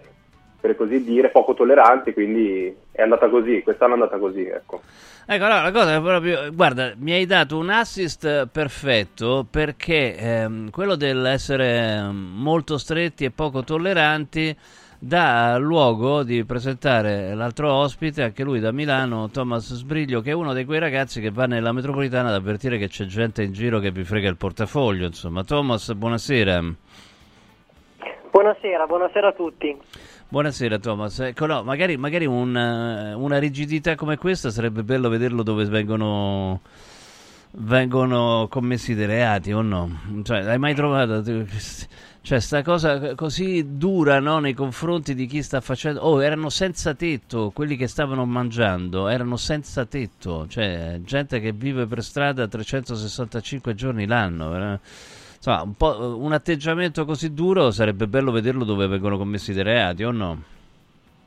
[0.59, 4.81] per così dire, poco tolleranti, quindi è andata così, quest'anno è andata così, ecco.
[5.25, 10.71] Ecco, allora, la cosa è proprio, guarda, mi hai dato un assist perfetto perché ehm,
[10.71, 14.55] quello dell'essere molto stretti e poco tolleranti
[15.01, 20.53] dà luogo di presentare l'altro ospite, anche lui da Milano, Thomas Sbriglio, che è uno
[20.53, 23.91] di quei ragazzi che va nella metropolitana ad avvertire che c'è gente in giro che
[23.91, 25.43] vi frega il portafoglio, insomma.
[25.43, 26.63] Thomas, buonasera.
[28.31, 29.77] Buonasera, buonasera a tutti.
[30.31, 35.41] Buonasera Thomas, ecco no, magari, magari un, eh, una rigidità come questa sarebbe bello vederlo
[35.41, 36.61] dove vengono,
[37.53, 40.21] vengono commessi dei reati o no?
[40.21, 41.23] Cioè, hai mai trovato
[42.21, 46.01] cioè, sta cosa così dura no, nei confronti di chi sta facendo...
[46.01, 51.87] Oh, erano senza tetto, quelli che stavano mangiando, erano senza tetto, cioè gente che vive
[51.87, 54.73] per strada 365 giorni l'anno.
[54.73, 54.79] eh.
[55.39, 60.03] Insomma, un, po', un atteggiamento così duro sarebbe bello vederlo dove vengono commessi dei reati,
[60.03, 60.37] o no?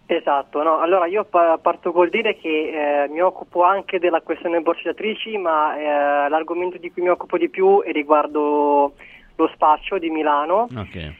[0.04, 4.60] Esatto, no, allora io pa- parto col dire che eh, mi occupo anche della questione
[4.60, 8.92] borsiatrici, ma eh, l'argomento di cui mi occupo di più è riguardo
[9.34, 10.68] lo spaccio di Milano.
[10.76, 11.12] Ok.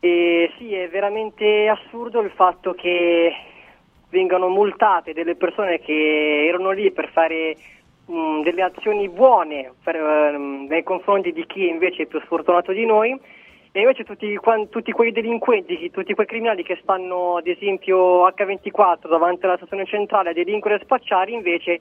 [0.00, 3.34] E sì, è veramente assurdo il fatto che
[4.08, 7.56] vengano multate delle persone che erano lì per fare
[8.08, 12.84] mh, delle azioni buone per, ehm, nei confronti di chi invece è più sfortunato di
[12.86, 13.18] noi
[13.70, 14.38] e invece tutti,
[14.70, 20.30] tutti quei delinquenti, tutti quei criminali che stanno ad esempio H24 davanti alla stazione centrale
[20.30, 21.80] a delinquere e spacciare invece,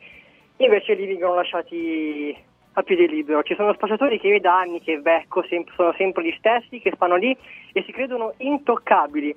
[0.58, 2.36] invece lì vengono lasciati
[2.74, 3.42] a piede libero.
[3.42, 6.92] Ci sono spacciatori che io da anni che becco sem- sono sempre gli stessi che
[6.94, 7.36] stanno lì
[7.72, 9.36] e si credono intoccabili.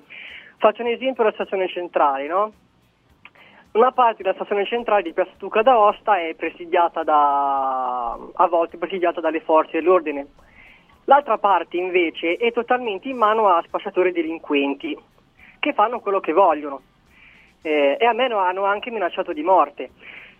[0.57, 2.51] Faccio un esempio della stazione centrale, no?
[3.73, 9.21] Una parte della stazione centrale di Piazza Duca d'Aosta è presidiata da, a volte presidiata
[9.21, 10.27] dalle forze dell'ordine.
[11.05, 14.97] L'altra parte invece è totalmente in mano a spacciatori delinquenti
[15.59, 16.81] che fanno quello che vogliono
[17.63, 19.91] Eh, e a me no- hanno anche minacciato di morte.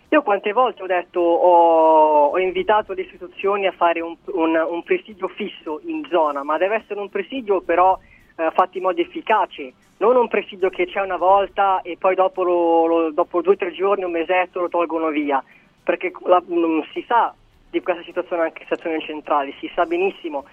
[0.08, 4.82] Io quante volte ho detto, ho, ho invitato le istituzioni a fare un, un- un
[4.82, 7.96] presidio fisso in zona, ma deve essere un presidio però
[8.36, 9.72] eh, fatto in modo efficace,
[10.02, 13.56] non un presidio che c'è una volta e poi dopo, lo- lo- dopo due o
[13.56, 15.42] tre giorni, un mesetto lo tolgono via,
[15.84, 17.32] perché la- non si sa
[17.70, 20.44] di questa situazione anche in stazioni centrali, si sa benissimo,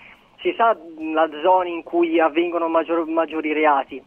[0.41, 4.01] si sa la zona in cui avvengono maggior- maggiori reati.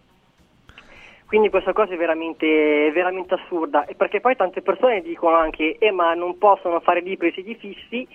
[1.26, 6.14] Quindi questa cosa è veramente, veramente assurda, perché poi tante persone dicono anche eh, ma
[6.14, 8.06] non possono fare lì presidi fissi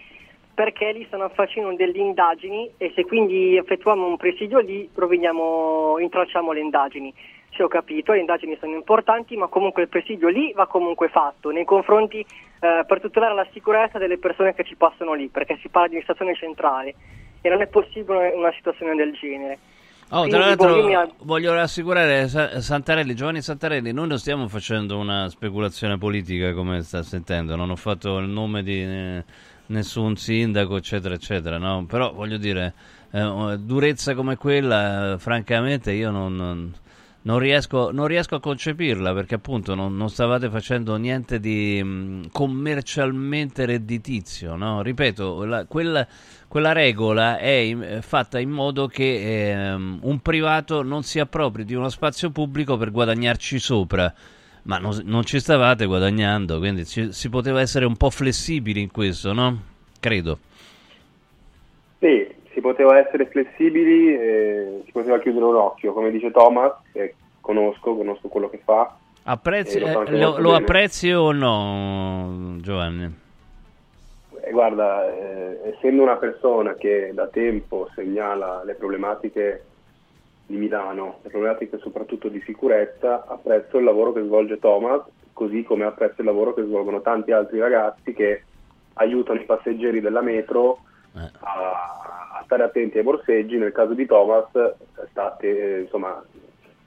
[0.58, 4.90] perché lì stanno facendo delle indagini e se quindi effettuiamo un presidio lì
[6.02, 7.14] intralciamo le indagini.
[7.56, 11.52] Se ho capito, le indagini sono importanti, ma comunque il presidio lì va comunque fatto
[11.52, 15.70] nei confronti eh, per tutelare la sicurezza delle persone che ci passano lì, perché si
[15.70, 16.96] parla di stazione centrale
[17.40, 19.60] e non è possibile una situazione del genere.
[20.10, 25.30] Oh, tra l'altro boh, voglio rassicurare Sa- Santarelli, Giovanni Santarelli, noi non stiamo facendo una
[25.30, 29.24] speculazione politica come sta sentendo, non ho fatto il nome di eh,
[29.68, 31.86] nessun sindaco, eccetera, eccetera, no?
[31.86, 32.74] Però voglio dire,
[33.12, 36.74] eh, durezza come quella, eh, francamente io non, non-
[37.24, 43.66] non riesco, non riesco a concepirla perché appunto non, stavate facendo niente di mh, commercialmente
[43.66, 44.82] redditizio, no?
[44.82, 46.08] Ripeto, la- quella,
[46.48, 51.74] quella regola è in- fatta in modo che ehm, un privato non si appropri di
[51.74, 54.14] uno spazio pubblico per guadagnarci sopra.
[54.68, 58.92] Ma non, non ci stavate guadagnando, quindi ci- si poteva essere un po' flessibili in
[58.92, 59.58] questo, no?
[59.98, 60.40] Credo.
[62.00, 67.16] Sì, si poteva essere flessibili, e si poteva chiudere un occhio, come dice Thomas, che
[67.40, 68.94] conosco, conosco quello che fa.
[69.24, 73.14] Apprezzi- lo eh, lo, lo apprezzi o no, Giovanni?
[74.42, 79.64] Eh, guarda, eh, essendo una persona che da tempo segnala le problematiche
[80.48, 85.04] di Milano, le problematiche soprattutto di sicurezza, apprezzo il lavoro che svolge Thomas,
[85.34, 88.44] così come apprezzo il lavoro che svolgono tanti altri ragazzi che
[88.94, 90.80] aiutano i passeggeri della metro
[91.14, 91.30] a,
[92.40, 93.58] a stare attenti ai borseggi.
[93.58, 94.48] Nel caso di Thomas,
[95.10, 96.24] state, eh, insomma,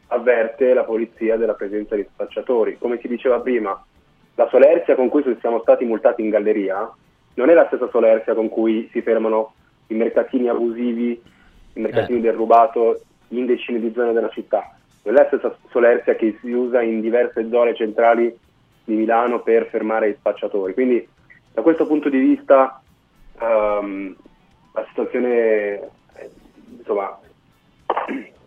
[0.09, 2.78] avverte la polizia della presenza di spacciatori.
[2.78, 3.81] Come si diceva prima,
[4.35, 6.91] la solerzia con cui siamo stati multati in galleria
[7.35, 9.53] non è la stessa solerzia con cui si fermano
[9.89, 11.23] i mercatini abusivi,
[11.74, 13.01] i mercatini del rubato
[13.31, 14.77] in decine di zone della città.
[15.02, 18.36] Non è la stessa solerzia che si usa in diverse zone centrali
[18.85, 20.74] di Milano per fermare i spacciatori.
[20.74, 21.07] Quindi
[21.52, 22.82] da questo punto di vista
[23.40, 24.16] ehm,
[24.73, 26.31] la situazione eh,
[26.78, 27.19] insomma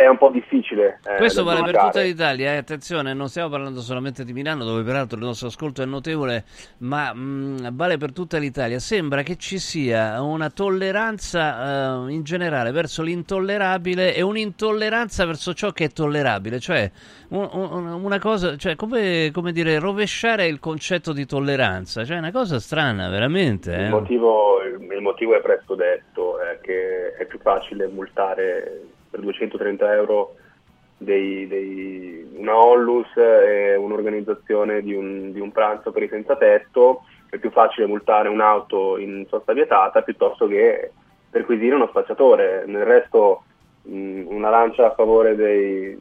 [0.00, 0.98] è un po' difficile.
[1.04, 4.82] eh, Questo vale per tutta l'Italia, eh, attenzione, non stiamo parlando solamente di Milano, dove
[4.82, 6.44] peraltro il nostro ascolto è notevole,
[6.78, 8.78] ma mh, vale per tutta l'Italia.
[8.78, 15.70] Sembra che ci sia una tolleranza eh, in generale verso l'intollerabile e un'intolleranza verso ciò
[15.72, 16.90] che è tollerabile, cioè
[17.28, 22.20] un- un- una cosa, cioè come, come dire, rovesciare il concetto di tolleranza, cioè è
[22.20, 23.70] una cosa strana, veramente.
[23.72, 23.88] Il eh.
[23.90, 28.80] motivo, il motivo è presto detto, è che è più facile multare
[29.10, 30.34] per 230 euro
[30.96, 37.02] dei- dei- una Onlus e un'organizzazione di un, di un pranzo per i senza tetto,
[37.28, 40.90] è più facile multare un'auto in sosta vietata piuttosto che
[41.30, 42.64] perquisire uno spacciatore.
[42.66, 43.42] Nel resto
[43.82, 45.96] mh, una lancia a favore dei-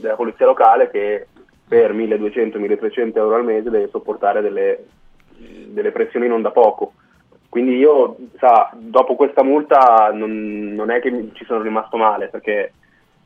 [0.00, 1.26] della polizia locale che
[1.66, 4.84] per 1200-1300 euro al mese deve sopportare delle,
[5.36, 6.92] delle pressioni non da poco.
[7.54, 12.72] Quindi io, sa, dopo questa multa non, non è che ci sono rimasto male perché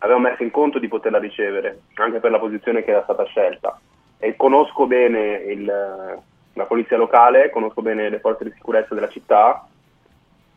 [0.00, 3.80] avevo messo in conto di poterla ricevere, anche per la posizione che era stata scelta.
[4.18, 5.64] E conosco bene il-
[6.52, 9.66] la polizia locale, conosco bene le forze di sicurezza della città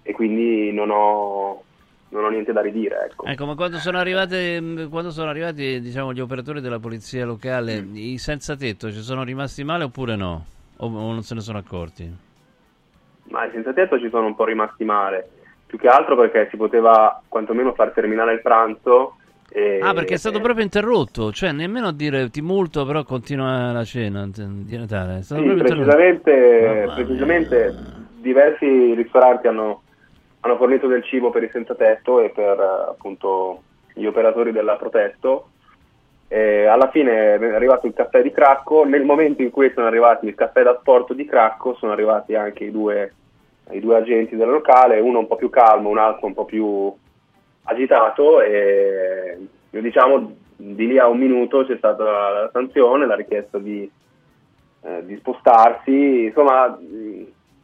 [0.03, 1.63] e quindi non ho,
[2.09, 3.05] non ho niente da ridire.
[3.09, 3.23] Ecco.
[3.25, 7.95] Ecco, ma quando sono arrivate, quando sono arrivati diciamo, gli operatori della polizia locale, Mm.
[7.95, 10.45] i senza tetto ci sono rimasti male oppure no?
[10.75, 12.29] O, o non se ne sono accorti?
[13.31, 15.29] Ma i senza tetto ci sono un po' rimasti male,
[15.65, 19.15] più che altro perché si poteva quantomeno far terminare il pranzo.
[19.49, 23.71] E, Ah, perché è stato proprio interrotto, cioè nemmeno a dire ti multo, però continua
[23.71, 25.19] la cena di Natale.
[25.19, 27.75] È stato Sì, proprio precisamente, precisamente
[28.17, 29.81] diversi ristoranti hanno,
[30.41, 33.63] hanno fornito del cibo per i senza tetto e per eh, appunto
[33.93, 35.47] gli operatori della protesto.
[36.27, 40.27] E alla fine è arrivato il caffè di Cracco, nel momento in cui sono arrivati
[40.27, 43.13] il caffè da sport di Cracco sono arrivati anche i due,
[43.71, 46.93] i due agenti del locale, uno un po' più calmo, un altro un po' più
[47.63, 49.37] agitato e
[49.69, 53.89] diciamo di lì a un minuto c'è stata la, sanzione, la richiesta di,
[54.83, 56.77] eh, di spostarsi, insomma,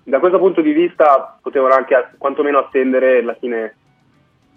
[0.03, 3.76] da questo punto di vista potevano anche a- quantomeno attendere la fine,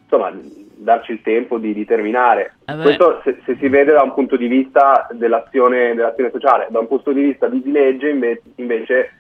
[0.05, 2.55] insomma, darci il tempo di, di terminare.
[2.67, 2.77] Eh.
[2.81, 6.89] Questo se, se si vede da un punto di vista dell'azione, dell'azione sociale, da un
[6.89, 9.11] punto di vista di, legge inve- invece eh,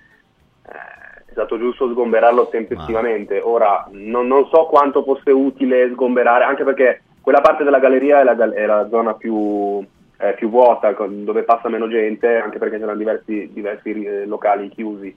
[1.30, 3.40] è stato giusto sgomberarlo tempestivamente.
[3.40, 8.24] Ora non, non so quanto fosse utile sgomberare, anche perché quella parte della galleria è
[8.24, 9.84] la, è la zona più,
[10.18, 15.16] eh, più vuota, dove passa meno gente, anche perché c'erano diversi, diversi eh, locali chiusi.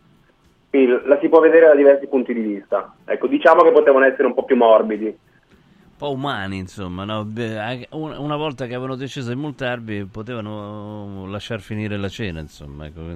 [0.70, 2.94] Quindi la si può vedere da diversi punti di vista.
[3.06, 5.18] Ecco, diciamo che potevano essere un po' più morbidi.
[5.94, 7.22] Un po' umani, insomma, no?
[7.92, 13.16] Una volta che avevano deciso di multarvi, potevano lasciar finire la cena, insomma, ecco, eh,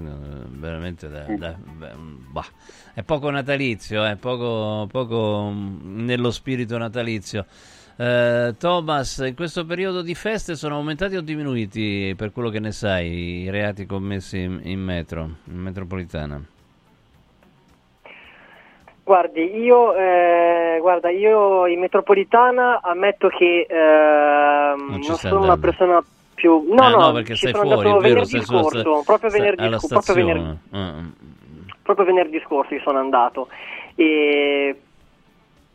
[0.52, 2.45] veramente da- da- beh, mm, bah.
[2.94, 7.45] è poco natalizio, è poco, poco mm, nello spirito natalizio.
[7.98, 12.72] Eh, Thomas, in questo periodo di feste sono aumentati o diminuiti, per quello che ne
[12.72, 16.41] sai, i reati commessi in, in metro, in metropolitana?
[19.07, 26.03] Guardi, io, eh, guarda, io in metropolitana ammetto che ehm, non, stai sono una persona
[26.34, 26.65] più...
[26.67, 29.29] No, Ah, no, no, perché sono fuori, è vero, venerdì stai sulla sta- scorso, proprio
[29.29, 30.57] venerdì, alla proprio venerdì.
[30.71, 30.93] Ah,
[31.84, 33.47] proprio venerdì scorso sono andato.
[33.95, 34.81] E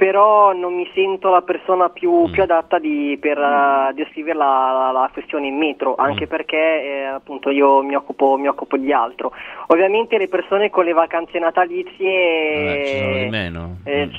[0.03, 2.33] però non mi sento la persona più, Mm.
[2.33, 6.29] più adatta di- per eh, descrivere la, la- la questione in metro, anche Mm.
[6.29, 9.31] perché eh, appunto io mi occupo, mi occupo di altro.
[9.69, 12.65] Ovviamente le persone con le vacanze natalizie...
[12.65, 13.77] Vabbè, ci sono di meno.
[13.85, 14.11] eh,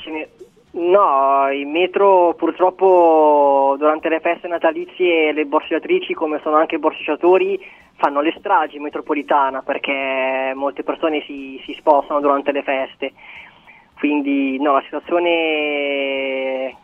[0.76, 7.60] No, in metro purtroppo durante le feste natalizie le borseggiatrici, come sono anche i borseggiatori,
[7.96, 13.12] fanno le stragi in metropolitana perché molte persone si, si spostano durante le feste.
[13.98, 16.76] Quindi no, la situazione è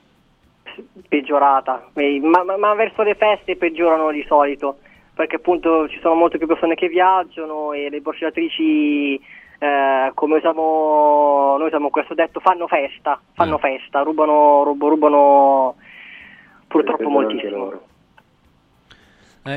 [1.08, 1.88] peggiorata,
[2.22, 4.78] ma, ma- ma verso le feste peggiorano di solito
[5.20, 9.20] perché appunto ci sono molte più persone che viaggiano e le borseggiatrici
[9.62, 15.74] eh, come usiamo, noi usiamo questo detto, fanno festa, fanno festa, rubano, rubo- rubano
[16.66, 17.88] purtroppo moltissimo.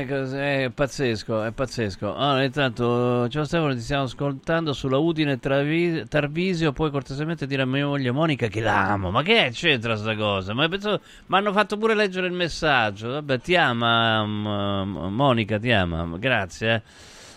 [0.00, 2.14] È pazzesco, è pazzesco.
[2.16, 6.72] Allora, intanto, ciao Stefano, ti stiamo ascoltando sulla Udine Tarvisio.
[6.72, 9.10] Puoi cortesemente dire a mia moglie Monica che l'amo.
[9.10, 10.52] Ma che c'entra sta cosa?
[10.52, 13.08] Ma penso- hanno fatto pure leggere il messaggio.
[13.10, 16.16] Vabbè, ti ama, mm, Monica, ti ama.
[16.18, 16.74] Grazie.
[16.74, 16.82] eh.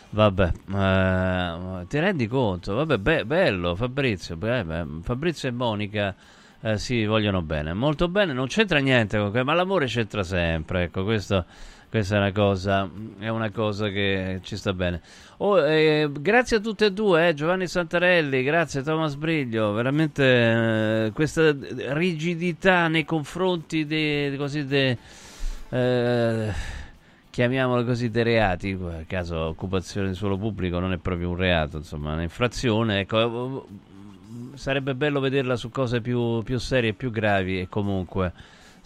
[0.10, 2.74] Vabbè, eh, ti rendi conto?
[2.76, 4.36] Vabbè, be- bello, Fabrizio.
[4.38, 6.16] beh, beh, Fabrizio e Monica
[6.62, 8.34] eh, si vogliono bene, molto bene.
[8.34, 10.84] Non c'entra niente con que- ma l'amore c'entra sempre.
[10.84, 11.46] Ecco, questo.
[11.90, 15.02] Questa è una cosa, è una cosa che ci sta bene.
[15.38, 21.12] Oh, eh, grazie a tutte e due, eh, Giovanni Santarelli, grazie Thomas Briglio, veramente eh,
[21.14, 21.56] questa
[21.94, 24.98] rigidità nei confronti dei, così dei,
[25.70, 26.54] eh,
[27.30, 31.78] chiamiamolo così, dei reati, nel caso occupazione di suolo pubblico non è proprio un reato,
[31.78, 33.66] insomma, un'infrazione, ecco,
[34.56, 38.34] sarebbe bello vederla su cose più, più serie e più gravi e comunque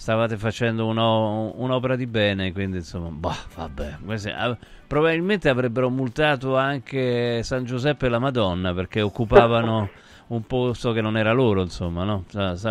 [0.01, 3.97] stavate facendo uno- un'opera di bene, quindi insomma, boh, vabbè.
[4.03, 4.57] questi- ah,
[4.87, 9.89] probabilmente avrebbero multato anche San Giuseppe e la Madonna perché occupavano
[10.29, 12.23] un posto che non era loro, insomma, no?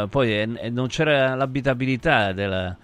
[0.08, 2.76] Poi eh, eh, non c'era l'abitabilità della,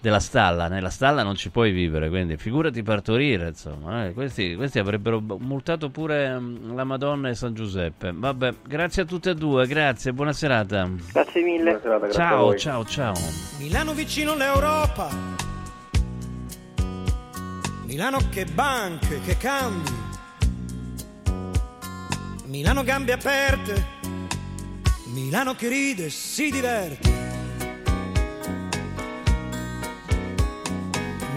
[0.00, 4.06] della stalla, nella stalla non ci puoi vivere, quindi figurati partorire, insomma.
[4.06, 4.12] eh.
[4.12, 6.40] Questi, questi avrebbero multato pure
[6.72, 8.12] la Madonna e San Giuseppe.
[8.14, 10.88] Vabbè, grazie a tutte e due, grazie, buona serata.
[11.12, 11.80] Grazie mille.
[12.12, 13.14] Ciao, ciao, ciao.
[13.58, 15.08] Milano vicino all'Europa.
[17.84, 19.90] Milano che banche, che cambi.
[22.46, 23.98] Milano gambe aperte.
[25.12, 27.19] Milano che ride, si diverte.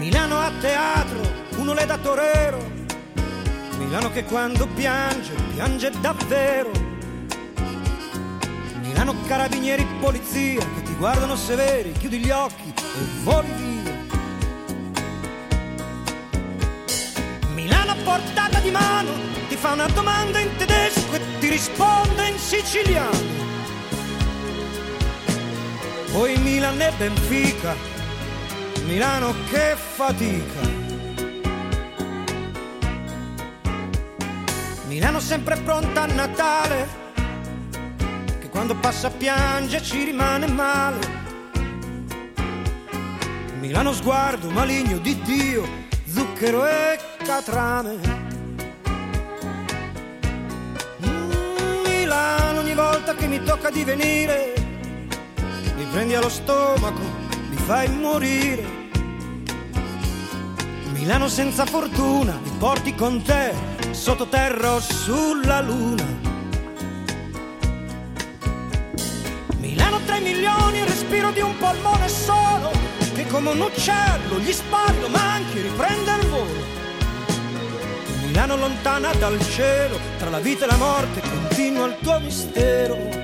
[0.04, 1.18] Milano a teatro,
[1.56, 2.58] uno le da torero.
[3.78, 6.70] Milano che quando piange, piange davvero.
[8.82, 13.92] Milano carabinieri, polizia che ti guardano severi, chiudi gli occhi e voli via.
[17.54, 19.10] Milano a portata di mano,
[19.48, 23.42] ti fa una domanda in tedesco e ti risponde in siciliano.
[26.12, 27.93] Poi Milan e Benfica,
[28.86, 30.60] Milano che fatica.
[34.86, 36.88] Milano sempre pronta a Natale,
[38.38, 40.98] che quando passa piange ci rimane male.
[43.58, 45.66] Milano sguardo maligno di Dio,
[46.06, 47.98] zucchero e catrame.
[51.06, 54.52] Mm, Milano ogni volta che mi tocca di venire,
[55.74, 57.00] mi prendi allo stomaco,
[57.48, 58.73] mi fai morire.
[61.04, 63.52] Milano senza fortuna, mi porti con te
[63.90, 66.02] sottoterra o sulla luna.
[69.58, 72.70] Milano 3 milioni, il respiro di un polmone solo,
[73.14, 76.64] che come un uccello gli spari, lo manchi, riprende il volo.
[78.24, 83.23] Milano lontana dal cielo, tra la vita e la morte continua il tuo mistero.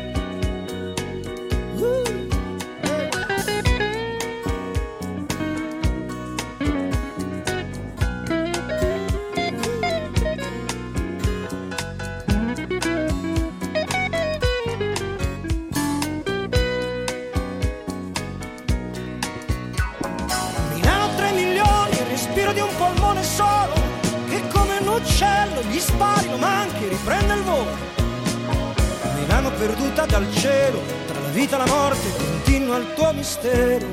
[33.21, 33.87] Mistero.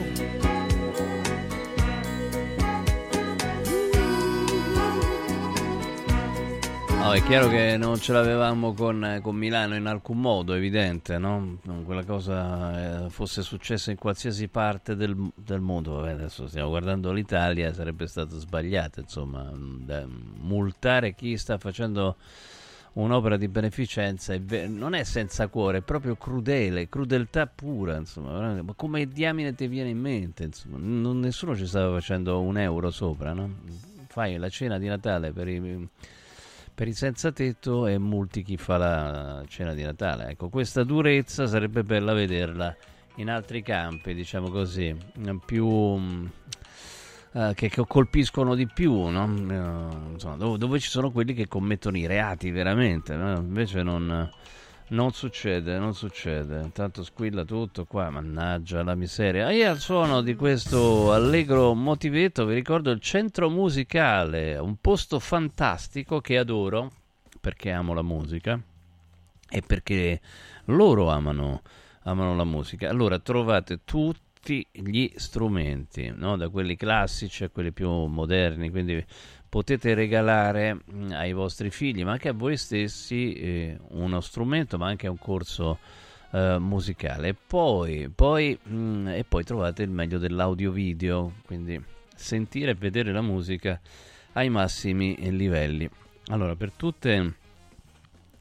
[6.97, 11.57] No, è chiaro che non ce l'avevamo con, con Milano in alcun modo, evidente, no?
[11.83, 15.95] Quella cosa eh, fosse successa in qualsiasi parte del, del mondo.
[15.95, 19.89] Vabbè, adesso stiamo guardando l'Italia, sarebbe stato sbagliato, insomma, mm,
[20.39, 22.15] multare chi sta facendo
[23.01, 28.73] un'opera di beneficenza ve- non è senza cuore, è proprio crudele, crudeltà pura, insomma, ma
[28.75, 33.33] come diamine ti viene in mente, insomma, non- nessuno ci stava facendo un euro sopra,
[33.33, 33.49] no?
[34.07, 35.87] Fai la cena di Natale per i
[36.73, 40.29] per i senza tetto e multi chi fa la cena di Natale.
[40.29, 42.75] Ecco, questa durezza sarebbe bella vederla
[43.15, 44.95] in altri campi, diciamo così,
[45.43, 45.65] più
[47.33, 49.25] eh, che, che colpiscono di più, no?
[49.25, 53.37] Eh, insomma, dove, dove ci sono quelli che commettono i reati veramente, no?
[53.37, 54.29] invece non,
[54.89, 56.61] non succede, non succede.
[56.61, 59.49] Intanto squilla tutto qua, mannaggia la miseria.
[59.49, 66.21] E al suono di questo allegro motivetto vi ricordo il centro musicale, un posto fantastico
[66.21, 66.91] che adoro
[67.41, 68.59] perché amo la musica
[69.49, 70.19] e perché
[70.65, 71.61] loro amano,
[72.03, 72.89] amano la musica.
[72.89, 74.25] Allora trovate tutti
[74.71, 76.37] gli strumenti, no?
[76.37, 79.03] da quelli classici a quelli più moderni, quindi
[79.49, 84.87] potete regalare mh, ai vostri figli, ma anche a voi stessi, eh, uno strumento, ma
[84.87, 85.79] anche un corso
[86.31, 87.33] eh, musicale.
[87.33, 91.81] Poi, poi, mh, e poi trovate il meglio dell'audio-video, quindi
[92.15, 93.79] sentire e vedere la musica
[94.33, 95.89] ai massimi livelli.
[96.27, 97.35] Allora, per tutte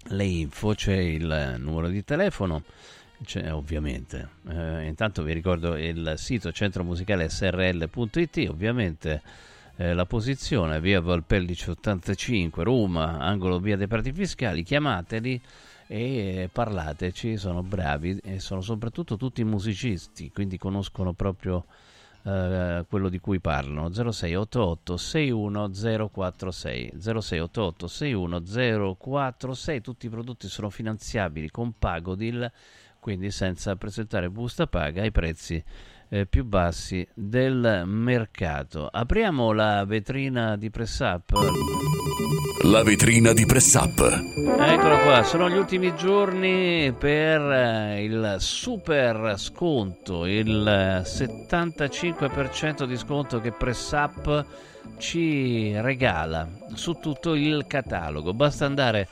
[0.09, 2.62] le info c'è il numero di telefono,
[3.25, 4.29] c'è ovviamente.
[4.49, 9.23] Eh, intanto vi ricordo il sito centromusicale srl.it, ovviamente
[9.77, 15.41] eh, la posizione via Valpellice 85 Roma, angolo via dei parti fiscali, chiamateli
[15.87, 21.65] e parlateci, sono bravi e sono soprattutto tutti musicisti, quindi conoscono proprio
[22.27, 31.75] eh, quello di cui parlano 0688 61046 0688 61046 tutti i prodotti sono finanziabili con
[31.79, 32.51] Pagodil
[33.07, 35.62] quindi senza presentare busta paga ai prezzi
[36.09, 41.33] eh, più bassi del mercato apriamo la vetrina di press up
[42.65, 44.01] La vetrina di Press Up.
[44.59, 52.97] Eccolo qua, sono gli ultimi giorni per eh, il super sconto, il eh, 75% di
[52.97, 54.45] sconto che PressUp
[54.99, 58.35] ci regala su tutto il catalogo.
[58.35, 59.07] Basta andare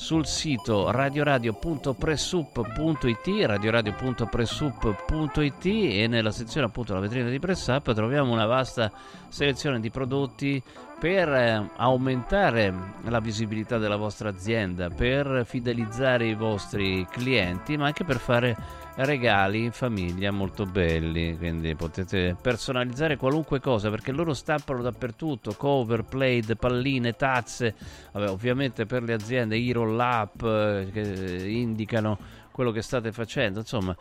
[0.00, 8.90] sul sito radioradio.pressup.it radioradio.pressup.it e nella sezione appunto la vetrina di PressUp troviamo una vasta
[9.28, 10.62] selezione di prodotti
[11.00, 12.74] per eh, aumentare
[13.04, 18.54] la visibilità della vostra azienda, per fidelizzare i vostri clienti, ma anche per fare
[18.96, 21.38] regali in famiglia molto belli.
[21.38, 27.74] Quindi potete personalizzare qualunque cosa perché loro stampano dappertutto: cover, plate, palline, tazze.
[28.12, 32.18] Vabbè, ovviamente per le aziende i roll up eh, che indicano
[32.52, 33.60] quello che state facendo.
[33.60, 33.96] Insomma.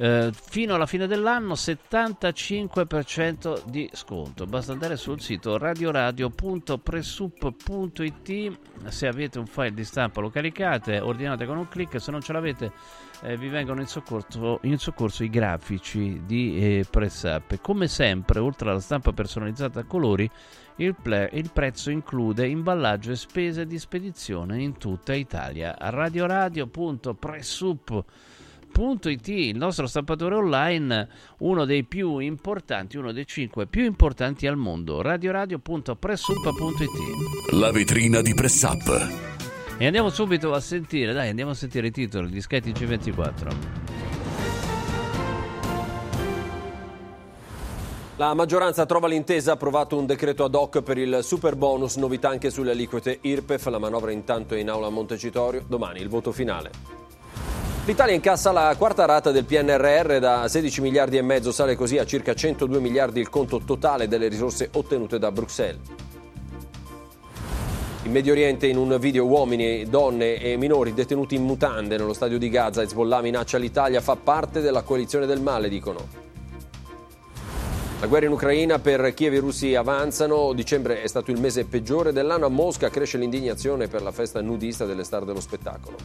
[0.00, 4.46] Eh, fino alla fine dell'anno 75% di sconto.
[4.46, 11.56] Basta andare sul sito radioradio.pressup.it se avete un file di stampa lo caricate ordinate con
[11.56, 12.00] un clic.
[12.00, 12.70] Se non ce l'avete
[13.22, 17.88] eh, vi vengono in soccorso, in soccorso i grafici di eh, Press Up e come
[17.88, 20.30] sempre oltre alla stampa personalizzata a colori
[20.76, 25.74] il, ple- il prezzo include imballaggio e spese di spedizione in tutta Italia.
[25.76, 28.27] Radioradio.pressup.it
[29.24, 31.08] il nostro stampatore online,
[31.38, 37.52] uno dei più importanti, uno dei cinque più importanti al mondo, radioradio.pressup.it.
[37.52, 39.26] La vetrina di Press Up.
[39.78, 43.86] E andiamo subito a sentire, dai, andiamo a sentire i titoli di Sky G24.
[48.18, 52.28] La maggioranza trova l'intesa, ha approvato un decreto ad hoc per il super bonus, novità
[52.28, 56.32] anche sulle aliquote IRPEF, la manovra intanto è in aula a Montecitorio, domani il voto
[56.32, 56.97] finale.
[57.88, 62.04] L'Italia incassa la quarta rata del PNRR da 16 miliardi e mezzo, sale così a
[62.04, 65.80] circa 102 miliardi il conto totale delle risorse ottenute da Bruxelles.
[68.02, 72.36] In Medio Oriente, in un video, uomini, donne e minori detenuti in mutande nello stadio
[72.36, 76.06] di Gaza, Hezbollah minaccia l'Italia, fa parte della coalizione del male, dicono.
[78.00, 82.12] La guerra in Ucraina per Kiev i russi avanzano, dicembre è stato il mese peggiore
[82.12, 85.96] dell'anno, a Mosca cresce l'indignazione per la festa nudista delle star dello spettacolo.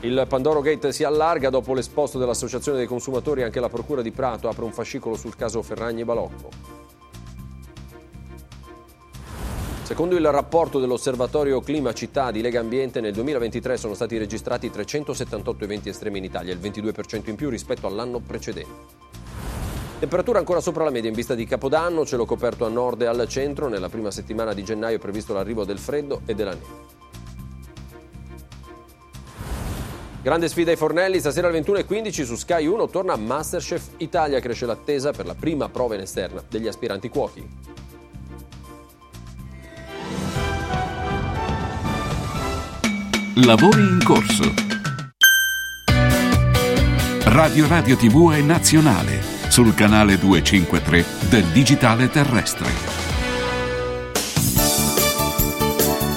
[0.00, 4.48] Il Pandoro Gate si allarga dopo l'esposto dell'Associazione dei consumatori, anche la Procura di Prato
[4.48, 6.48] apre un fascicolo sul caso Ferragni e Balocco.
[9.82, 15.64] Secondo il rapporto dell'Osservatorio Clima Città di Lega Ambiente, nel 2023 sono stati registrati 378
[15.64, 19.04] eventi estremi in Italia, il 22% in più rispetto all'anno precedente.
[19.98, 23.26] Temperatura ancora sopra la media in vista di Capodanno, cielo coperto a nord e al
[23.28, 23.68] centro.
[23.68, 27.05] Nella prima settimana di gennaio è previsto l'arrivo del freddo e della neve.
[30.26, 35.12] Grande sfida ai fornelli, stasera alle 21.15 su Sky 1 torna Masterchef Italia, cresce l'attesa
[35.12, 37.48] per la prima prova in esterna degli aspiranti cuochi.
[43.36, 44.52] Lavori in corso.
[47.26, 52.95] Radio Radio TV è nazionale sul canale 253 del digitale terrestre.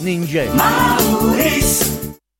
[0.00, 0.44] Ninja.
[0.54, 2.07] Maurício.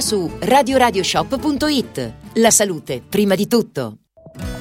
[0.00, 2.12] su radioradioshop.it.
[2.34, 3.96] La salute, prima di tutto.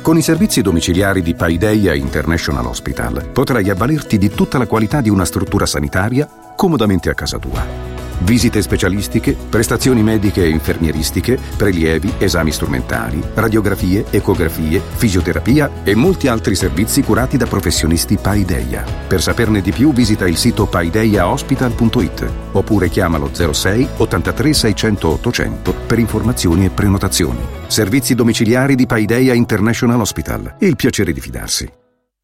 [0.01, 5.09] Con i servizi domiciliari di Paideia International Hospital potrai avvalerti di tutta la qualità di
[5.09, 7.90] una struttura sanitaria comodamente a casa tua.
[8.23, 16.55] Visite specialistiche, prestazioni mediche e infermieristiche, prelievi, esami strumentali, radiografie, ecografie, fisioterapia e molti altri
[16.55, 18.83] servizi curati da professionisti Paideia.
[19.07, 25.99] Per saperne di più visita il sito paideiahospital.it oppure chiamalo 06 83 600 800 per
[25.99, 27.39] informazioni e prenotazioni.
[27.67, 30.55] Servizi domiciliari di Paideia International Hospital.
[30.59, 31.80] Il piacere di fidarsi.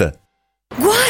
[0.00, 1.09] What?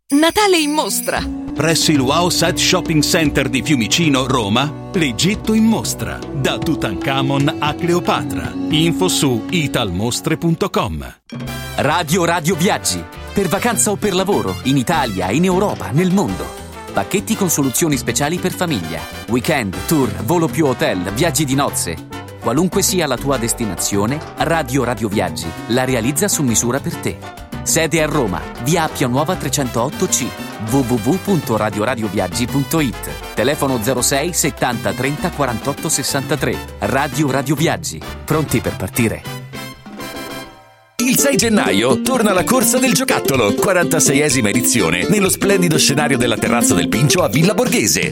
[0.11, 1.25] Natale in mostra.
[1.53, 6.19] Presso il Wow Side Shopping Center di Fiumicino, Roma, l'Egitto in mostra.
[6.33, 8.51] Da Tutankhamon a Cleopatra.
[8.71, 11.15] Info su italmostre.com.
[11.77, 13.01] Radio Radio Viaggi.
[13.33, 16.45] Per vacanza o per lavoro, in Italia, in Europa, nel mondo.
[16.91, 18.99] Pacchetti con soluzioni speciali per famiglia.
[19.29, 21.95] Weekend, tour, volo più hotel, viaggi di nozze.
[22.41, 27.50] Qualunque sia la tua destinazione, Radio Radio Viaggi la realizza su misura per te.
[27.63, 30.27] Sede a Roma, via Appia Nuova 308C,
[30.69, 33.33] www.radioradioviaggi.it.
[33.33, 36.57] Telefono 06 70 30 48 63.
[36.79, 37.99] Radio Radio Viaggi.
[38.25, 39.39] Pronti per partire?
[40.97, 46.75] Il 6 gennaio torna la corsa del giocattolo, 46esima edizione, nello splendido scenario della terrazza
[46.75, 48.11] del Pincio a Villa Borghese.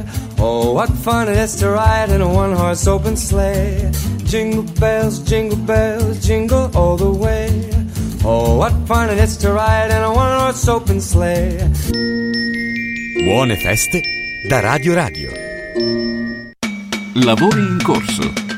[0.43, 3.91] Oh, what fun it is to ride in a one horse open sleigh.
[4.25, 7.69] Jingle bells, jingle bells, jingle all the way.
[8.25, 11.59] Oh, what fun it is to ride in a one horse open sleigh.
[13.23, 14.01] Buone feste
[14.49, 15.29] da Radio Radio.
[17.13, 18.50] Lavori in corso.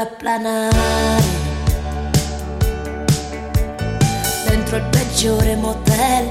[0.00, 1.22] A planare
[4.48, 6.30] dentro il peggiore motel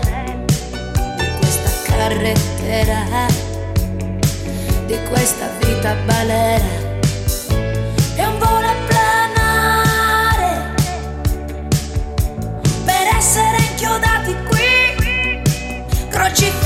[1.18, 3.28] di questa carrettera
[4.88, 6.66] di questa vita balera.
[8.16, 10.74] È un volo a planare
[12.86, 16.59] per essere inchiodati qui crocifissi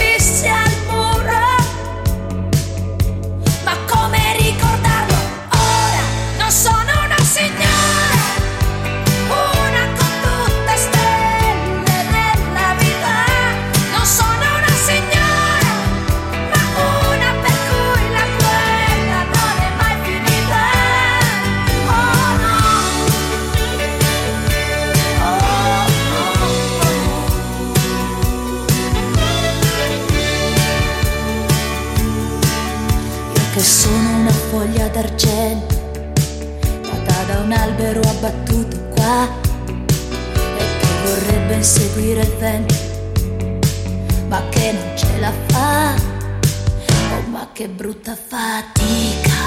[41.94, 42.74] inseguire il vento
[44.28, 49.42] ma che non ce la fa oh ma che brutta fatica.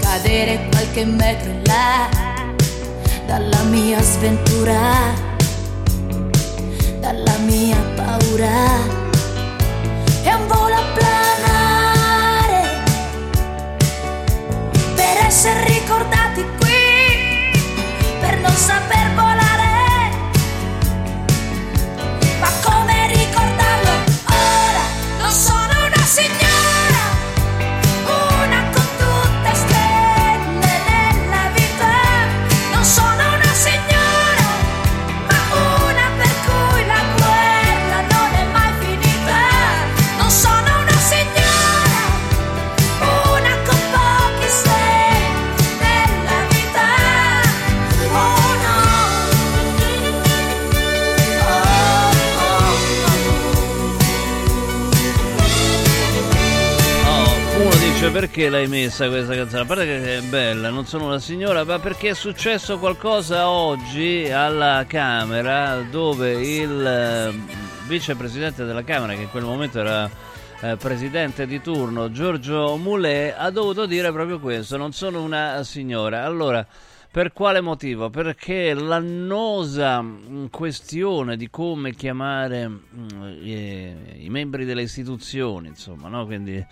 [0.00, 2.08] Cadere qualche metro in là
[3.26, 5.26] dalla mia sventura
[7.00, 8.96] dalla mia paura.
[10.22, 12.82] È un volo a planare
[14.94, 16.17] per essere ricordati
[58.08, 59.62] dice perché l'hai messa questa canzone?
[59.62, 64.30] A parte che è bella, non sono una signora, ma perché è successo qualcosa oggi
[64.30, 67.32] alla Camera dove il eh,
[67.86, 70.10] vicepresidente della Camera, che in quel momento era
[70.60, 76.24] eh, presidente di turno, Giorgio Moulet, ha dovuto dire proprio questo, non sono una signora.
[76.24, 76.66] Allora,
[77.10, 78.10] per quale motivo?
[78.10, 83.08] Perché l'annosa mm, questione di come chiamare mm,
[83.42, 86.24] eh, i membri delle istituzioni, insomma, no?
[86.26, 86.64] Quindi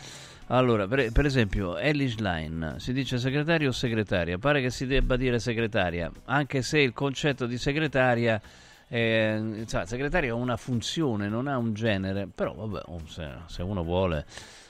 [0.48, 4.39] Allora, per, per esempio, Elish Line, si dice segretario o segretaria?
[4.39, 8.40] Pare che si debba dire segretaria, anche se il concetto di segretaria,
[8.86, 13.82] è, insomma, segretaria ha una funzione, non ha un genere, però vabbè, se, se uno
[13.82, 14.24] vuole...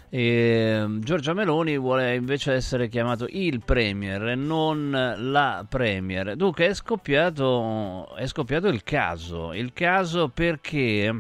[0.09, 6.37] E, Giorgia Meloni vuole invece essere chiamato il Premier e non la Premier.
[6.37, 9.53] Dunque è scoppiato, è scoppiato il caso.
[9.53, 11.13] Il caso perché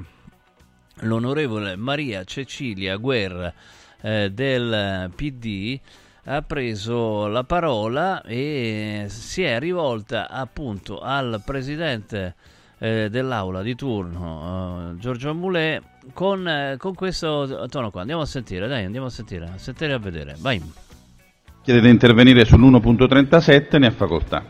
[1.00, 3.52] l'onorevole Maria Cecilia Guerra
[4.06, 5.80] eh, del PD
[6.28, 12.34] ha preso la parola e si è rivolta appunto al presidente
[12.78, 18.02] eh, dell'aula di turno, eh, Giorgio Moulet, con, eh, con questo tono qua.
[18.02, 20.36] Andiamo a sentire, dai, andiamo a sentire, a sentire e a vedere.
[20.38, 20.62] Vai.
[21.62, 24.44] Chiede di intervenire sull'1.37, ne ha facoltà.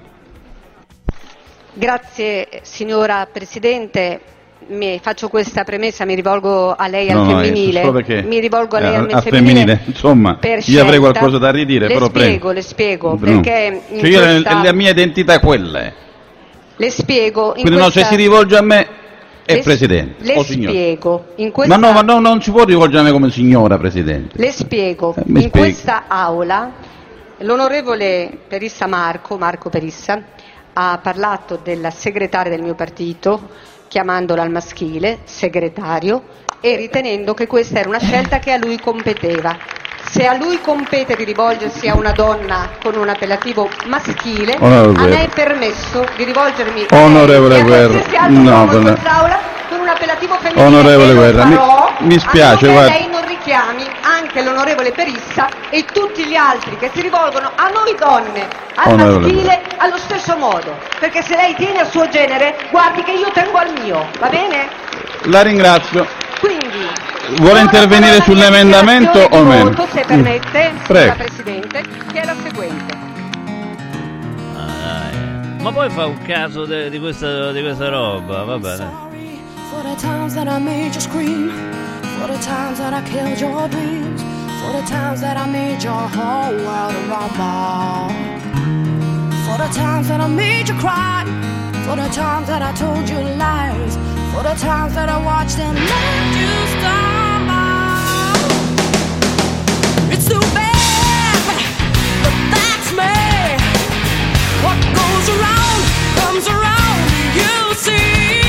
[1.72, 4.35] Grazie signora Presidente.
[4.68, 7.80] Mi faccio questa premessa, mi rivolgo a lei al No, no, è femminile.
[7.82, 9.54] solo perché mi rivolgo a lei eh, al a femminile.
[9.76, 12.50] femminile, insomma, io avrei qualcosa da ridire, le però spiego, prego.
[12.50, 13.16] le spiego, No.
[13.16, 15.84] perché Cioè io questa- la mia identità è quella.
[15.84, 15.92] eh.
[16.78, 18.00] le spiego in Quindi no, questa...
[18.00, 18.86] se si rivolge a me
[19.44, 21.78] è le- Presidente Le spiego, questa...
[21.78, 24.36] Ma no, ma no, non si può rivolgere a me come signora Presidente.
[24.36, 25.50] Le spiego, Eh, in spieghi.
[25.50, 26.72] questa aula
[27.38, 30.20] l'onorevole Perissa Marco, Marco Perissa,
[30.72, 33.48] ha parlato della segretaria del mio partito,
[33.88, 39.56] chiamandola al maschile, segretario, e ritenendo che questa era una scelta che a lui competeva.
[40.10, 45.06] Se a lui compete di rivolgersi a una donna con un appellativo maschile, Onorevole a
[45.08, 48.62] me è permesso di rivolgermi Onorevole a lei e a Guerra, qualsiasi altro no, uomo
[48.62, 49.38] in quella- quest'Aula
[49.68, 50.66] con un appellativo femminile.
[50.66, 51.58] Onorevole Guerra, mi-
[52.06, 52.92] mi spiace, guarda.
[52.92, 57.94] lei non richiami anche l'onorevole Perissa e tutti gli altri che si rivolgono a noi
[57.98, 58.46] donne,
[58.76, 60.78] al Onorevole maschile, allo stesso modo.
[60.98, 64.68] Perché se lei tiene al suo genere, guardi che io tengo al mio, va bene?
[65.24, 66.06] La ringrazio.
[66.40, 66.86] Quindi,
[67.38, 69.64] Vuole intervenire sull'emendamento o meno?
[69.70, 70.84] voto, se permette, Mm.
[70.86, 71.14] Prego.
[71.14, 71.82] Presidente,
[72.12, 73.04] che è la seguente.
[75.60, 78.88] Ma poi fa un caso de- di, questa, di questa roba, va bene.
[79.70, 81.50] For the times that I made you scream,
[82.20, 84.22] for the times that I killed your dreams,
[84.62, 88.14] for the times that I made your whole world a rumble.
[89.44, 91.24] For the times that I made you cry,
[91.84, 93.98] for the times that I told you lies,
[94.32, 97.15] for the times that I watched and let you stumble.
[106.26, 107.10] Comes around.
[107.36, 108.45] You see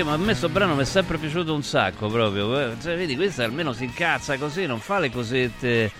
[0.00, 2.76] perché, ma a me sto brano mi è sempre piaciuto un sacco proprio.
[2.80, 5.92] Cioè, vedi, questa almeno si incazza così, non fa le cosette.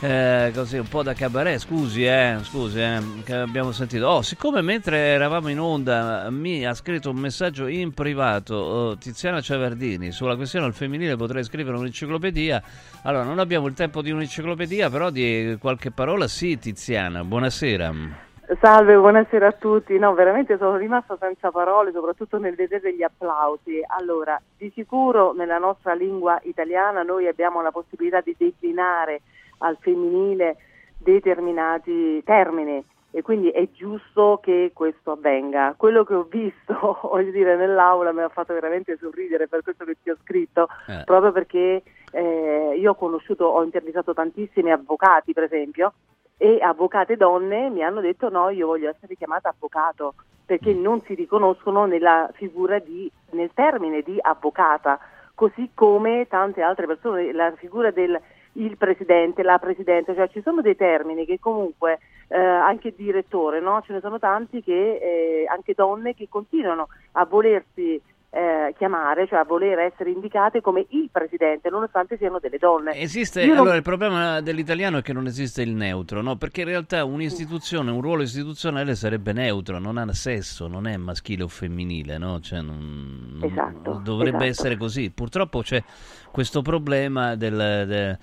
[0.00, 4.06] eh, così un po' da cabaret, scusi eh, scusi eh, che abbiamo sentito.
[4.06, 9.40] Oh, siccome mentre eravamo in onda mi ha scritto un messaggio in privato oh, Tiziana
[9.40, 12.62] Ciavardini sulla questione al femminile potrei scrivere un'enciclopedia.
[13.02, 17.24] Allora, non abbiamo il tempo di un'enciclopedia, però di qualche parola sì, Tiziana.
[17.24, 18.25] Buonasera.
[18.60, 19.98] Salve, buonasera a tutti.
[19.98, 23.80] No, veramente sono rimasta senza parole, soprattutto nel vedere degli applausi.
[23.98, 29.22] Allora, di sicuro nella nostra lingua italiana noi abbiamo la possibilità di declinare
[29.58, 30.58] al femminile
[30.96, 35.74] determinati termini e quindi è giusto che questo avvenga.
[35.76, 39.96] Quello che ho visto, voglio dire, nell'aula mi ha fatto veramente sorridere per questo che
[40.00, 41.02] ti ho scritto, Eh.
[41.04, 41.82] proprio perché
[42.12, 45.94] eh, io ho conosciuto, ho intervistato tantissimi avvocati, per esempio,
[46.36, 50.14] e avvocate donne mi hanno detto no, io voglio essere chiamata avvocato,
[50.44, 54.98] perché non si riconoscono nella figura di, nel termine di avvocata,
[55.34, 58.20] così come tante altre persone, la figura del
[58.56, 61.98] il presidente, la presidente, cioè ci sono dei termini che comunque
[62.28, 63.82] eh, anche direttore, no?
[63.82, 68.00] ce ne sono tanti che eh, anche donne che continuano a volersi
[68.30, 72.92] eh, chiamare, cioè a voler essere indicate come il presidente, nonostante siano delle donne.
[72.98, 76.36] Esiste, Io non- allora il problema dell'italiano è che non esiste il neutro, no?
[76.36, 81.44] Perché in realtà un'istituzione, un ruolo istituzionale sarebbe neutro, non ha sesso, non è maschile
[81.44, 82.40] o femminile, no?
[82.40, 84.50] Cioè, non- non- Esatto, dovrebbe esatto.
[84.50, 85.10] essere così.
[85.10, 85.82] Purtroppo c'è
[86.30, 88.18] questo problema del, de-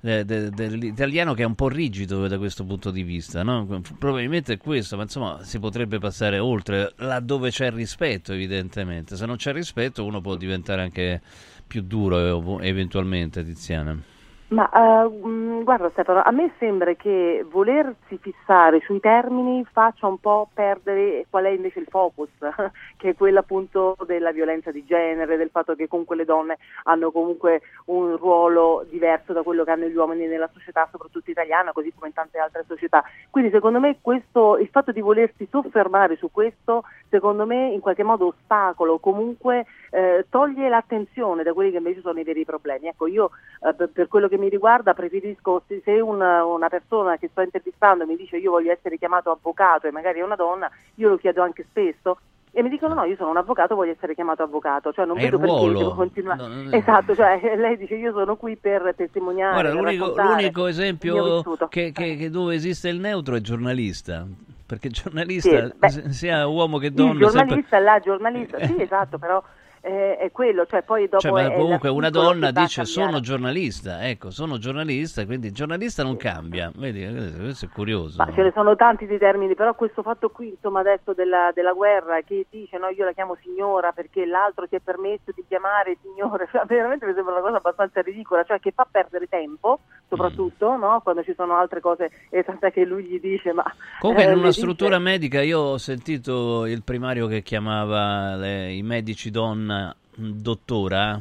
[0.00, 3.82] de- de- dell'italiano che è un po' rigido da questo punto di vista, no?
[3.98, 9.16] Probabilmente è questo, ma insomma si potrebbe passare oltre, laddove c'è rispetto evidentemente.
[9.16, 11.20] Se non c'è rispetto uno può diventare anche
[11.66, 14.16] più duro eh, eventualmente, Tiziana.
[14.50, 14.66] Ma
[15.06, 21.26] mh, guarda Stefano, a me sembra che volersi fissare sui termini faccia un po' perdere
[21.28, 22.30] qual è invece il focus,
[22.96, 27.10] che è quello appunto della violenza di genere, del fatto che comunque le donne hanno
[27.10, 31.92] comunque un ruolo diverso da quello che hanno gli uomini nella società, soprattutto italiana, così
[31.92, 33.04] come in tante altre società.
[33.28, 38.02] Quindi secondo me questo, il fatto di volersi soffermare su questo, secondo me in qualche
[38.02, 42.86] modo ostacolo, comunque eh, toglie l'attenzione da quelli che invece sono i veri problemi.
[42.88, 43.30] Ecco, io
[43.60, 48.06] eh, per quello che mi riguarda preferisco se, se una, una persona che sto intervistando
[48.06, 51.42] mi dice io voglio essere chiamato avvocato e magari è una donna, io lo chiedo
[51.42, 52.18] anche spesso.
[52.50, 55.24] E mi dicono no, io sono un avvocato, voglio essere chiamato avvocato, cioè non È
[55.24, 56.40] il vedo perché devo continuare.
[56.40, 59.52] No, non- Esatto, cioè lei dice io sono qui per testimoniare.
[59.70, 64.26] Guarda, per l'unico, l'unico il esempio che, che- che dove esiste il neutro è giornalista.
[64.66, 67.30] Perché Sì, giornalista, beh, s- sia uomo che il donna, sempre-
[67.62, 69.42] giornalista, la giornalista, sì esatto, però
[69.80, 74.30] eh, è quello, cioè poi dopo Cioè, ma comunque una donna dice sono giornalista, ecco,
[74.30, 76.70] sono giornalista, quindi il giornalista non cambia.
[76.74, 77.06] Vedi,
[77.38, 78.16] questo è curioso.
[78.22, 81.72] Ma ce ne sono tanti di termini, però questo fatto qui, insomma, adesso della, della
[81.72, 85.96] guerra, che dice no, io la chiamo signora perché l'altro si è permesso di chiamare
[86.02, 90.72] signore, cioè, veramente mi sembra una cosa abbastanza ridicola, cioè che fa perdere tempo, soprattutto,
[90.76, 90.80] Mm.
[90.80, 91.00] no?
[91.02, 93.64] quando ci sono altre cose, e tant'è che lui gli dice, ma...
[94.00, 98.72] Comunque eh, in una dice- struttura medica io ho sentito il primario che chiamava le-
[98.72, 99.77] i medici donna
[100.20, 101.20] mm, dottora.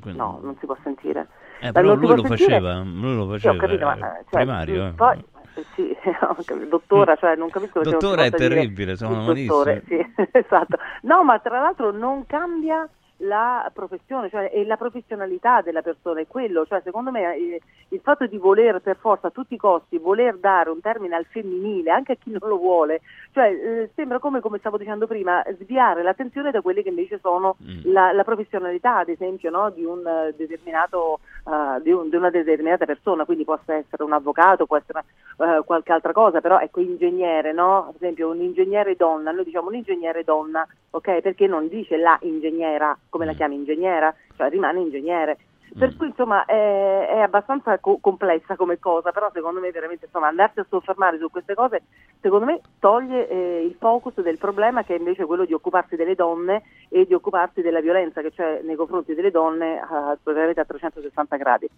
[0.00, 1.28] Quindi- No, non si può sentire.
[1.60, 4.86] Eh, Ma però lui lo faceva, lui lo faceva, capito, ma, eh, eh, cioè, primario.
[4.86, 4.90] eh.
[4.92, 5.24] Poi,
[5.54, 5.94] eh, sì,
[6.68, 10.14] dottora, cioè non capisco perché Dottore è terribile, sono il dottore, malissimo.
[10.16, 10.78] sì, esatto.
[11.02, 12.88] No, ma tra l'altro non cambia
[13.22, 18.00] la professione, cioè e la professionalità della persona, è quello, cioè secondo me eh, il
[18.00, 21.90] fatto di voler per forza a tutti i costi voler dare un termine al femminile,
[21.90, 23.00] anche a chi non lo vuole,
[23.32, 27.56] cioè eh, sembra come, come stavo dicendo prima, sviare l'attenzione da quelle che invece sono
[27.60, 27.92] Mm.
[27.92, 30.02] la, la professionalità, ad esempio, no, di un
[30.36, 35.04] determinato eh, di, un- di una determinata persona, quindi possa essere un avvocato, può essere
[35.38, 37.88] eh, qualche altra cosa, però ecco ingegnere, no?
[37.88, 41.20] Ad esempio un ingegnere donna, noi diciamo un ingegnere donna, ok?
[41.20, 45.36] Perché non dice la ingegnera, come la chiami ingegnera, cioè rimane ingegnere.
[45.78, 50.26] Per cui insomma è, è abbastanza co- complessa come cosa, però secondo me veramente insomma
[50.26, 51.82] andarsi a soffermare su queste cose
[52.20, 56.16] secondo me toglie eh, il focus del problema che è invece quello di occuparsi delle
[56.16, 61.36] donne e di occuparsi della violenza che c'è nei confronti delle donne eh, a 360
[61.36, 61.68] gradi.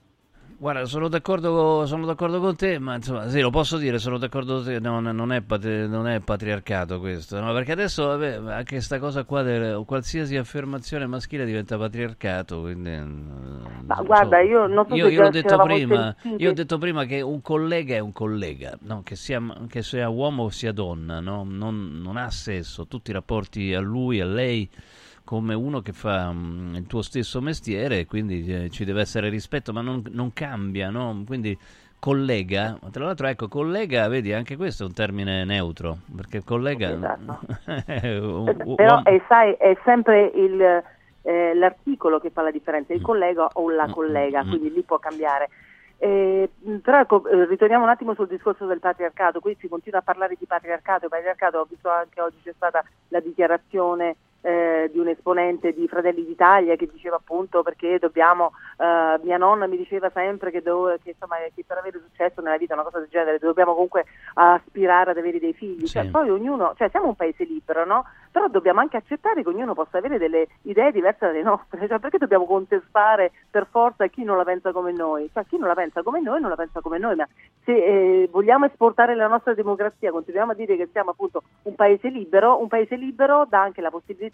[0.63, 4.55] Guarda, sono d'accordo, sono d'accordo con te, ma insomma, sì, lo posso dire, sono d'accordo
[4.55, 7.53] con te, no, no, non, è patri- non è patriarcato questo, no?
[7.53, 12.91] perché adesso vabbè, anche questa cosa qua, del, qualsiasi affermazione maschile diventa patriarcato, quindi...
[12.91, 17.07] eh, Ma guarda, io non so Io, io l'ho detto prima, io ho detto prima
[17.07, 19.03] che un collega è un collega, no?
[19.03, 21.43] che, sia, che sia uomo o sia donna, no?
[21.45, 24.71] non, non ha sesso, tutti i rapporti a lui, a lei,
[25.33, 29.73] come uno che fa mm, il tuo stesso mestiere, quindi eh, ci deve essere rispetto,
[29.73, 31.23] ma non, non cambia, no?
[31.27, 31.57] quindi
[31.99, 36.91] collega, tra l'altro ecco, collega, vedi, anche questo è un termine neutro, perché collega...
[37.87, 40.61] è un- un- Però è, sai, è sempre il,
[41.23, 45.49] eh, l'articolo che fa la differenza, il collega o la collega, quindi lì può cambiare.
[45.97, 50.01] Eh, mh, però ecco, eh, ritorniamo un attimo sul discorso del patriarcato, qui si continua
[50.01, 54.99] a parlare di patriarcato, patriarcato, ho visto anche oggi c'è stata la dichiarazione eh, di
[54.99, 60.11] un esponente di Fratelli d'Italia che diceva appunto perché dobbiamo, eh, mia nonna mi diceva
[60.11, 63.39] sempre che, do- che, insomma, che per avere successo nella vita, una cosa del genere,
[63.39, 64.05] dobbiamo comunque
[64.35, 65.93] aspirare ad avere dei figli, Sì.
[65.99, 68.05] Cioè, poi ognuno, cioè siamo un paese libero, no?
[68.33, 72.17] però dobbiamo anche accettare che ognuno possa avere delle idee diverse dalle nostre, cioè perché
[72.17, 75.31] dobbiamo contestare per forza chi non la pensa come noi?
[75.33, 77.29] Cioè chi non la pensa come noi non la pensa come noi, ma
[77.63, 82.09] se eh, vogliamo esportare la nostra democrazia, continuiamo a dire che siamo appunto un paese
[82.09, 84.32] libero, un paese libero dà anche la possibilità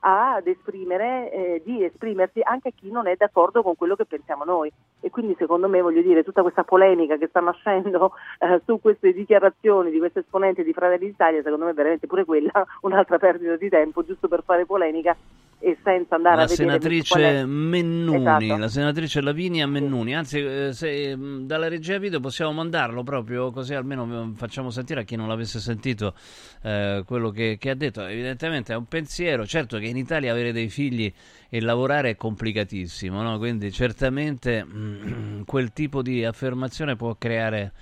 [0.00, 4.44] ad esprimere, eh, di esprimersi anche a chi non è d'accordo con quello che pensiamo
[4.44, 4.72] noi.
[5.00, 9.12] E quindi secondo me voglio dire tutta questa polemica che sta nascendo eh, su queste
[9.12, 13.68] dichiarazioni di questo esponente di Fratelli d'Italia, secondo me veramente pure quella un'altra perdita di
[13.68, 15.16] tempo, giusto per fare polemica
[15.62, 18.56] e senza andare la a vedere senatrice Mennuni, Esatto.
[18.56, 23.74] la senatrice Lavinia Mennuni, anzi eh, se mh, dalla regia video possiamo mandarlo proprio così
[23.74, 26.14] almeno mm, facciamo sentire a chi non l'avesse sentito
[26.62, 30.52] eh, quello che, che ha detto, evidentemente è un pensiero, certo che in Italia avere
[30.52, 31.12] dei figli
[31.50, 33.36] e lavorare è complicatissimo, no?
[33.36, 37.72] quindi certamente mm, quel tipo di affermazione può creare...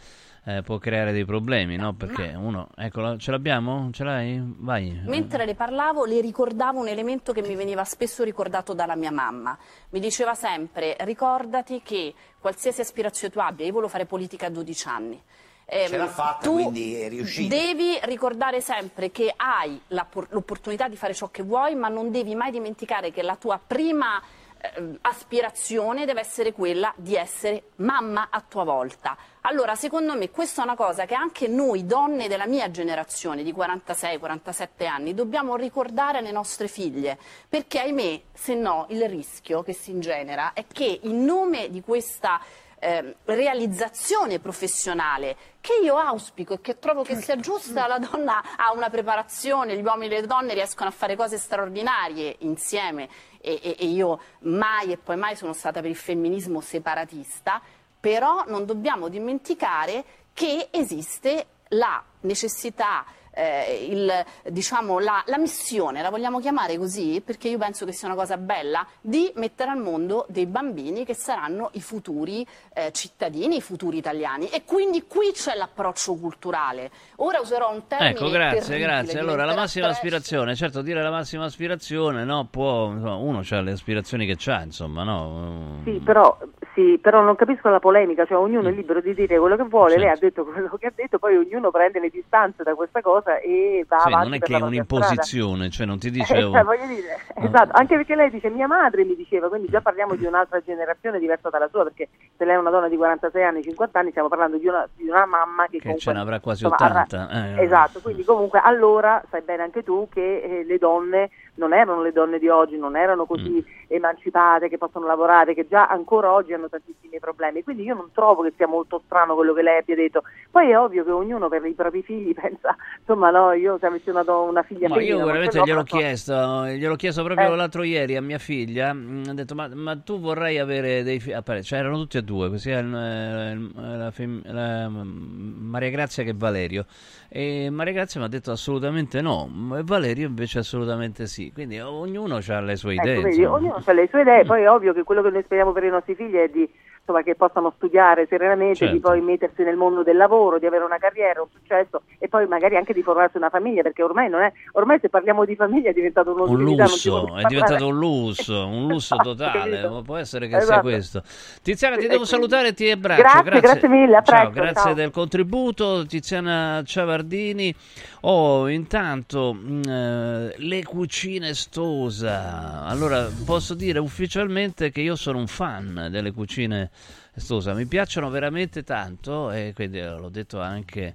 [0.48, 1.92] eh, può creare dei problemi, no?
[1.92, 3.90] Perché uno, ecco, ce l'abbiamo?
[3.92, 4.40] Ce l'hai?
[4.42, 4.98] Vai.
[5.04, 9.56] Mentre le parlavo le ricordavo un elemento che mi veniva spesso ricordato dalla mia mamma.
[9.90, 14.88] Mi diceva sempre ricordati che qualsiasi aspirazione tu abbia, io volevo fare politica a 12
[14.88, 15.22] anni.
[15.66, 17.54] ehm, Ce l'ha fatta, tu quindi è riuscita.
[17.54, 22.50] Devi ricordare sempre che hai l'opportunità di fare ciò che vuoi, ma non devi mai
[22.50, 24.18] dimenticare che la tua prima
[24.60, 29.16] eh, aspirazione deve essere quella di essere mamma a tua volta.
[29.42, 33.52] Allora, secondo me, questa è una cosa che anche noi donne della mia generazione, di
[33.52, 37.18] 46-47 anni, dobbiamo ricordare alle nostre figlie,
[37.48, 42.40] perché ahimè, se no, il rischio che si ingenera è che in nome di questa
[42.78, 48.72] ehm, realizzazione professionale che io auspico e che trovo che sia giusta, la donna ha
[48.72, 53.08] una preparazione, gli uomini e le donne riescono a fare cose straordinarie insieme.
[53.40, 57.60] E, e- e io mai e poi mai sono stata per il femminismo separatista,
[58.00, 63.04] però non dobbiamo dimenticare che esiste la necessità
[63.38, 64.12] eh, il,
[64.50, 68.36] diciamo, la, la missione, la vogliamo chiamare così, perché io penso che sia una cosa
[68.36, 72.44] bella, di mettere al mondo dei bambini che saranno i futuri
[72.74, 74.48] eh, cittadini, i futuri italiani.
[74.48, 76.90] E quindi qui c'è l'approccio culturale.
[77.16, 79.18] Ora userò un termine Ecco, grazie, grazie.
[79.20, 79.96] Allora, la massima trash.
[79.96, 84.62] aspirazione, certo, dire la massima aspirazione, no, può, insomma, uno ha le aspirazioni che ha,
[84.62, 85.80] insomma, no?
[85.84, 86.36] Sì, però,
[86.78, 88.76] sì, però non capisco la polemica, cioè ognuno è Mm.
[88.76, 90.24] libero di dire quello che vuole, lei ha Certo.
[90.26, 93.98] detto quello che ha detto, poi ognuno prende le distanze da questa cosa e va
[93.98, 94.66] Sì, avanti non è che è propria strada.
[94.66, 96.34] un'imposizione, cioè non ti dice...
[96.38, 99.68] Eh, oh, cioè, voglio dire, esatto, anche perché lei dice mia madre mi diceva, quindi
[99.68, 102.96] già parliamo di un'altra generazione diversa dalla sua, perché se lei è una donna di
[102.96, 106.12] 46 anni, 50 anni, stiamo parlando di una, di una mamma che, che comunque ce
[106.12, 107.56] n'avrà quasi insomma, avrà- 80.
[107.56, 107.62] eh.
[107.64, 112.12] Esatto, quindi comunque allora sai bene anche tu che eh, le donne non erano le
[112.12, 113.86] donne di oggi, non erano così Mm.
[113.88, 117.62] emancipate, che possono lavorare, che già ancora oggi hanno tantissimi problemi.
[117.62, 120.22] Quindi io non trovo che sia molto strano quello che lei abbia detto.
[120.50, 124.10] Poi è ovvio che ognuno per i propri figli pensa, insomma no, io se avessi
[124.10, 127.56] una, una figlia Ma femmina, io veramente gliel'ho però so- chiesto, gliel'ho chiesto proprio Eh.
[127.56, 131.34] l'altro ieri a mia figlia, mm, ho detto ma, ma tu vorrai avere dei figli,
[131.62, 136.86] cioè erano tutti e due, sia la fem- la- mm, Maria Grazia che Valerio,
[137.28, 139.48] e Maria Grazia mi ha detto assolutamente no,
[139.78, 143.18] e Valerio invece assolutamente sì, quindi ognuno ha le sue idee.
[143.18, 143.52] Ecco, insomma.
[143.52, 145.90] ognuno ha le sue idee, poi è ovvio che quello che noi speriamo per i
[145.90, 146.68] nostri figli è di
[147.08, 149.08] insomma, che possano studiare serenamente, di Certo.
[149.08, 152.76] poi mettersi nel mondo del lavoro, di avere una carriera, un successo e poi magari
[152.76, 155.94] anche di formarsi una famiglia, perché ormai non è, ormai se parliamo di famiglia è
[155.94, 160.16] diventato Un si può lusso, è diventato un lusso, un lusso Esatto, totale, ma può
[160.16, 160.80] essere che sia Esatto.
[160.82, 161.22] questo.
[161.62, 163.22] Tiziana, ti devo quindi- salutare e ti abbraccio.
[163.22, 164.94] Grazie, grazie mille, a Ciao, presto, grazie ciao.
[164.94, 167.74] del contributo, Tiziana Ciavardini.
[168.22, 172.82] Oh, intanto, mh, eh, le cucine Stosa.
[172.84, 176.90] Allora, posso dire ufficialmente che io sono un fan delle cucine
[177.36, 181.14] Stosa, mi piacciono veramente tanto e quindi eh, l'ho detto anche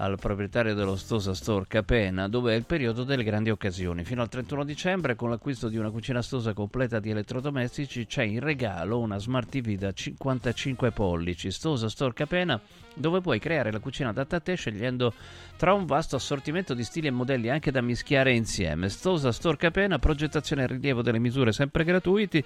[0.00, 4.04] al proprietario dello Stosa Store Capena, dove è il periodo delle grandi occasioni.
[4.04, 8.38] Fino al 31 dicembre, con l'acquisto di una cucina Stosa completa di elettrodomestici, c'è in
[8.38, 11.50] regalo una Smart TV da 55 pollici.
[11.50, 12.60] Stosa Store Capena,
[12.94, 15.12] dove puoi creare la cucina adatta a te scegliendo
[15.56, 18.88] tra un vasto assortimento di stili e modelli anche da mischiare insieme.
[18.88, 22.42] Stosa Store Capena, progettazione e rilievo delle misure sempre gratuiti.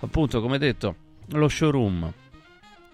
[0.00, 0.94] Appunto, come detto,
[1.28, 2.12] lo showroom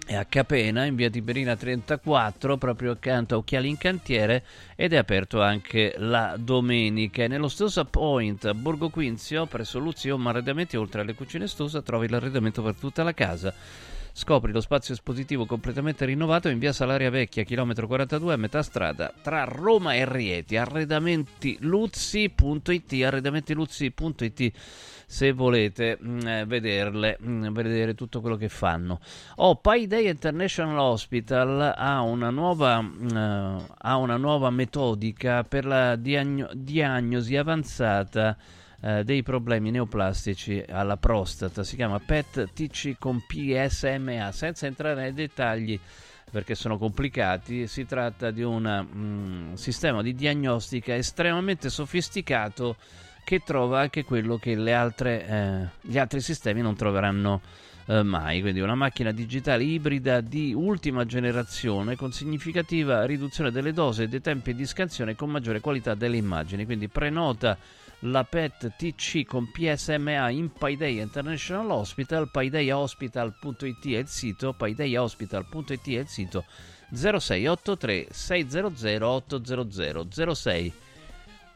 [0.06, 4.44] è a Capena in via Tiberina 34 proprio accanto a Occhiali in Cantiere
[4.76, 7.24] ed è aperto anche la domenica.
[7.24, 12.08] E nello Stosa Point a Borgo Quinzio presso Luzio arredamenti oltre alle cucine Stosa trovi
[12.08, 13.52] l'arredamento per tutta la casa.
[14.12, 19.12] Scopri lo spazio espositivo completamente rinnovato in via Salaria Vecchia, chilometro 42, a metà strada
[19.20, 20.56] tra Roma e Rieti.
[20.56, 24.52] Arredamentiluzzi.it, arredamentiluzzi.it
[25.06, 29.00] se volete mh, eh, vederle, mh, vedere tutto quello che fanno.
[29.36, 36.50] Oh, Payday International Hospital ha una nuova, mh, ha una nuova metodica per la diagno-
[36.52, 38.36] diagnosi avanzata
[38.80, 41.62] eh, dei problemi neoplastici alla prostata.
[41.62, 45.78] Si chiama PET-TC con PSMA, senza entrare nei dettagli
[46.30, 47.68] perché sono complicati.
[47.68, 52.76] Si tratta di un mm, sistema di diagnostica estremamente sofisticato
[53.26, 57.40] che trova anche quello che altre, eh, gli altri sistemi non troveranno
[57.86, 58.40] eh, mai.
[58.40, 64.20] Quindi una macchina digitale ibrida di ultima generazione con significativa riduzione delle dose e dei
[64.20, 66.64] tempi di scansione con maggiore qualità delle immagini.
[66.64, 67.58] Quindi prenota
[68.00, 75.98] la PET TC con PSMA in Paideia International Hospital, paideiahospital.it è il sito, paideiahospital.it è
[75.98, 76.44] il sito
[76.92, 80.72] 0683 600 800 06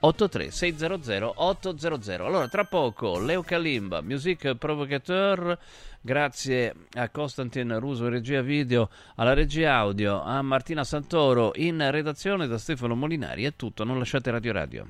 [0.01, 5.59] 83 600 800 allora tra poco Leo Kalimba Music Provocateur.
[6.01, 12.57] Grazie a Costantin Ruso regia video alla regia audio a Martina Santoro in redazione da
[12.57, 13.85] Stefano Molinari è tutto.
[13.85, 14.87] Non lasciate Radio Radio.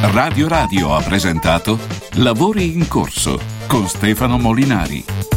[0.00, 1.78] Radio Radio ha presentato
[2.16, 5.28] Lavori in corso con Stefano Molinari.